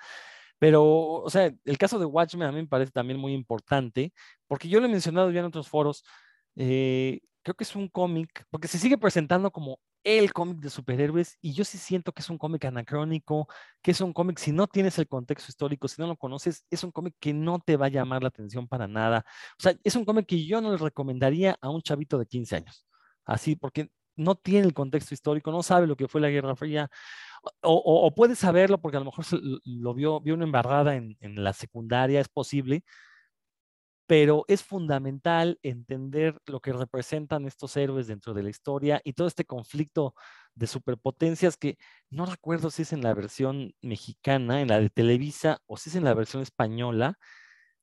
Pero, 0.60 0.84
o 0.86 1.30
sea, 1.30 1.51
el 1.66 1.78
caso 1.78 1.99
de 1.99 2.06
Watchmen 2.06 2.47
a 2.47 2.51
mí 2.51 2.62
me 2.62 2.68
parece 2.68 2.91
también 2.91 3.20
muy 3.20 3.34
importante, 3.34 4.14
porque 4.47 4.70
yo 4.70 4.80
lo 4.80 4.88
he 4.88 4.89
mencionado 4.89 5.32
ya 5.32 5.41
en 5.41 5.47
otros 5.47 5.68
foros, 5.70 6.04
eh, 6.56 7.22
creo 7.43 7.56
que 7.56 7.64
es 7.66 7.76
un 7.76 7.88
cómic, 7.89 8.45
porque 8.49 8.68
se 8.68 8.78
sigue 8.80 8.97
presentando 8.97 9.51
como 9.51 9.80
el 10.04 10.34
cómic 10.34 10.58
de 10.60 10.70
superhéroes 10.70 11.38
y 11.41 11.54
yo 11.54 11.64
sí 11.64 11.78
siento 11.78 12.12
que 12.12 12.22
es 12.22 12.30
un 12.30 12.38
cómic 12.38 12.66
anacrónico, 12.66 13.47
que 13.82 13.91
es 13.91 14.01
un 14.01 14.14
cómic, 14.14 14.38
si 14.38 14.51
no 14.51 14.68
tienes 14.68 14.97
el 14.99 15.08
contexto 15.08 15.49
histórico, 15.49 15.88
si 15.88 16.01
no 16.01 16.08
lo 16.08 16.18
conoces, 16.18 16.66
es 16.70 16.84
un 16.84 16.91
cómic 16.91 17.16
que 17.20 17.34
no 17.34 17.60
te 17.60 17.78
va 17.78 17.88
a 17.88 17.89
llamar 17.89 18.22
la 18.22 18.30
atención 18.30 18.68
para 18.68 18.88
nada. 18.88 19.26
O 19.60 19.62
sea, 19.62 19.76
es 19.84 19.95
un 19.95 20.06
cómic 20.06 20.26
que 20.28 20.45
yo 20.45 20.62
no 20.62 20.72
le 20.72 20.78
recomendaría 20.78 21.58
a 21.62 21.70
un 21.70 21.82
chavito 21.82 22.18
de 22.18 22.26
15 22.26 22.56
años, 22.58 22.86
así, 23.26 23.56
porque 23.56 23.89
no 24.16 24.36
tiene 24.36 24.68
el 24.68 24.74
contexto 24.74 25.14
histórico, 25.14 25.51
no 25.51 25.64
sabe 25.64 25.88
lo 25.88 25.95
que 25.95 26.08
fue 26.08 26.22
la 26.22 26.30
Guerra 26.30 26.56
Fría, 26.56 26.89
o, 27.62 28.14
puede 28.16 28.36
saberlo 28.36 28.80
porque 28.80 28.97
a 28.97 28.99
lo 29.01 29.08
mejor 29.08 29.26
lo 29.66 29.93
vio, 29.93 30.22
vio 30.22 30.34
una 30.36 30.45
embarrada 30.45 30.95
en, 30.95 31.18
en 31.20 31.43
la 31.43 31.54
secundaria, 31.54 32.22
es 32.22 32.30
posible, 32.30 32.84
pero 34.08 34.45
es 34.47 34.64
fundamental 34.64 35.60
entender 35.64 36.39
lo 36.45 36.60
que 36.60 36.74
representan 36.74 37.45
estos 37.45 37.78
héroes 37.78 38.08
dentro 38.08 38.34
de 38.34 38.43
la 38.43 38.49
historia 38.49 39.01
y 39.04 39.14
todo 39.14 39.28
este 39.28 39.45
conflicto 39.45 40.14
de 40.56 40.68
superpotencias 40.68 41.58
que 41.58 41.78
no 42.10 42.26
recuerdo 42.26 42.70
si 42.70 42.84
es 42.84 42.93
en 42.93 43.01
la 43.01 43.14
versión 43.14 43.74
mexicana, 43.82 44.62
en 44.62 44.68
la 44.68 44.80
de 44.80 44.89
Televisa, 44.89 45.60
o 45.66 45.78
si 45.78 45.89
es 45.89 45.95
en 45.95 46.04
la 46.04 46.14
versión 46.14 46.43
española, 46.43 47.18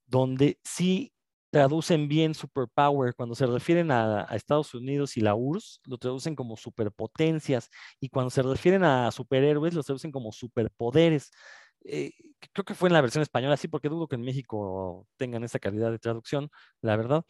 donde 0.07 0.59
sí 0.65 1.13
traducen 1.51 2.09
bien 2.09 2.35
superpower. 2.35 3.15
Cuando 3.15 3.35
se 3.35 3.47
refieren 3.47 3.91
a, 3.91 4.23
a, 4.23 4.37
Estados 4.37 4.75
Unidos 4.75 5.17
y 5.17 5.21
la 5.21 5.35
URSS, 5.35 5.81
lo 5.85 5.99
traducen 5.99 6.37
como 6.37 6.57
superpotencias. 6.57 7.71
Y 8.01 8.09
cuando 8.09 8.31
se 8.31 8.43
refieren 8.43 8.85
a 8.85 9.11
superhéroes, 9.11 9.75
lo 9.75 9.83
traducen 9.83 10.13
como 10.13 10.33
superpoderes. 10.33 11.31
Eh, 11.85 12.13
creo 12.53 12.65
que 12.65 12.75
fue 12.75 12.89
en 12.89 12.95
la 12.95 13.01
versión 13.01 13.23
española, 13.23 13.57
sí, 13.57 13.69
porque 13.69 13.89
dudo 13.89 14.09
que 14.09 14.17
en 14.17 14.23
México 14.23 15.07
tengan 15.17 15.45
esa 15.45 15.59
calidad 15.59 15.91
de 15.91 15.99
traducción, 15.99 16.51
la 16.83 16.97
verdad. 16.97 17.25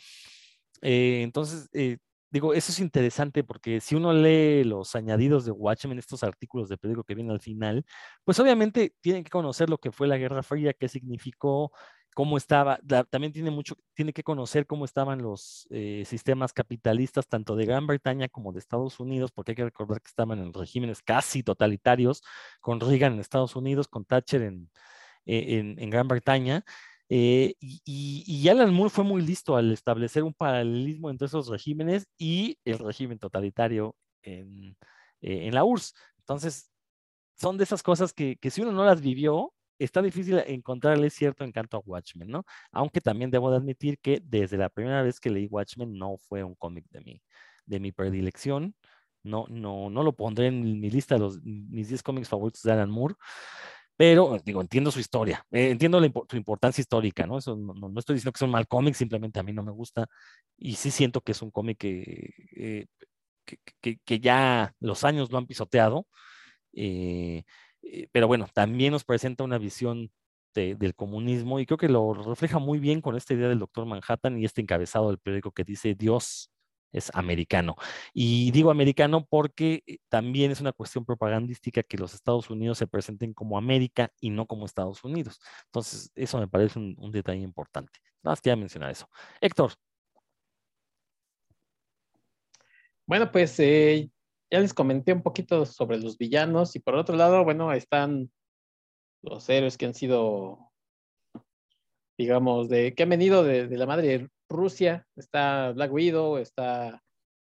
Eh, 0.82 1.22
entonces, 1.22 1.68
eh, 1.72 1.98
digo, 2.30 2.54
eso 2.54 2.72
es 2.72 2.80
interesante 2.80 3.44
porque 3.44 3.80
si 3.80 3.94
uno 3.96 4.12
lee 4.12 4.64
los 4.64 4.94
añadidos 4.96 5.44
de 5.44 5.52
Watchmen, 5.52 5.98
estos 5.98 6.22
artículos 6.24 6.68
de 6.68 6.78
periódico 6.78 7.04
que 7.04 7.14
vienen 7.14 7.32
al 7.32 7.40
final, 7.40 7.84
pues 8.24 8.38
obviamente 8.40 8.94
tienen 9.00 9.24
que 9.24 9.30
conocer 9.30 9.68
lo 9.70 9.78
que 9.78 9.92
fue 9.92 10.08
la 10.08 10.16
Guerra 10.18 10.42
Fría, 10.42 10.72
qué 10.74 10.88
significó, 10.88 11.72
cómo 12.14 12.36
estaba, 12.36 12.80
también 13.10 13.32
tiene 13.32 13.50
mucho, 13.50 13.76
tiene 13.94 14.12
que 14.12 14.22
conocer 14.22 14.66
cómo 14.66 14.84
estaban 14.84 15.22
los 15.22 15.66
eh, 15.70 16.04
sistemas 16.06 16.52
capitalistas, 16.52 17.28
tanto 17.28 17.56
de 17.56 17.66
Gran 17.66 17.86
Bretaña 17.86 18.28
como 18.28 18.52
de 18.52 18.58
Estados 18.58 19.00
Unidos, 19.00 19.30
porque 19.32 19.52
hay 19.52 19.56
que 19.56 19.64
recordar 19.64 20.00
que 20.00 20.08
estaban 20.08 20.38
en 20.40 20.52
regímenes 20.52 21.02
casi 21.02 21.42
totalitarios, 21.42 22.22
con 22.60 22.80
Reagan 22.80 23.14
en 23.14 23.20
Estados 23.20 23.56
Unidos, 23.56 23.88
con 23.88 24.04
Thatcher 24.04 24.42
en, 24.42 24.70
eh, 25.26 25.74
en, 25.78 25.90
Gran 25.90 26.08
Bretaña. 26.08 26.64
Eh, 27.08 27.54
y, 27.60 27.82
y, 28.26 28.48
Alan 28.48 28.72
Moore 28.72 28.90
fue 28.90 29.04
muy 29.04 29.22
listo 29.22 29.56
al 29.56 29.72
establecer 29.72 30.22
un 30.22 30.34
paralelismo 30.34 31.10
entre 31.10 31.26
esos 31.26 31.48
regímenes 31.48 32.06
y 32.18 32.58
el 32.64 32.78
régimen 32.78 33.18
totalitario 33.18 33.96
en, 34.22 34.76
en 35.20 35.54
la 35.54 35.64
URSS. 35.64 35.94
Entonces, 36.18 36.70
son 37.36 37.56
de 37.56 37.64
esas 37.64 37.82
cosas 37.82 38.12
que, 38.12 38.36
que 38.36 38.50
si 38.50 38.60
uno 38.62 38.72
no 38.72 38.84
las 38.84 39.00
vivió, 39.00 39.52
está 39.84 40.02
difícil 40.02 40.38
encontrarle 40.46 41.10
cierto 41.10 41.44
encanto 41.44 41.76
a 41.76 41.80
Watchmen, 41.80 42.28
¿no? 42.28 42.44
Aunque 42.72 43.00
también 43.00 43.30
debo 43.30 43.50
de 43.50 43.56
admitir 43.56 43.98
que 43.98 44.20
desde 44.22 44.56
la 44.58 44.68
primera 44.68 45.02
vez 45.02 45.20
que 45.20 45.30
leí 45.30 45.46
Watchmen 45.46 45.92
no 45.98 46.16
fue 46.18 46.44
un 46.44 46.54
cómic 46.54 46.84
de 46.90 47.00
mi, 47.00 47.22
de 47.66 47.80
mi 47.80 47.92
predilección. 47.92 48.74
No, 49.22 49.46
no, 49.48 49.90
no 49.90 50.02
lo 50.02 50.14
pondré 50.14 50.46
en 50.48 50.80
mi 50.80 50.90
lista 50.90 51.16
de 51.16 51.20
los, 51.20 51.42
mis 51.42 51.88
10 51.88 52.02
cómics 52.02 52.28
favoritos 52.28 52.62
de 52.62 52.72
Alan 52.72 52.90
Moore, 52.90 53.16
pero 53.96 54.38
digo, 54.42 54.62
entiendo 54.62 54.90
su 54.90 54.98
historia, 54.98 55.44
eh, 55.50 55.70
entiendo 55.70 56.00
la, 56.00 56.10
su 56.28 56.36
importancia 56.36 56.80
histórica, 56.80 57.26
¿no? 57.26 57.36
Eso, 57.36 57.54
no, 57.54 57.98
estoy 57.98 58.14
diciendo 58.14 58.32
que 58.32 58.38
es 58.38 58.42
un 58.42 58.50
mal 58.50 58.66
cómic, 58.66 58.94
simplemente 58.94 59.38
a 59.38 59.42
mí 59.42 59.52
no 59.52 59.62
me 59.62 59.72
gusta 59.72 60.06
y 60.56 60.74
sí 60.76 60.90
siento 60.90 61.20
que 61.20 61.32
es 61.32 61.42
un 61.42 61.50
cómic 61.50 61.78
que, 61.78 62.32
eh, 62.56 62.86
que, 63.80 63.98
que, 64.04 64.20
ya 64.20 64.72
los 64.80 65.04
años 65.04 65.30
lo 65.30 65.38
han 65.38 65.46
pisoteado. 65.46 66.06
Eh, 66.72 67.44
pero 68.12 68.26
bueno, 68.26 68.46
también 68.52 68.92
nos 68.92 69.04
presenta 69.04 69.44
una 69.44 69.58
visión 69.58 70.10
del 70.54 70.94
comunismo 70.94 71.60
y 71.60 71.66
creo 71.66 71.78
que 71.78 71.88
lo 71.88 72.12
refleja 72.14 72.58
muy 72.58 72.78
bien 72.80 73.00
con 73.00 73.16
esta 73.16 73.34
idea 73.34 73.48
del 73.48 73.60
doctor 73.60 73.86
Manhattan 73.86 74.38
y 74.38 74.44
este 74.44 74.60
encabezado 74.60 75.08
del 75.08 75.18
periódico 75.18 75.52
que 75.52 75.64
dice 75.64 75.94
Dios 75.94 76.50
es 76.92 77.10
americano. 77.14 77.76
Y 78.12 78.50
digo 78.50 78.70
americano 78.70 79.24
porque 79.24 79.82
eh, 79.86 79.98
también 80.08 80.50
es 80.50 80.60
una 80.60 80.72
cuestión 80.72 81.04
propagandística 81.04 81.82
que 81.82 81.98
los 81.98 82.14
Estados 82.14 82.50
Unidos 82.50 82.78
se 82.78 82.86
presenten 82.86 83.32
como 83.32 83.58
América 83.58 84.12
y 84.20 84.30
no 84.30 84.46
como 84.46 84.66
Estados 84.66 85.04
Unidos. 85.04 85.40
Entonces, 85.66 86.10
eso 86.14 86.38
me 86.38 86.48
parece 86.48 86.78
un, 86.78 87.10
detalle 87.12 87.42
importante. 87.42 88.00
Nada 88.22 88.32
más 88.32 88.40
quería 88.40 88.56
mencionar 88.56 88.90
eso. 88.90 89.08
Héctor. 89.40 89.72
Bueno, 93.06 93.30
pues 93.30 93.58
eh, 93.60 94.08
ya 94.50 94.60
les 94.60 94.74
comenté 94.74 95.12
un 95.12 95.22
poquito 95.22 95.64
sobre 95.64 95.98
los 95.98 96.18
villanos 96.18 96.74
y 96.74 96.80
por 96.80 96.96
otro 96.96 97.16
lado, 97.16 97.44
bueno, 97.44 97.72
están 97.72 98.30
los 99.22 99.48
héroes 99.48 99.78
que 99.78 99.86
han 99.86 99.94
sido, 99.94 100.70
digamos, 102.18 102.68
de 102.68 102.94
que 102.94 103.04
han 103.04 103.10
venido 103.10 103.44
de, 103.44 103.68
la 103.76 103.86
madre 103.86 104.28
Rusia, 104.48 105.06
está 105.16 105.72
Black 105.72 105.92
Widow, 105.92 106.38
está 106.38 107.00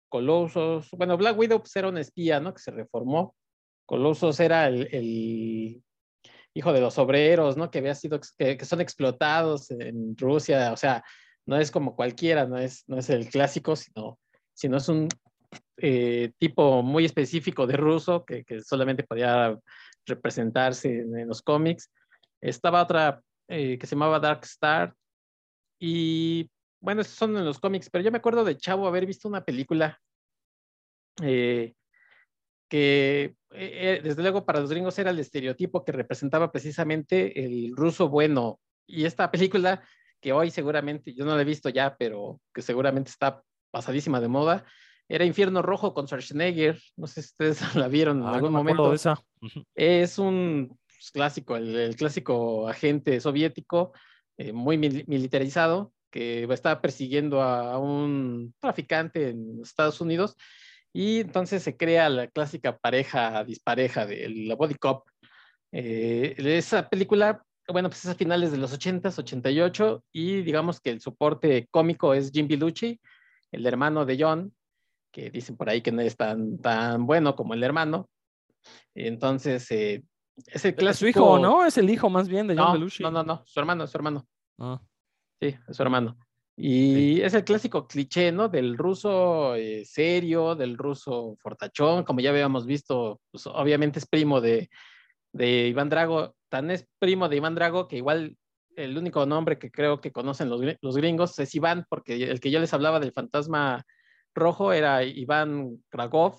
Colossus. 0.09 0.91
Bueno, 0.93 1.17
Black 1.17 1.39
Widow 1.39 1.61
pues, 1.61 1.77
era 1.77 1.89
un 1.89 1.99
espía, 1.99 2.41
¿no? 2.41 2.53
Que 2.53 2.61
se 2.61 2.71
reformó. 2.73 3.35
Colossus 3.87 4.41
era 4.41 4.67
el, 4.67 5.83
hijo 6.55 6.73
de 6.73 6.81
los 6.81 6.99
obreros, 6.99 7.57
¿no? 7.57 7.71
Que 7.71 7.79
había 7.79 7.95
sido, 7.95 8.19
que, 8.39 8.65
son 8.65 8.81
explotados 8.81 9.71
en 9.71 10.17
Rusia. 10.17 10.73
O 10.73 10.77
sea, 10.77 11.05
no 11.45 11.57
es 11.57 11.71
como 11.71 11.95
cualquiera, 11.95 12.47
no 12.47 12.59
es, 12.59 12.83
no 12.89 12.99
es 12.99 13.11
el 13.11 13.29
clásico, 13.29 13.77
sino, 13.77 14.19
sino 14.55 14.79
es 14.79 14.89
un 14.89 15.09
eh, 15.79 16.33
tipo 16.39 16.83
muy 16.83 17.05
específico 17.05 17.67
de 17.67 17.77
ruso 17.77 18.25
que, 18.25 18.45
solamente 18.63 19.05
podía 19.05 19.59
representarse 20.07 21.01
en, 21.01 21.29
los 21.29 21.43
cómics. 21.43 21.91
Estaba 22.41 22.83
otra 22.83 23.21
eh, 23.49 23.79
que 23.79 23.87
se 23.87 23.95
llamaba 23.95 24.21
Dark 24.21 24.45
Star 24.45 24.95
y 25.79 26.51
bueno, 26.81 27.03
esos 27.03 27.15
son 27.15 27.37
en 27.37 27.45
los 27.45 27.59
cómics, 27.59 27.91
pero 27.91 28.05
yo 28.05 28.11
me 28.11 28.19
acuerdo 28.19 28.45
de 28.45 28.57
Chavo 28.57 28.87
haber 28.87 29.07
visto 29.07 29.29
una 29.29 29.45
película 29.45 30.01
eh, 31.23 31.75
que 32.69 33.35
desde 33.51 34.23
luego 34.23 34.45
para 34.45 34.61
los 34.61 34.71
gringos 34.71 34.99
era 34.99 35.11
el 35.11 35.19
estereotipo 35.19 35.85
que 35.85 35.93
representaba 35.93 36.53
precisamente 36.53 37.45
el 37.45 37.75
ruso 37.77 38.09
bueno. 38.09 38.61
Y 38.87 39.05
esta 39.05 39.31
película, 39.31 39.83
que 40.21 40.33
hoy 40.33 40.51
seguramente, 40.51 41.15
yo 41.15 41.25
no 41.25 41.35
la 41.35 41.43
he 41.43 41.45
visto 41.45 41.69
ya, 41.69 41.97
pero 41.97 42.41
que 42.53 42.63
seguramente 42.63 43.11
está 43.11 43.43
pasadísima 43.71 44.21
de 44.21 44.29
moda, 44.29 44.65
era 45.09 45.25
Infierno 45.25 45.63
Rojo 45.63 45.95
con 45.95 46.07
Schwarzenegger. 46.07 46.81
No 46.97 47.07
sé 47.07 47.23
si 47.23 47.29
ustedes 47.29 47.61
la 47.75 47.89
vieron 47.89 48.21
en 48.21 48.27
algún 48.27 48.53
momento. 48.53 48.93
esa. 48.93 49.21
Es 49.75 50.19
un 50.19 50.77
pues, 50.87 51.11
clásico, 51.11 51.57
el, 51.57 51.95
clásico 51.97 52.69
agente 52.69 53.21
soviético, 53.21 53.93
muy 54.53 54.77
militarizado, 54.77 55.93
que 56.11 56.45
está 56.45 56.81
persiguiendo 56.81 57.43
a 57.43 57.79
un 57.79 58.55
traficante 58.61 59.31
en 59.31 59.61
Estados 59.63 60.01
Unidos 60.01 60.37
y 60.97 61.21
entonces 61.21 61.63
se 61.63 61.77
crea 61.77 62.09
la 62.09 62.27
clásica 62.29 62.79
pareja 62.79 63.45
dispareja 63.45 64.07
de 64.07 64.31
la 64.31 64.55
body 64.55 64.77
cop. 64.77 65.07
Eh, 65.71 66.35
esa 66.39 66.89
película, 66.89 67.45
bueno, 67.69 67.91
pues 67.91 68.03
es 68.07 68.11
a 68.11 68.15
finales 68.15 68.51
de 68.51 68.57
los 68.57 68.73
80s, 68.73 69.19
88 69.19 70.03
y 70.11 70.41
digamos 70.41 70.81
que 70.81 70.89
el 70.89 71.03
soporte 71.03 71.69
cómico 71.71 72.15
es 72.15 72.31
Jim 72.33 72.49
Belushi, 72.49 72.99
el 73.53 73.67
hermano 73.67 74.07
de 74.07 74.17
John, 74.19 74.55
que 75.17 75.31
dicen 75.31 75.57
por 75.57 75.71
ahí 75.71 75.81
que 75.81 75.93
no 75.93 76.03
es 76.03 76.15
tan, 76.15 76.59
tan 76.59 77.07
bueno 77.07 77.35
como 77.35 77.55
el 77.55 77.63
hermano. 77.63 78.11
Entonces, 78.95 79.71
eh, 79.71 80.05
es 80.47 80.63
el 80.67 80.75
clásico... 80.75 80.99
su 80.99 81.07
hijo, 81.07 81.39
¿no? 81.39 81.65
Es 81.65 81.79
el 81.79 81.89
hijo 81.89 82.11
más 82.11 82.29
bien 82.29 82.47
de 82.47 82.55
John 82.55 82.75
Belushi. 82.75 83.03
No, 83.03 83.11
no, 83.11 83.23
no, 83.23 83.43
su 83.47 83.59
hermano, 83.59 83.87
su 83.87 83.97
hermano. 83.97 84.27
Ah. 84.59 84.79
Sí, 85.41 85.57
es 85.67 85.75
su 85.75 85.83
hermano. 85.83 86.19
Y 86.55 87.23
es 87.23 87.33
el 87.33 87.45
clásico 87.45 87.89
cliché, 87.89 88.31
¿no? 88.31 88.51
Del 88.51 88.77
ruso 88.77 89.55
eh, 89.55 89.87
serio, 89.87 90.55
del 90.55 90.77
ruso 90.77 91.35
fortachón, 91.41 92.05
como 92.05 92.21
ya 92.21 92.29
habíamos 92.29 92.67
visto, 92.67 93.23
pues 93.31 93.47
obviamente 93.47 93.99
es 93.99 94.07
primo 94.07 94.43
de, 94.43 94.69
de 95.33 95.69
Iván 95.69 95.89
Drago, 95.89 96.35
tan 96.51 96.71
es 96.71 96.87
primo 96.99 97.31
de 97.31 97.37
Iván 97.37 97.55
Drago 97.55 97.89
que 97.89 97.97
igual 97.97 98.37
el 98.77 98.99
único 98.99 99.25
nombre 99.25 99.59
que 99.59 99.71
creo 99.71 100.03
que 100.03 100.13
conocen 100.13 100.51
los, 100.51 100.61
los 100.83 100.97
gringos 100.99 101.39
es 101.39 101.55
Iván, 101.55 101.87
porque 101.89 102.23
el 102.23 102.39
que 102.39 102.51
yo 102.51 102.61
les 102.61 102.75
hablaba 102.75 103.01
del 103.01 103.13
fantasma 103.13 103.83
rojo 104.37 104.73
era 104.73 105.03
Iván 105.03 105.83
Kragov. 105.89 106.39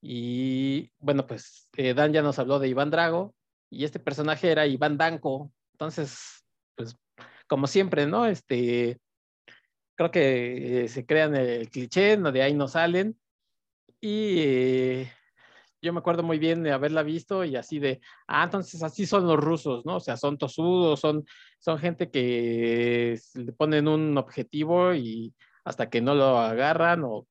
Y 0.00 0.90
bueno, 0.98 1.26
pues 1.26 1.68
eh, 1.76 1.94
Dan 1.94 2.12
ya 2.12 2.22
nos 2.22 2.38
habló 2.38 2.58
de 2.58 2.68
Iván 2.68 2.90
Drago 2.90 3.34
y 3.70 3.84
este 3.84 3.98
personaje 3.98 4.50
era 4.50 4.66
Iván 4.66 4.96
Danko. 4.96 5.52
Entonces, 5.72 6.44
pues 6.74 6.96
como 7.46 7.66
siempre, 7.66 8.06
¿no? 8.06 8.26
Este, 8.26 9.00
creo 9.96 10.10
que 10.10 10.84
eh, 10.84 10.88
se 10.88 11.04
crean 11.06 11.34
el 11.36 11.68
cliché, 11.70 12.16
de 12.16 12.42
ahí 12.42 12.54
no 12.54 12.68
salen. 12.68 13.18
Y 14.00 14.38
eh, 14.38 15.12
yo 15.82 15.92
me 15.92 15.98
acuerdo 15.98 16.22
muy 16.22 16.38
bien 16.38 16.62
de 16.62 16.72
haberla 16.72 17.02
visto 17.02 17.44
y 17.44 17.56
así 17.56 17.78
de, 17.78 18.00
ah, 18.26 18.44
entonces 18.44 18.82
así 18.82 19.06
son 19.06 19.26
los 19.26 19.38
rusos, 19.38 19.84
¿no? 19.86 19.96
O 19.96 20.00
sea, 20.00 20.16
son 20.16 20.38
tosudos, 20.38 21.00
son, 21.00 21.24
son 21.58 21.78
gente 21.78 22.10
que 22.10 23.18
le 23.34 23.52
ponen 23.52 23.88
un 23.88 24.16
objetivo 24.18 24.94
y 24.94 25.34
hasta 25.66 25.90
que 25.90 26.00
no 26.00 26.14
lo 26.14 26.38
agarran 26.38 27.02
o... 27.04 27.26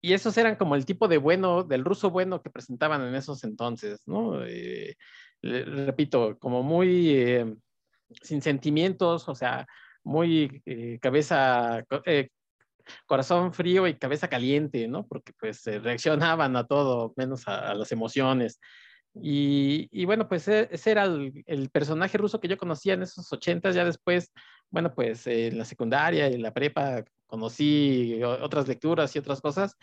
Y 0.00 0.12
esos 0.12 0.36
eran 0.38 0.56
como 0.56 0.76
el 0.76 0.86
tipo 0.86 1.08
de 1.08 1.18
bueno, 1.18 1.64
del 1.64 1.84
ruso 1.84 2.10
bueno 2.10 2.42
que 2.42 2.50
presentaban 2.50 3.02
en 3.02 3.14
esos 3.14 3.44
entonces, 3.44 4.02
¿no? 4.06 4.44
Eh, 4.46 4.96
repito, 5.42 6.38
como 6.38 6.62
muy 6.62 7.58
sin 8.22 8.42
sentimientos, 8.42 9.28
o 9.28 9.34
sea, 9.34 9.66
muy 10.04 10.62
eh, 10.66 10.98
cabeza, 11.00 11.84
eh, 12.04 12.28
corazón 13.06 13.52
frío 13.52 13.86
y 13.86 13.98
cabeza 13.98 14.28
caliente, 14.28 14.86
¿no? 14.88 15.06
Porque 15.06 15.32
pues 15.38 15.64
reaccionaban 15.64 16.56
a 16.56 16.66
todo, 16.66 17.12
menos 17.16 17.46
a, 17.48 17.74
las 17.74 17.92
emociones. 17.92 18.60
Y, 19.14 20.04
bueno, 20.04 20.28
pues 20.28 20.46
e, 20.48 20.68
ese 20.70 20.90
era 20.90 21.04
el, 21.04 21.70
personaje 21.72 22.18
ruso 22.18 22.38
que 22.38 22.48
yo 22.48 22.58
conocía 22.58 22.94
en 22.94 23.02
esos 23.02 23.32
ochentas, 23.32 23.74
ya 23.74 23.84
después, 23.84 24.30
bueno, 24.76 24.94
pues 24.94 25.26
en 25.26 25.56
la 25.56 25.64
secundaria 25.64 26.28
y 26.28 26.34
en 26.34 26.42
la 26.42 26.52
prepa 26.52 27.02
conocí 27.26 28.22
otras 28.22 28.68
lecturas 28.68 29.16
y 29.16 29.18
otras 29.18 29.40
cosas, 29.40 29.74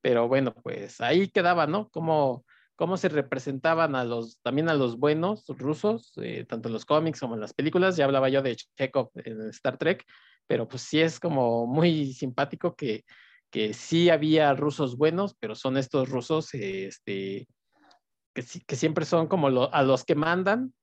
pero 0.00 0.26
bueno, 0.26 0.52
pues 0.52 1.00
ahí 1.00 1.28
quedaba, 1.28 1.68
¿no? 1.68 1.88
Como 1.90 2.44
cómo 2.74 2.96
se 2.96 3.08
representaban 3.10 3.94
a 3.94 4.02
los, 4.02 4.40
también 4.42 4.68
a 4.68 4.74
los 4.74 4.98
buenos 4.98 5.44
rusos, 5.46 6.14
eh, 6.16 6.44
tanto 6.48 6.68
en 6.68 6.72
los 6.72 6.84
cómics 6.84 7.20
como 7.20 7.34
en 7.34 7.40
las 7.42 7.54
películas. 7.54 7.96
Ya 7.96 8.06
hablaba 8.06 8.28
yo 8.28 8.42
de 8.42 8.56
Chekhov 8.56 9.12
en 9.14 9.50
Star 9.50 9.78
Trek, 9.78 10.04
pero 10.48 10.66
pues 10.66 10.82
sí 10.82 11.00
es 11.00 11.20
como 11.20 11.68
muy 11.68 12.12
simpático 12.12 12.74
que, 12.74 13.04
que 13.50 13.72
sí 13.72 14.10
había 14.10 14.52
rusos 14.54 14.96
buenos, 14.96 15.36
pero 15.38 15.54
son 15.54 15.76
estos 15.76 16.08
rusos 16.08 16.52
este, 16.54 17.46
que 18.34 18.74
siempre 18.76 19.04
son 19.04 19.28
como 19.28 19.46
a 19.72 19.82
los 19.84 20.04
que 20.04 20.16
mandan 20.16 20.74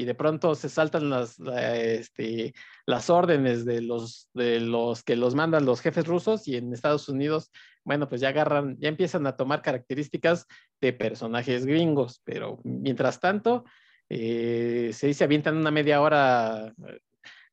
y 0.00 0.06
de 0.06 0.14
pronto 0.14 0.54
se 0.54 0.70
saltan 0.70 1.10
las, 1.10 1.38
este, 1.38 2.54
las 2.86 3.10
órdenes 3.10 3.66
de 3.66 3.82
los, 3.82 4.30
de 4.32 4.58
los 4.58 5.02
que 5.02 5.14
los 5.14 5.34
mandan 5.34 5.66
los 5.66 5.82
jefes 5.82 6.06
rusos 6.06 6.48
y 6.48 6.56
en 6.56 6.72
Estados 6.72 7.10
Unidos, 7.10 7.50
bueno, 7.84 8.08
pues 8.08 8.22
ya 8.22 8.30
agarran, 8.30 8.78
ya 8.78 8.88
empiezan 8.88 9.26
a 9.26 9.36
tomar 9.36 9.60
características 9.60 10.46
de 10.80 10.94
personajes 10.94 11.66
gringos, 11.66 12.22
pero 12.24 12.60
mientras 12.64 13.20
tanto, 13.20 13.64
eh, 14.08 14.90
se 14.94 15.08
dice, 15.08 15.24
avientan 15.24 15.58
una 15.58 15.70
media 15.70 16.00
hora 16.00 16.72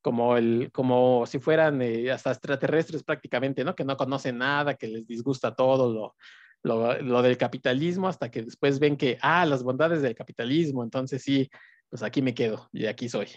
como, 0.01 0.37
el, 0.37 0.71
como 0.71 1.25
si 1.25 1.39
fueran 1.39 1.81
eh, 1.81 2.09
hasta 2.09 2.31
extraterrestres 2.31 3.03
prácticamente, 3.03 3.65
¿no? 3.65 3.75
Que 3.75 3.83
no 3.83 3.97
conocen 3.97 4.37
nada, 4.37 4.75
que 4.75 4.87
les 4.87 5.05
disgusta 5.05 5.53
todo 5.53 5.93
lo, 5.93 6.15
lo, 6.63 7.01
lo, 7.01 7.21
del 7.21 7.37
capitalismo, 7.37 8.07
hasta 8.07 8.31
que 8.31 8.43
después 8.43 8.79
ven 8.79 8.95
que, 8.95 9.17
ah, 9.21 9.45
las 9.45 9.63
bondades 9.63 10.01
del 10.01 10.15
capitalismo, 10.15 10.81
entonces 10.81 11.21
sí, 11.21 11.49
pues 11.89 12.03
aquí 12.03 12.21
me 12.21 12.33
quedo 12.33 12.69
y 12.71 12.85
aquí 12.85 13.09
soy. 13.09 13.27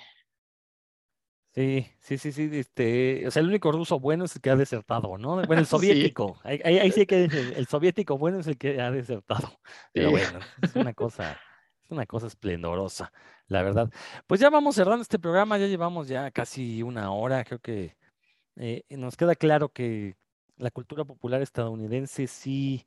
Sí, 1.53 1.85
sí, 1.99 2.17
sí, 2.17 2.31
sí, 2.31 2.49
este, 2.53 3.27
o 3.27 3.31
sea, 3.31 3.43
el 3.43 3.49
único 3.49 3.73
ruso 3.73 3.99
bueno 3.99 4.25
es 4.25 4.37
el 4.37 4.41
que 4.41 4.51
ha 4.51 4.57
desertado, 4.57 5.19
¿no? 5.19 5.43
Bueno, 5.49 5.61
el 5.61 5.67
soviético, 5.67 6.39
ahí, 6.45 6.61
ahí, 6.63 6.93
sí 6.93 7.07
que 7.07 7.25
el, 7.25 7.67
soviético 7.67 8.17
bueno 8.17 8.39
es 8.39 8.47
el 8.47 8.57
que 8.57 8.81
ha 8.81 8.91
desertado, 8.93 9.59
pero 9.93 10.11
bueno, 10.11 10.39
es 10.63 10.77
una 10.77 10.95
cosa, 10.95 11.41
es 11.83 11.91
una 11.91 12.07
cosa 12.07 12.29
esplendorosa, 12.29 13.13
la 13.49 13.63
verdad. 13.65 13.91
Pues 14.29 14.41
ya 14.41 14.49
vamos 14.49 14.77
cerrando 14.77 15.03
este 15.03 15.19
programa, 15.19 15.59
ya 15.59 15.67
llevamos 15.67 16.07
ya 16.07 16.31
casi 16.31 16.85
una 16.85 17.11
hora, 17.11 17.43
creo 17.45 17.59
que 17.59 17.97
eh, 18.55 18.85
nos 18.91 19.17
queda 19.17 19.35
claro 19.35 19.71
que 19.71 20.15
la 20.57 20.71
cultura 20.71 21.05
popular 21.05 21.43
estadounidense 21.43 22.29
sí, 22.29 22.87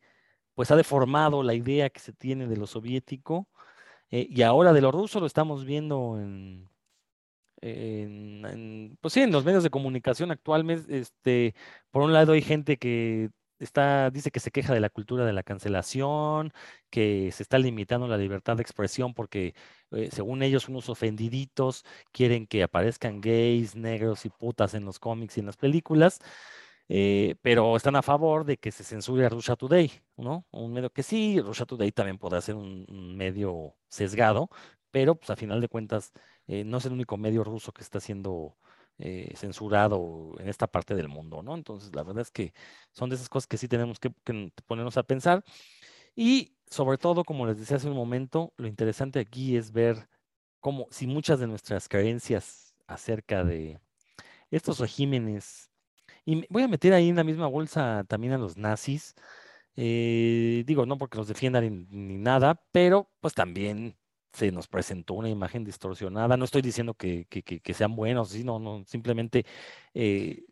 pues 0.53 0.71
ha 0.71 0.77
deformado 0.77 1.43
la 1.43 1.53
idea 1.53 1.89
que 1.89 1.99
se 1.99 2.13
tiene 2.13 2.47
de 2.47 2.55
lo 2.55 2.67
soviético, 2.67 3.49
eh, 4.13 4.27
y 4.29 4.43
ahora 4.43 4.73
de 4.73 4.81
lo 4.81 4.91
ruso 4.91 5.19
lo 5.19 5.25
estamos 5.25 5.65
viendo 5.65 6.19
en, 6.19 6.69
pues 9.01 9.13
sí, 9.13 9.21
en 9.21 9.31
los 9.31 9.43
medios 9.43 9.63
de 9.63 9.71
comunicación 9.71 10.29
actualmente. 10.29 10.99
Este, 10.99 11.55
por 11.89 12.03
un 12.03 12.13
lado 12.13 12.33
hay 12.33 12.43
gente 12.43 12.77
que 12.77 13.31
está, 13.57 14.11
dice 14.11 14.29
que 14.29 14.39
se 14.39 14.51
queja 14.51 14.71
de 14.73 14.81
la 14.81 14.91
cultura 14.91 15.25
de 15.25 15.33
la 15.33 15.41
cancelación, 15.41 16.53
que 16.91 17.31
se 17.31 17.41
está 17.41 17.57
limitando 17.57 18.07
la 18.07 18.17
libertad 18.17 18.55
de 18.57 18.61
expresión 18.61 19.15
porque, 19.15 19.55
eh, 19.91 20.09
según 20.11 20.43
ellos, 20.43 20.69
unos 20.69 20.89
ofendiditos 20.89 21.83
quieren 22.11 22.45
que 22.45 22.61
aparezcan 22.61 23.19
gays, 23.19 23.75
negros 23.75 24.25
y 24.25 24.29
putas 24.29 24.75
en 24.75 24.85
los 24.85 24.99
cómics 24.99 25.37
y 25.37 25.39
en 25.39 25.47
las 25.47 25.57
películas. 25.57 26.19
Eh, 26.89 27.35
pero 27.41 27.75
están 27.75 27.95
a 27.95 28.01
favor 28.01 28.45
de 28.45 28.57
que 28.57 28.71
se 28.71 28.83
censure 28.83 29.25
a 29.25 29.29
Russia 29.29 29.55
Today, 29.55 29.91
¿no? 30.17 30.45
Un 30.51 30.73
medio 30.73 30.91
que 30.91 31.03
sí, 31.03 31.39
Russia 31.41 31.65
Today 31.65 31.91
también 31.91 32.17
podrá 32.17 32.41
ser 32.41 32.55
un, 32.55 32.85
medio 33.17 33.75
sesgado, 33.87 34.49
pero 34.91 35.15
pues 35.15 35.29
a 35.29 35.35
final 35.35 35.61
de 35.61 35.69
cuentas 35.69 36.11
eh, 36.47 36.63
no 36.63 36.77
es 36.77 36.85
el 36.85 36.93
único 36.93 37.17
medio 37.17 37.43
ruso 37.43 37.71
que 37.71 37.81
está 37.83 37.99
siendo 37.99 38.57
eh, 38.99 39.33
censurado 39.35 40.35
en 40.39 40.49
esta 40.49 40.67
parte 40.67 40.95
del 40.95 41.07
mundo, 41.09 41.41
¿no? 41.41 41.55
Entonces, 41.55 41.95
la 41.95 42.03
verdad 42.03 42.21
es 42.21 42.31
que 42.31 42.53
son 42.91 43.09
de 43.09 43.15
esas 43.15 43.29
cosas 43.29 43.47
que 43.47 43.57
sí 43.57 43.67
tenemos 43.67 43.99
que, 43.99 44.13
que 44.23 44.51
ponernos 44.67 44.97
a 44.97 45.03
pensar. 45.03 45.43
Y 46.15 46.55
sobre 46.67 46.97
todo, 46.97 47.23
como 47.23 47.45
les 47.47 47.59
decía 47.59 47.77
hace 47.77 47.89
un 47.89 47.95
momento, 47.95 48.53
lo 48.57 48.67
interesante 48.67 49.19
aquí 49.19 49.57
es 49.57 49.71
ver 49.71 50.09
cómo, 50.59 50.87
si 50.91 51.07
muchas 51.07 51.39
de 51.39 51.47
nuestras 51.47 51.89
creencias 51.89 52.75
acerca 52.87 53.43
de 53.43 53.79
estos 54.51 54.79
regímenes, 54.79 55.72
y 56.25 56.45
voy 56.49 56.63
a 56.63 56.67
meter 56.67 56.93
ahí 56.93 57.09
en 57.09 57.15
la 57.15 57.23
misma 57.23 57.47
bolsa 57.47 58.05
también 58.07 58.33
a 58.33 58.37
los 58.37 58.57
nazis, 58.57 59.15
eh, 59.75 60.63
digo, 60.65 60.85
no 60.85 60.97
porque 60.97 61.17
los 61.17 61.27
defiendan 61.27 61.87
ni, 61.89 62.17
nada, 62.17 62.61
pero 62.71 63.09
pues 63.21 63.33
también 63.33 63.97
se 64.33 64.51
nos 64.51 64.67
presentó 64.67 65.15
una 65.15 65.29
imagen 65.29 65.63
distorsionada. 65.63 66.37
No 66.37 66.45
estoy 66.45 66.61
diciendo 66.61 66.95
que, 66.95 67.25
que 67.27 67.73
sean 67.73 67.95
buenos, 67.95 68.29
sino 68.29 68.59
no, 68.59 68.83
simplemente 68.85 69.45
eh, 69.93 70.45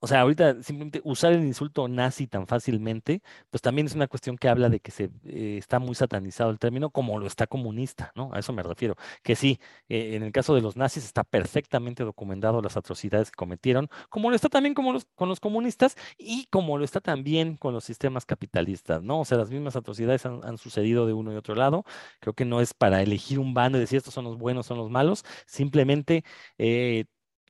o 0.00 0.06
sea, 0.06 0.20
ahorita 0.20 0.62
simplemente 0.62 1.00
usar 1.04 1.32
el 1.32 1.44
insulto 1.44 1.88
nazi 1.88 2.26
tan 2.26 2.46
fácilmente, 2.46 3.22
pues 3.50 3.62
también 3.62 3.86
es 3.86 3.94
una 3.94 4.06
cuestión 4.08 4.36
que 4.36 4.48
habla 4.48 4.68
de 4.68 4.80
que 4.80 4.90
se 4.90 5.10
eh, 5.24 5.56
está 5.58 5.78
muy 5.78 5.94
satanizado 5.94 6.50
el 6.50 6.58
término, 6.58 6.90
como 6.90 7.18
lo 7.18 7.26
está 7.26 7.46
comunista, 7.46 8.12
¿no? 8.14 8.30
A 8.32 8.38
eso 8.40 8.52
me 8.52 8.62
refiero. 8.62 8.96
Que 9.22 9.36
sí, 9.36 9.58
eh, 9.88 10.14
en 10.16 10.22
el 10.22 10.32
caso 10.32 10.54
de 10.54 10.60
los 10.60 10.76
nazis 10.76 11.04
está 11.04 11.24
perfectamente 11.24 12.04
documentado 12.04 12.60
las 12.62 12.76
atrocidades 12.76 13.30
que 13.30 13.36
cometieron, 13.36 13.88
como 14.10 14.30
lo 14.30 14.36
está 14.36 14.48
también 14.48 14.74
como 14.74 14.92
los, 14.92 15.06
con 15.14 15.28
los 15.28 15.40
comunistas 15.40 15.96
y 16.18 16.46
como 16.50 16.78
lo 16.78 16.84
está 16.84 17.00
también 17.00 17.56
con 17.56 17.72
los 17.74 17.84
sistemas 17.84 18.26
capitalistas, 18.26 19.02
¿no? 19.02 19.20
O 19.20 19.24
sea, 19.24 19.38
las 19.38 19.50
mismas 19.50 19.76
atrocidades 19.76 20.26
han, 20.26 20.40
han 20.44 20.58
sucedido 20.58 21.06
de 21.06 21.12
uno 21.14 21.32
y 21.32 21.36
otro 21.36 21.54
lado. 21.54 21.84
Creo 22.20 22.34
que 22.34 22.44
no 22.44 22.60
es 22.60 22.74
para 22.74 23.02
elegir 23.02 23.38
un 23.38 23.54
bando 23.54 23.78
y 23.78 23.80
decir 23.80 23.98
estos 23.98 24.14
son 24.14 24.24
los 24.24 24.38
buenos, 24.38 24.66
son 24.66 24.78
los 24.78 24.90
malos, 24.90 25.24
simplemente 25.46 26.24
eh, 26.58 27.06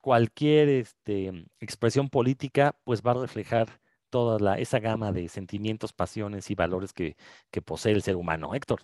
cualquier 0.06 0.68
este, 0.68 1.32
expresión 1.58 2.08
política 2.08 2.78
pues 2.84 3.02
va 3.02 3.10
a 3.10 3.22
reflejar 3.22 3.80
toda 4.08 4.38
la, 4.38 4.56
esa 4.56 4.78
gama 4.78 5.10
de 5.10 5.26
sentimientos, 5.28 5.92
pasiones 5.92 6.48
y 6.48 6.54
valores 6.54 6.92
que, 6.92 7.16
que 7.50 7.60
posee 7.60 7.90
el 7.90 8.02
ser 8.02 8.14
humano. 8.14 8.54
Héctor. 8.54 8.82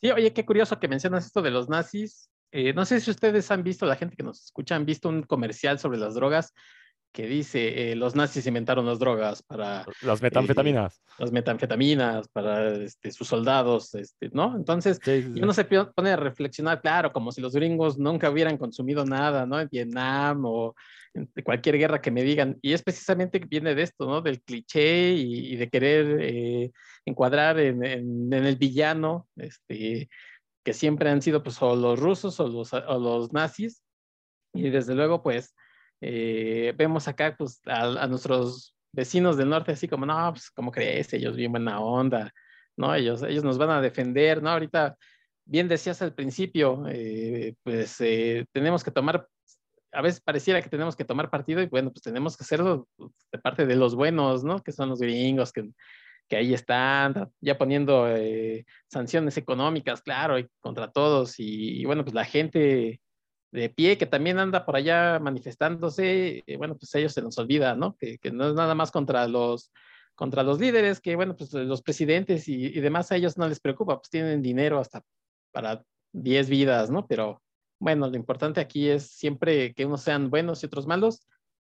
Sí, 0.00 0.10
oye, 0.10 0.32
qué 0.32 0.46
curioso 0.46 0.80
que 0.80 0.88
mencionas 0.88 1.26
esto 1.26 1.42
de 1.42 1.50
los 1.50 1.68
nazis. 1.68 2.30
Eh, 2.50 2.72
no 2.72 2.86
sé 2.86 2.98
si 3.02 3.10
ustedes 3.10 3.50
han 3.50 3.62
visto, 3.62 3.84
la 3.84 3.96
gente 3.96 4.16
que 4.16 4.22
nos 4.22 4.42
escucha, 4.42 4.74
han 4.74 4.86
visto 4.86 5.10
un 5.10 5.22
comercial 5.22 5.78
sobre 5.78 5.98
las 5.98 6.14
drogas 6.14 6.54
que 7.12 7.26
dice, 7.26 7.92
eh, 7.92 7.96
los 7.96 8.16
nazis 8.16 8.46
inventaron 8.46 8.86
las 8.86 8.98
drogas 8.98 9.42
para... 9.42 9.84
Las 10.00 10.22
metanfetaminas. 10.22 10.96
Eh, 10.96 11.12
las 11.18 11.32
metanfetaminas 11.32 12.28
para 12.28 12.74
este, 12.76 13.12
sus 13.12 13.28
soldados, 13.28 13.94
este, 13.94 14.30
¿no? 14.32 14.56
Entonces, 14.56 14.98
sí, 15.02 15.22
sí, 15.22 15.30
sí. 15.34 15.42
uno 15.42 15.52
se 15.52 15.64
pone 15.64 16.10
a 16.10 16.16
reflexionar, 16.16 16.80
claro, 16.80 17.12
como 17.12 17.30
si 17.30 17.42
los 17.42 17.54
gringos 17.54 17.98
nunca 17.98 18.30
hubieran 18.30 18.56
consumido 18.56 19.04
nada, 19.04 19.44
¿no? 19.44 19.60
En 19.60 19.68
Vietnam 19.70 20.42
o 20.46 20.74
en 21.14 21.30
cualquier 21.44 21.76
guerra 21.76 22.00
que 22.00 22.10
me 22.10 22.22
digan. 22.22 22.58
Y 22.62 22.72
es 22.72 22.82
precisamente 22.82 23.40
que 23.40 23.46
viene 23.46 23.74
de 23.74 23.82
esto, 23.82 24.06
¿no? 24.06 24.22
Del 24.22 24.40
cliché 24.40 25.12
y, 25.12 25.52
y 25.52 25.56
de 25.56 25.68
querer 25.68 26.18
eh, 26.20 26.70
encuadrar 27.04 27.60
en, 27.60 27.84
en, 27.84 28.32
en, 28.32 28.46
el 28.46 28.56
villano, 28.56 29.28
este, 29.36 30.08
que 30.64 30.72
siempre 30.72 31.10
han 31.10 31.20
sido 31.20 31.42
pues 31.42 31.60
o 31.60 31.76
los 31.76 31.98
rusos 31.98 32.40
o 32.40 32.48
los, 32.48 32.72
o 32.72 32.98
los 32.98 33.32
nazis. 33.32 33.82
Y 34.54 34.70
desde 34.70 34.94
luego, 34.94 35.22
pues, 35.22 35.54
eh, 36.04 36.74
vemos 36.76 37.06
acá 37.06 37.34
pues, 37.38 37.60
a, 37.64 38.02
a, 38.02 38.06
nuestros 38.08 38.74
vecinos 38.92 39.36
del 39.36 39.48
norte 39.48 39.70
así 39.70 39.86
como, 39.86 40.04
no, 40.04 40.32
pues, 40.32 40.50
¿cómo 40.50 40.72
crees? 40.72 41.12
Ellos 41.12 41.36
bien 41.36 41.52
buena 41.52 41.78
onda, 41.80 42.32
¿no? 42.76 42.92
Ellos, 42.92 43.22
ellos 43.22 43.44
nos 43.44 43.56
van 43.56 43.70
a 43.70 43.80
defender, 43.80 44.42
¿no? 44.42 44.50
Ahorita, 44.50 44.96
bien 45.44 45.68
decías 45.68 46.02
al 46.02 46.12
principio, 46.12 46.84
eh, 46.88 47.54
pues 47.62 48.00
eh, 48.00 48.46
tenemos 48.50 48.82
que 48.82 48.90
tomar, 48.90 49.28
a 49.92 50.02
veces 50.02 50.20
pareciera 50.20 50.60
que 50.60 50.68
tenemos 50.68 50.96
que 50.96 51.04
tomar 51.04 51.30
partido 51.30 51.62
y 51.62 51.66
bueno, 51.66 51.92
pues 51.92 52.02
tenemos 52.02 52.36
que 52.36 52.42
hacerlo 52.42 52.88
de 53.30 53.38
parte 53.38 53.64
de 53.64 53.76
los 53.76 53.94
buenos, 53.94 54.42
¿no? 54.42 54.60
Que 54.60 54.72
son 54.72 54.88
los 54.88 54.98
gringos, 54.98 55.52
que, 55.52 55.70
que 56.28 56.36
ahí 56.36 56.52
están, 56.52 57.30
ya 57.40 57.56
poniendo 57.58 58.08
eh, 58.08 58.66
sanciones 58.88 59.36
económicas, 59.36 60.02
claro, 60.02 60.36
y 60.36 60.48
contra 60.60 60.90
todos. 60.90 61.38
Y, 61.38 61.80
y, 61.80 61.84
bueno, 61.84 62.02
pues 62.02 62.14
la 62.14 62.24
gente 62.24 63.00
de 63.52 63.68
pie 63.68 63.98
que 63.98 64.06
también 64.06 64.38
anda 64.38 64.64
por 64.64 64.76
allá 64.76 65.18
manifestándose, 65.20 66.42
eh, 66.46 66.56
bueno, 66.56 66.76
pues 66.76 66.94
a 66.94 66.98
ellos 66.98 67.12
se 67.12 67.22
nos 67.22 67.38
olvida, 67.38 67.76
¿no? 67.76 67.96
Que, 67.96 68.18
que, 68.18 68.30
no 68.32 68.48
es 68.48 68.54
nada 68.54 68.74
más 68.74 68.90
contra 68.90 69.28
los, 69.28 69.72
contra 70.14 70.42
los 70.42 70.58
líderes, 70.58 71.00
que 71.00 71.14
bueno, 71.16 71.36
pues 71.36 71.52
los 71.52 71.82
presidentes 71.82 72.48
y, 72.48 72.66
y, 72.66 72.80
demás 72.80 73.12
a 73.12 73.16
ellos 73.16 73.36
no 73.36 73.46
les 73.48 73.60
preocupa, 73.60 73.98
pues 73.98 74.10
tienen 74.10 74.42
dinero 74.42 74.80
hasta 74.80 75.02
para 75.52 75.84
10 76.12 76.48
vidas, 76.48 76.90
¿no? 76.90 77.06
Pero 77.06 77.42
bueno, 77.78 78.08
lo 78.08 78.16
importante 78.16 78.60
aquí 78.60 78.88
es 78.88 79.10
siempre 79.10 79.74
que 79.74 79.84
unos 79.84 80.02
sean 80.02 80.30
buenos 80.30 80.62
y 80.62 80.66
otros 80.66 80.86
malos, 80.86 81.28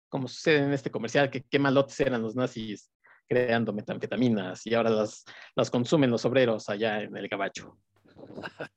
como 0.10 0.28
sucede 0.28 0.64
en 0.64 0.74
este 0.74 0.92
comercial, 0.92 1.32
que 1.32 1.44
qué 1.44 1.58
malotes 1.58 2.00
eran 2.00 2.22
los 2.22 2.36
nazis 2.36 2.92
creando 3.28 3.74
metanfetaminas 3.74 4.68
y 4.68 4.76
ahora 4.76 4.90
las, 4.90 5.24
las 5.56 5.72
consumen 5.72 6.12
los 6.12 6.26
obreros 6.26 6.70
allá 6.70 7.02
en 7.02 7.16
el 7.16 7.28
gabacho. 7.28 7.78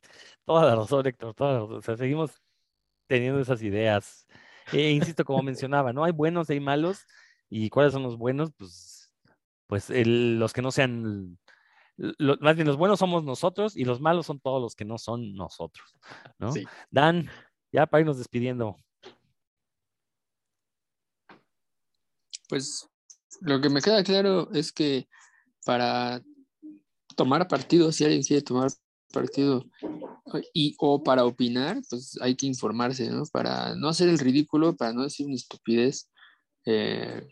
Toda 0.46 0.64
la 0.64 0.76
razón, 0.76 1.06
Héctor, 1.06 1.34
toda 1.34 1.52
la 1.54 1.58
razón. 1.60 1.76
O 1.76 1.82
sea, 1.82 1.96
seguimos 1.96 2.43
teniendo 3.06 3.40
esas 3.40 3.62
ideas. 3.62 4.26
E 4.72 4.90
insisto, 4.90 5.24
como 5.24 5.42
mencionaba, 5.42 5.92
¿no? 5.92 6.04
Hay 6.04 6.12
buenos, 6.12 6.50
hay 6.50 6.60
malos. 6.60 7.06
¿Y 7.48 7.70
cuáles 7.70 7.92
son 7.92 8.02
los 8.02 8.16
buenos? 8.16 8.50
Pues, 8.56 9.12
pues 9.66 9.90
el, 9.90 10.38
los 10.38 10.52
que 10.52 10.62
no 10.62 10.70
sean, 10.70 11.38
lo, 11.96 12.36
más 12.40 12.56
bien 12.56 12.66
los 12.66 12.76
buenos 12.76 12.98
somos 12.98 13.24
nosotros 13.24 13.76
y 13.76 13.84
los 13.84 14.00
malos 14.00 14.26
son 14.26 14.40
todos 14.40 14.60
los 14.60 14.74
que 14.74 14.84
no 14.84 14.98
son 14.98 15.34
nosotros, 15.34 15.94
¿no? 16.38 16.52
Sí. 16.52 16.64
Dan, 16.90 17.28
ya 17.72 17.86
para 17.86 18.00
irnos 18.00 18.18
despidiendo. 18.18 18.76
Pues 22.48 22.88
lo 23.40 23.60
que 23.60 23.68
me 23.68 23.80
queda 23.80 24.02
claro 24.02 24.52
es 24.52 24.72
que 24.72 25.08
para 25.64 26.22
tomar 27.16 27.48
partido, 27.48 27.92
si 27.92 28.04
alguien 28.04 28.22
quiere 28.22 28.42
tomar 28.42 28.70
partido 29.12 29.64
y 30.52 30.74
o 30.78 31.02
para 31.02 31.24
opinar, 31.24 31.80
pues 31.88 32.18
hay 32.20 32.34
que 32.34 32.46
informarse, 32.46 33.10
¿no? 33.10 33.24
Para 33.32 33.74
no 33.74 33.88
hacer 33.88 34.08
el 34.08 34.18
ridículo, 34.18 34.76
para 34.76 34.92
no 34.92 35.02
decir 35.02 35.26
una 35.26 35.34
estupidez, 35.34 36.10
eh, 36.66 37.26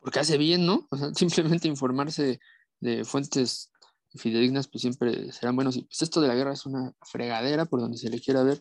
porque 0.00 0.18
hace 0.18 0.36
bien, 0.36 0.66
¿no? 0.66 0.86
O 0.90 0.96
sea, 0.96 1.14
simplemente 1.14 1.68
informarse 1.68 2.22
de, 2.22 2.40
de, 2.80 3.04
fuentes 3.04 3.70
fidedignas, 4.14 4.68
pues 4.68 4.82
siempre 4.82 5.32
serán 5.32 5.56
buenos. 5.56 5.76
Y 5.76 5.82
pues 5.82 6.02
esto 6.02 6.20
de 6.20 6.28
la 6.28 6.34
guerra 6.34 6.52
es 6.52 6.66
una 6.66 6.92
fregadera 7.02 7.64
por 7.66 7.80
donde 7.80 7.98
se 7.98 8.10
le 8.10 8.20
quiera 8.20 8.42
ver. 8.42 8.60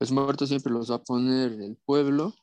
Los 0.00 0.12
muertos 0.12 0.48
siempre 0.48 0.72
los 0.72 0.90
va 0.90 0.96
a 0.96 1.02
poner 1.02 1.52
el 1.52 1.76
pueblo. 1.84 2.34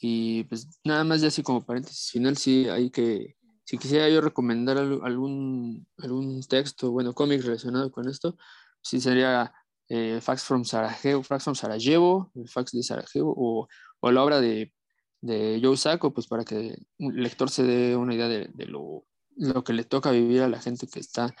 Y 0.00 0.44
pues 0.44 0.68
nada 0.84 1.04
más 1.04 1.20
ya 1.20 1.28
así 1.28 1.42
como 1.42 1.64
paréntesis 1.64 2.10
final, 2.10 2.36
sí 2.36 2.68
hay 2.68 2.90
que 2.90 3.36
si 3.64 3.78
quisiera 3.78 4.08
yo 4.08 4.20
recomendar 4.20 4.76
algún, 4.76 5.86
algún 5.98 6.42
texto, 6.42 6.90
bueno, 6.90 7.14
cómic 7.14 7.42
relacionado 7.42 7.90
con 7.90 8.08
esto, 8.08 8.36
sí 8.82 9.00
sería 9.00 9.52
eh, 9.88 10.20
Fax 10.20 10.44
from 10.44 10.64
Sarajevo, 10.64 11.22
Fax 11.22 11.44
from 11.44 11.54
Sarajevo, 11.54 12.30
el 12.34 12.48
Fax 12.48 12.72
de 12.72 12.82
Sarajevo, 12.82 13.34
o, 13.36 13.68
o 14.00 14.12
la 14.12 14.22
obra 14.22 14.40
de, 14.40 14.72
de 15.20 15.60
Joe 15.62 15.76
Sacco, 15.76 16.12
pues 16.12 16.26
para 16.26 16.44
que 16.44 16.76
un 16.98 17.22
lector 17.22 17.50
se 17.50 17.62
dé 17.62 17.96
una 17.96 18.14
idea 18.14 18.28
de, 18.28 18.50
de 18.52 18.66
lo, 18.66 19.04
lo, 19.36 19.64
que 19.64 19.72
le 19.72 19.84
toca 19.84 20.10
vivir 20.10 20.42
a 20.42 20.48
la 20.48 20.60
gente 20.60 20.86
que 20.86 21.00
está, 21.00 21.34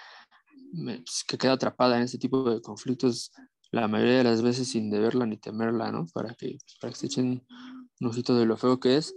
pues, 0.72 1.24
que 1.26 1.38
queda 1.38 1.52
atrapada 1.52 1.96
en 1.96 2.04
este 2.04 2.18
tipo 2.18 2.48
de 2.50 2.60
conflictos 2.60 3.32
la 3.72 3.88
mayoría 3.88 4.18
de 4.18 4.24
las 4.24 4.42
veces 4.42 4.68
sin 4.68 4.90
deberla 4.90 5.26
ni 5.26 5.38
temerla, 5.38 5.90
¿no? 5.90 6.06
Para 6.12 6.34
que, 6.34 6.58
para 6.80 6.92
que 6.92 6.98
se 6.98 7.06
echen 7.06 7.44
un 8.00 8.06
ojito 8.06 8.36
de 8.36 8.44
lo 8.44 8.56
feo 8.58 8.78
que 8.78 8.98
es. 8.98 9.14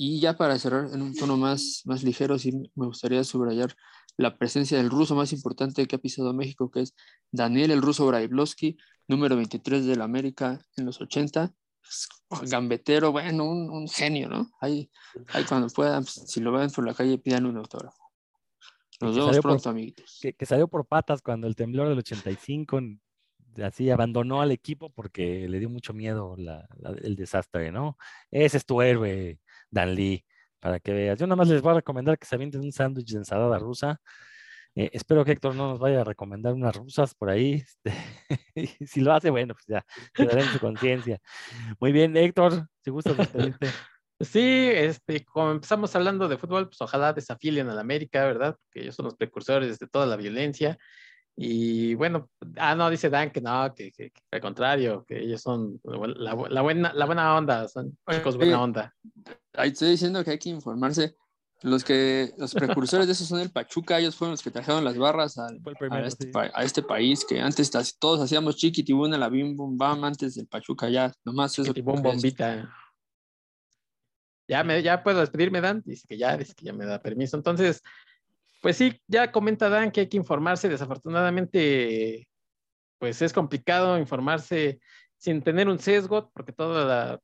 Y 0.00 0.20
ya 0.20 0.36
para 0.36 0.56
cerrar 0.60 0.94
en 0.94 1.02
un 1.02 1.12
tono 1.12 1.36
más, 1.36 1.82
más 1.84 2.04
ligero, 2.04 2.38
sí 2.38 2.52
me 2.76 2.86
gustaría 2.86 3.24
subrayar 3.24 3.74
la 4.16 4.38
presencia 4.38 4.78
del 4.78 4.90
ruso 4.90 5.16
más 5.16 5.32
importante 5.32 5.84
que 5.88 5.96
ha 5.96 5.98
pisado 5.98 6.32
México, 6.32 6.70
que 6.70 6.82
es 6.82 6.94
Daniel 7.32 7.72
el 7.72 7.82
ruso 7.82 8.06
Brailovsky, 8.06 8.78
número 9.08 9.34
23 9.34 9.86
de 9.86 9.96
la 9.96 10.04
América 10.04 10.60
en 10.76 10.86
los 10.86 11.00
80. 11.00 11.52
Gambetero, 12.42 13.10
bueno, 13.10 13.44
un, 13.44 13.70
un 13.70 13.88
genio, 13.88 14.28
¿no? 14.28 14.48
Ahí, 14.60 14.88
ahí 15.30 15.42
cuando 15.42 15.66
puedan, 15.66 16.04
pues, 16.04 16.30
si 16.30 16.38
lo 16.38 16.52
ven 16.52 16.70
por 16.70 16.86
la 16.86 16.94
calle, 16.94 17.18
pidan 17.18 17.46
un 17.46 17.56
autógrafo. 17.56 17.98
Nos 19.00 19.16
vemos 19.16 19.36
pronto, 19.40 19.64
por, 19.64 19.70
amiguitos. 19.72 20.20
Que, 20.22 20.32
que, 20.32 20.46
salió 20.46 20.68
por 20.68 20.86
patas 20.86 21.22
cuando 21.22 21.48
el 21.48 21.56
temblor 21.56 21.88
del 21.88 21.98
85 21.98 22.80
así 23.64 23.90
abandonó 23.90 24.40
al 24.40 24.52
equipo 24.52 24.90
porque 24.90 25.48
le 25.48 25.58
dio 25.58 25.68
mucho 25.68 25.92
miedo 25.92 26.36
la, 26.36 26.68
la, 26.78 26.90
el 26.90 27.16
desastre, 27.16 27.72
¿no? 27.72 27.96
Ese 28.30 28.58
es 28.58 28.64
tu 28.64 28.80
héroe, 28.80 29.40
Dan 29.70 29.94
Lee, 29.94 30.24
para 30.60 30.80
que 30.80 30.92
veas. 30.92 31.18
Yo 31.18 31.26
nada 31.26 31.36
más 31.36 31.48
les 31.48 31.62
voy 31.62 31.72
a 31.72 31.76
recomendar 31.76 32.18
que 32.18 32.26
se 32.26 32.34
avienten 32.34 32.60
un 32.60 32.72
sándwich 32.72 33.12
de 33.12 33.18
ensalada 33.18 33.58
rusa. 33.58 34.00
Eh, 34.74 34.90
espero 34.92 35.24
que 35.24 35.32
Héctor 35.32 35.54
no 35.54 35.70
nos 35.70 35.78
vaya 35.78 36.02
a 36.02 36.04
recomendar 36.04 36.54
unas 36.54 36.76
rusas 36.76 37.14
por 37.14 37.30
ahí. 37.30 37.62
Si 38.86 39.00
lo 39.00 39.12
hace, 39.12 39.30
bueno, 39.30 39.54
pues 39.54 39.66
ya, 39.66 39.84
quedará 40.12 40.40
en 40.40 40.48
su 40.48 40.58
conciencia. 40.58 41.18
Muy 41.80 41.92
bien, 41.92 42.16
Héctor, 42.16 42.68
si 42.84 42.90
gustas 42.90 43.16
despedirte. 43.16 43.66
Sí, 44.20 44.68
este, 44.72 45.24
como 45.24 45.52
empezamos 45.52 45.94
hablando 45.94 46.26
de 46.26 46.36
fútbol, 46.36 46.66
pues 46.66 46.80
ojalá 46.80 47.12
desafílen 47.12 47.68
a 47.68 47.74
la 47.74 47.82
América, 47.82 48.24
¿verdad? 48.24 48.56
Que 48.72 48.80
ellos 48.80 48.96
son 48.96 49.04
los 49.04 49.14
precursores 49.14 49.78
de 49.78 49.86
toda 49.86 50.06
la 50.06 50.16
violencia. 50.16 50.76
Y 51.40 51.94
bueno, 51.94 52.28
ah, 52.56 52.74
no, 52.74 52.90
dice 52.90 53.08
Dan 53.08 53.30
que 53.30 53.40
no, 53.40 53.72
que, 53.72 53.92
que, 53.92 54.10
que 54.10 54.22
al 54.32 54.40
contrario, 54.40 55.04
que 55.06 55.20
ellos 55.20 55.40
son 55.40 55.80
la, 55.84 56.34
la, 56.34 56.62
buena, 56.62 56.92
la 56.92 57.06
buena 57.06 57.36
onda, 57.36 57.68
son 57.68 57.96
chicos 58.10 58.36
buena 58.36 58.60
onda. 58.60 58.92
Ahí 59.52 59.68
estoy 59.68 59.90
diciendo 59.90 60.24
que 60.24 60.32
hay 60.32 60.38
que 60.38 60.48
informarse. 60.48 61.14
Los 61.62 61.84
que 61.84 62.32
los 62.38 62.54
precursores 62.54 63.06
de 63.06 63.12
eso 63.12 63.24
son 63.24 63.38
el 63.38 63.52
Pachuca, 63.52 64.00
ellos 64.00 64.16
fueron 64.16 64.32
los 64.32 64.42
que 64.42 64.50
trajeron 64.50 64.84
las 64.84 64.98
barras 64.98 65.38
al, 65.38 65.60
primero, 65.60 66.04
a, 66.04 66.08
este, 66.08 66.24
sí. 66.24 66.32
a 66.34 66.64
este 66.64 66.82
país, 66.82 67.24
que 67.24 67.40
antes 67.40 67.70
todos 68.00 68.20
hacíamos 68.20 68.56
chiquitibuna, 68.56 69.16
la 69.16 69.28
bim 69.28 69.56
bum 69.56 69.78
bam, 69.78 70.02
antes 70.02 70.34
del 70.34 70.48
Pachuca 70.48 70.88
ya, 70.88 71.12
nomás 71.24 71.56
eso. 71.56 71.72
Bom, 71.84 72.02
bombita. 72.02 72.68
Ya, 74.48 74.64
me, 74.64 74.82
ya 74.82 75.04
puedo 75.04 75.20
despedirme, 75.20 75.60
Dan. 75.60 75.82
Dice 75.86 76.04
que 76.08 76.18
ya, 76.18 76.36
dice 76.36 76.52
que 76.56 76.64
ya 76.64 76.72
me 76.72 76.84
da 76.84 77.00
permiso. 77.00 77.36
Entonces, 77.36 77.80
pues 78.60 78.76
sí, 78.76 79.00
ya 79.06 79.30
comenta 79.32 79.68
Dan 79.68 79.90
que 79.90 80.00
hay 80.00 80.08
que 80.08 80.16
informarse. 80.16 80.68
Desafortunadamente, 80.68 82.28
pues 82.98 83.22
es 83.22 83.32
complicado 83.32 83.98
informarse 83.98 84.80
sin 85.16 85.42
tener 85.42 85.68
un 85.68 85.78
sesgo, 85.78 86.30
porque 86.32 86.52
toda 86.52 86.84
la, 86.84 87.20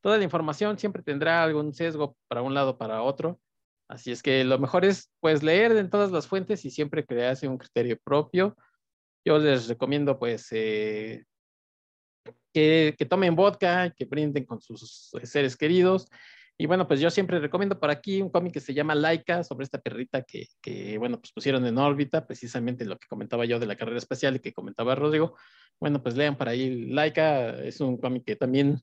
toda 0.00 0.18
la 0.18 0.24
información 0.24 0.78
siempre 0.78 1.02
tendrá 1.02 1.42
algún 1.42 1.74
sesgo 1.74 2.16
para 2.28 2.42
un 2.42 2.54
lado 2.54 2.78
para 2.78 3.02
otro. 3.02 3.40
Así 3.88 4.12
es 4.12 4.22
que 4.22 4.44
lo 4.44 4.58
mejor 4.58 4.84
es 4.84 5.10
pues 5.20 5.42
leer 5.42 5.72
en 5.72 5.90
todas 5.90 6.12
las 6.12 6.26
fuentes 6.26 6.64
y 6.64 6.70
siempre 6.70 7.04
crearse 7.04 7.48
un 7.48 7.58
criterio 7.58 7.98
propio. 8.02 8.56
Yo 9.24 9.38
les 9.38 9.68
recomiendo 9.68 10.18
pues 10.18 10.46
eh, 10.52 11.24
que, 12.52 12.94
que, 12.96 13.06
tomen 13.06 13.34
vodka, 13.34 13.90
que 13.90 14.04
brinden 14.04 14.44
con 14.44 14.60
sus 14.60 15.10
seres 15.24 15.56
queridos. 15.56 16.06
Y 16.60 16.66
bueno, 16.66 16.86
pues 16.86 17.00
yo 17.00 17.08
siempre 17.08 17.38
recomiendo 17.38 17.80
por 17.80 17.90
aquí 17.90 18.20
un 18.20 18.28
cómic 18.28 18.52
que 18.52 18.60
se 18.60 18.74
llama 18.74 18.94
Laika, 18.94 19.42
sobre 19.44 19.64
esta 19.64 19.80
perrita 19.80 20.20
que, 20.20 20.46
que, 20.60 20.98
bueno, 20.98 21.18
pues 21.18 21.32
pusieron 21.32 21.64
en 21.64 21.78
órbita, 21.78 22.26
precisamente 22.26 22.84
lo 22.84 22.98
que 22.98 23.08
comentaba 23.08 23.46
yo 23.46 23.58
de 23.58 23.64
la 23.64 23.76
carrera 23.76 23.96
espacial 23.96 24.36
y 24.36 24.40
que 24.40 24.52
comentaba 24.52 24.94
Rodrigo. 24.94 25.38
Bueno, 25.80 26.02
pues 26.02 26.18
lean 26.18 26.36
por 26.36 26.50
ahí 26.50 26.90
Laika, 26.90 27.64
es 27.64 27.80
un 27.80 27.96
cómic 27.96 28.24
que 28.26 28.36
también 28.36 28.78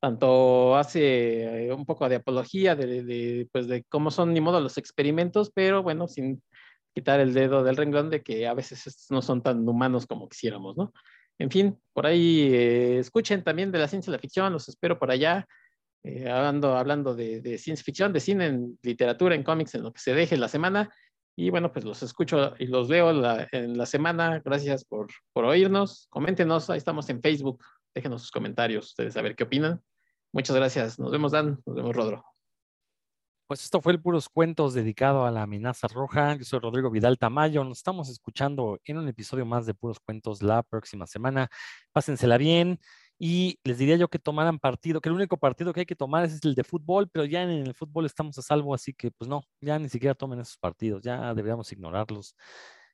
tanto 0.00 0.76
hace 0.76 1.66
eh, 1.66 1.74
un 1.74 1.84
poco 1.84 2.08
de 2.08 2.16
apología 2.16 2.74
de, 2.74 3.04
de, 3.04 3.46
pues 3.52 3.68
de 3.68 3.84
cómo 3.84 4.10
son 4.10 4.32
ni 4.32 4.40
modo 4.40 4.58
los 4.58 4.78
experimentos, 4.78 5.52
pero 5.54 5.82
bueno, 5.82 6.08
sin 6.08 6.42
quitar 6.94 7.20
el 7.20 7.34
dedo 7.34 7.62
del 7.62 7.76
renglón 7.76 8.08
de 8.08 8.22
que 8.22 8.46
a 8.46 8.54
veces 8.54 9.08
no 9.10 9.20
son 9.20 9.42
tan 9.42 9.68
humanos 9.68 10.06
como 10.06 10.26
quisiéramos, 10.26 10.74
¿no? 10.78 10.94
En 11.38 11.50
fin, 11.50 11.78
por 11.92 12.06
ahí 12.06 12.48
eh, 12.50 12.98
escuchen 12.98 13.44
también 13.44 13.72
de 13.72 13.78
la 13.78 13.88
ciencia 13.88 14.10
y 14.10 14.12
la 14.12 14.18
ficción, 14.18 14.54
los 14.54 14.70
espero 14.70 14.98
por 14.98 15.10
allá, 15.10 15.46
eh, 16.02 16.30
hablando, 16.30 16.76
hablando 16.76 17.14
de, 17.14 17.40
de, 17.40 17.58
ciencia 17.58 17.84
ficción, 17.84 18.12
de 18.12 18.20
cine, 18.20 18.46
en 18.46 18.78
literatura, 18.82 19.34
en 19.34 19.42
cómics, 19.42 19.74
en 19.74 19.82
lo 19.82 19.92
que 19.92 20.00
se 20.00 20.14
deje 20.14 20.36
la 20.36 20.48
semana. 20.48 20.90
Y 21.36 21.50
bueno, 21.50 21.72
pues 21.72 21.84
los 21.84 22.02
escucho 22.02 22.54
y 22.58 22.66
los 22.66 22.88
leo 22.88 23.12
la, 23.12 23.48
en 23.52 23.76
la 23.76 23.86
semana. 23.86 24.40
Gracias 24.44 24.84
por, 24.84 25.08
por 25.32 25.44
oírnos. 25.44 26.06
Coméntenos, 26.10 26.70
ahí 26.70 26.78
estamos 26.78 27.08
en 27.10 27.20
Facebook. 27.20 27.62
Déjenos 27.94 28.22
sus 28.22 28.30
comentarios, 28.30 28.86
ustedes 28.86 29.16
a 29.16 29.22
ver 29.22 29.34
qué 29.34 29.44
opinan. 29.44 29.82
Muchas 30.32 30.56
gracias. 30.56 30.98
Nos 30.98 31.10
vemos, 31.10 31.32
Dan. 31.32 31.60
Nos 31.66 31.76
vemos, 31.76 31.94
Rodro. 31.94 32.24
Pues 33.46 33.64
esto 33.64 33.80
fue 33.80 33.92
el 33.92 34.00
Puros 34.00 34.28
Cuentos 34.28 34.74
dedicado 34.74 35.26
a 35.26 35.30
la 35.32 35.42
amenaza 35.42 35.88
roja. 35.88 36.36
Yo 36.36 36.44
soy 36.44 36.60
Rodrigo 36.60 36.88
Vidal 36.88 37.18
Tamayo. 37.18 37.64
Nos 37.64 37.78
estamos 37.78 38.08
escuchando 38.08 38.78
en 38.84 38.98
un 38.98 39.08
episodio 39.08 39.44
más 39.44 39.66
de 39.66 39.74
Puros 39.74 39.98
Cuentos 39.98 40.40
la 40.40 40.62
próxima 40.62 41.06
semana. 41.08 41.50
Pásensela 41.90 42.38
bien. 42.38 42.78
Y 43.22 43.58
les 43.64 43.76
diría 43.76 43.96
yo 43.96 44.08
que 44.08 44.18
tomaran 44.18 44.58
partido, 44.58 44.98
que 45.02 45.10
el 45.10 45.14
único 45.14 45.36
partido 45.36 45.74
que 45.74 45.80
hay 45.80 45.86
que 45.86 45.94
tomar 45.94 46.24
es 46.24 46.42
el 46.42 46.54
de 46.54 46.64
fútbol, 46.64 47.10
pero 47.10 47.26
ya 47.26 47.42
en 47.42 47.50
el 47.50 47.74
fútbol 47.74 48.06
estamos 48.06 48.38
a 48.38 48.42
salvo, 48.42 48.74
así 48.74 48.94
que 48.94 49.10
pues 49.10 49.28
no, 49.28 49.42
ya 49.60 49.78
ni 49.78 49.90
siquiera 49.90 50.14
tomen 50.14 50.40
esos 50.40 50.56
partidos, 50.56 51.02
ya 51.02 51.34
deberíamos 51.34 51.70
ignorarlos 51.70 52.34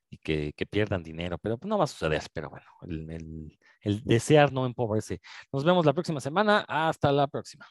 y 0.09 0.17
que, 0.17 0.51
que 0.53 0.65
pierdan 0.65 1.01
dinero, 1.01 1.37
pero 1.37 1.57
pues 1.57 1.69
no 1.69 1.77
va 1.77 1.85
a 1.85 1.87
suceder, 1.87 2.23
pero 2.33 2.49
bueno, 2.49 2.65
el, 2.81 3.09
el, 3.09 3.59
el 3.81 4.03
desear 4.03 4.51
no 4.51 4.65
empobrece. 4.65 5.21
Nos 5.53 5.63
vemos 5.63 5.85
la 5.85 5.93
próxima 5.93 6.19
semana, 6.19 6.65
hasta 6.67 7.09
la 7.13 7.27
próxima. 7.27 7.65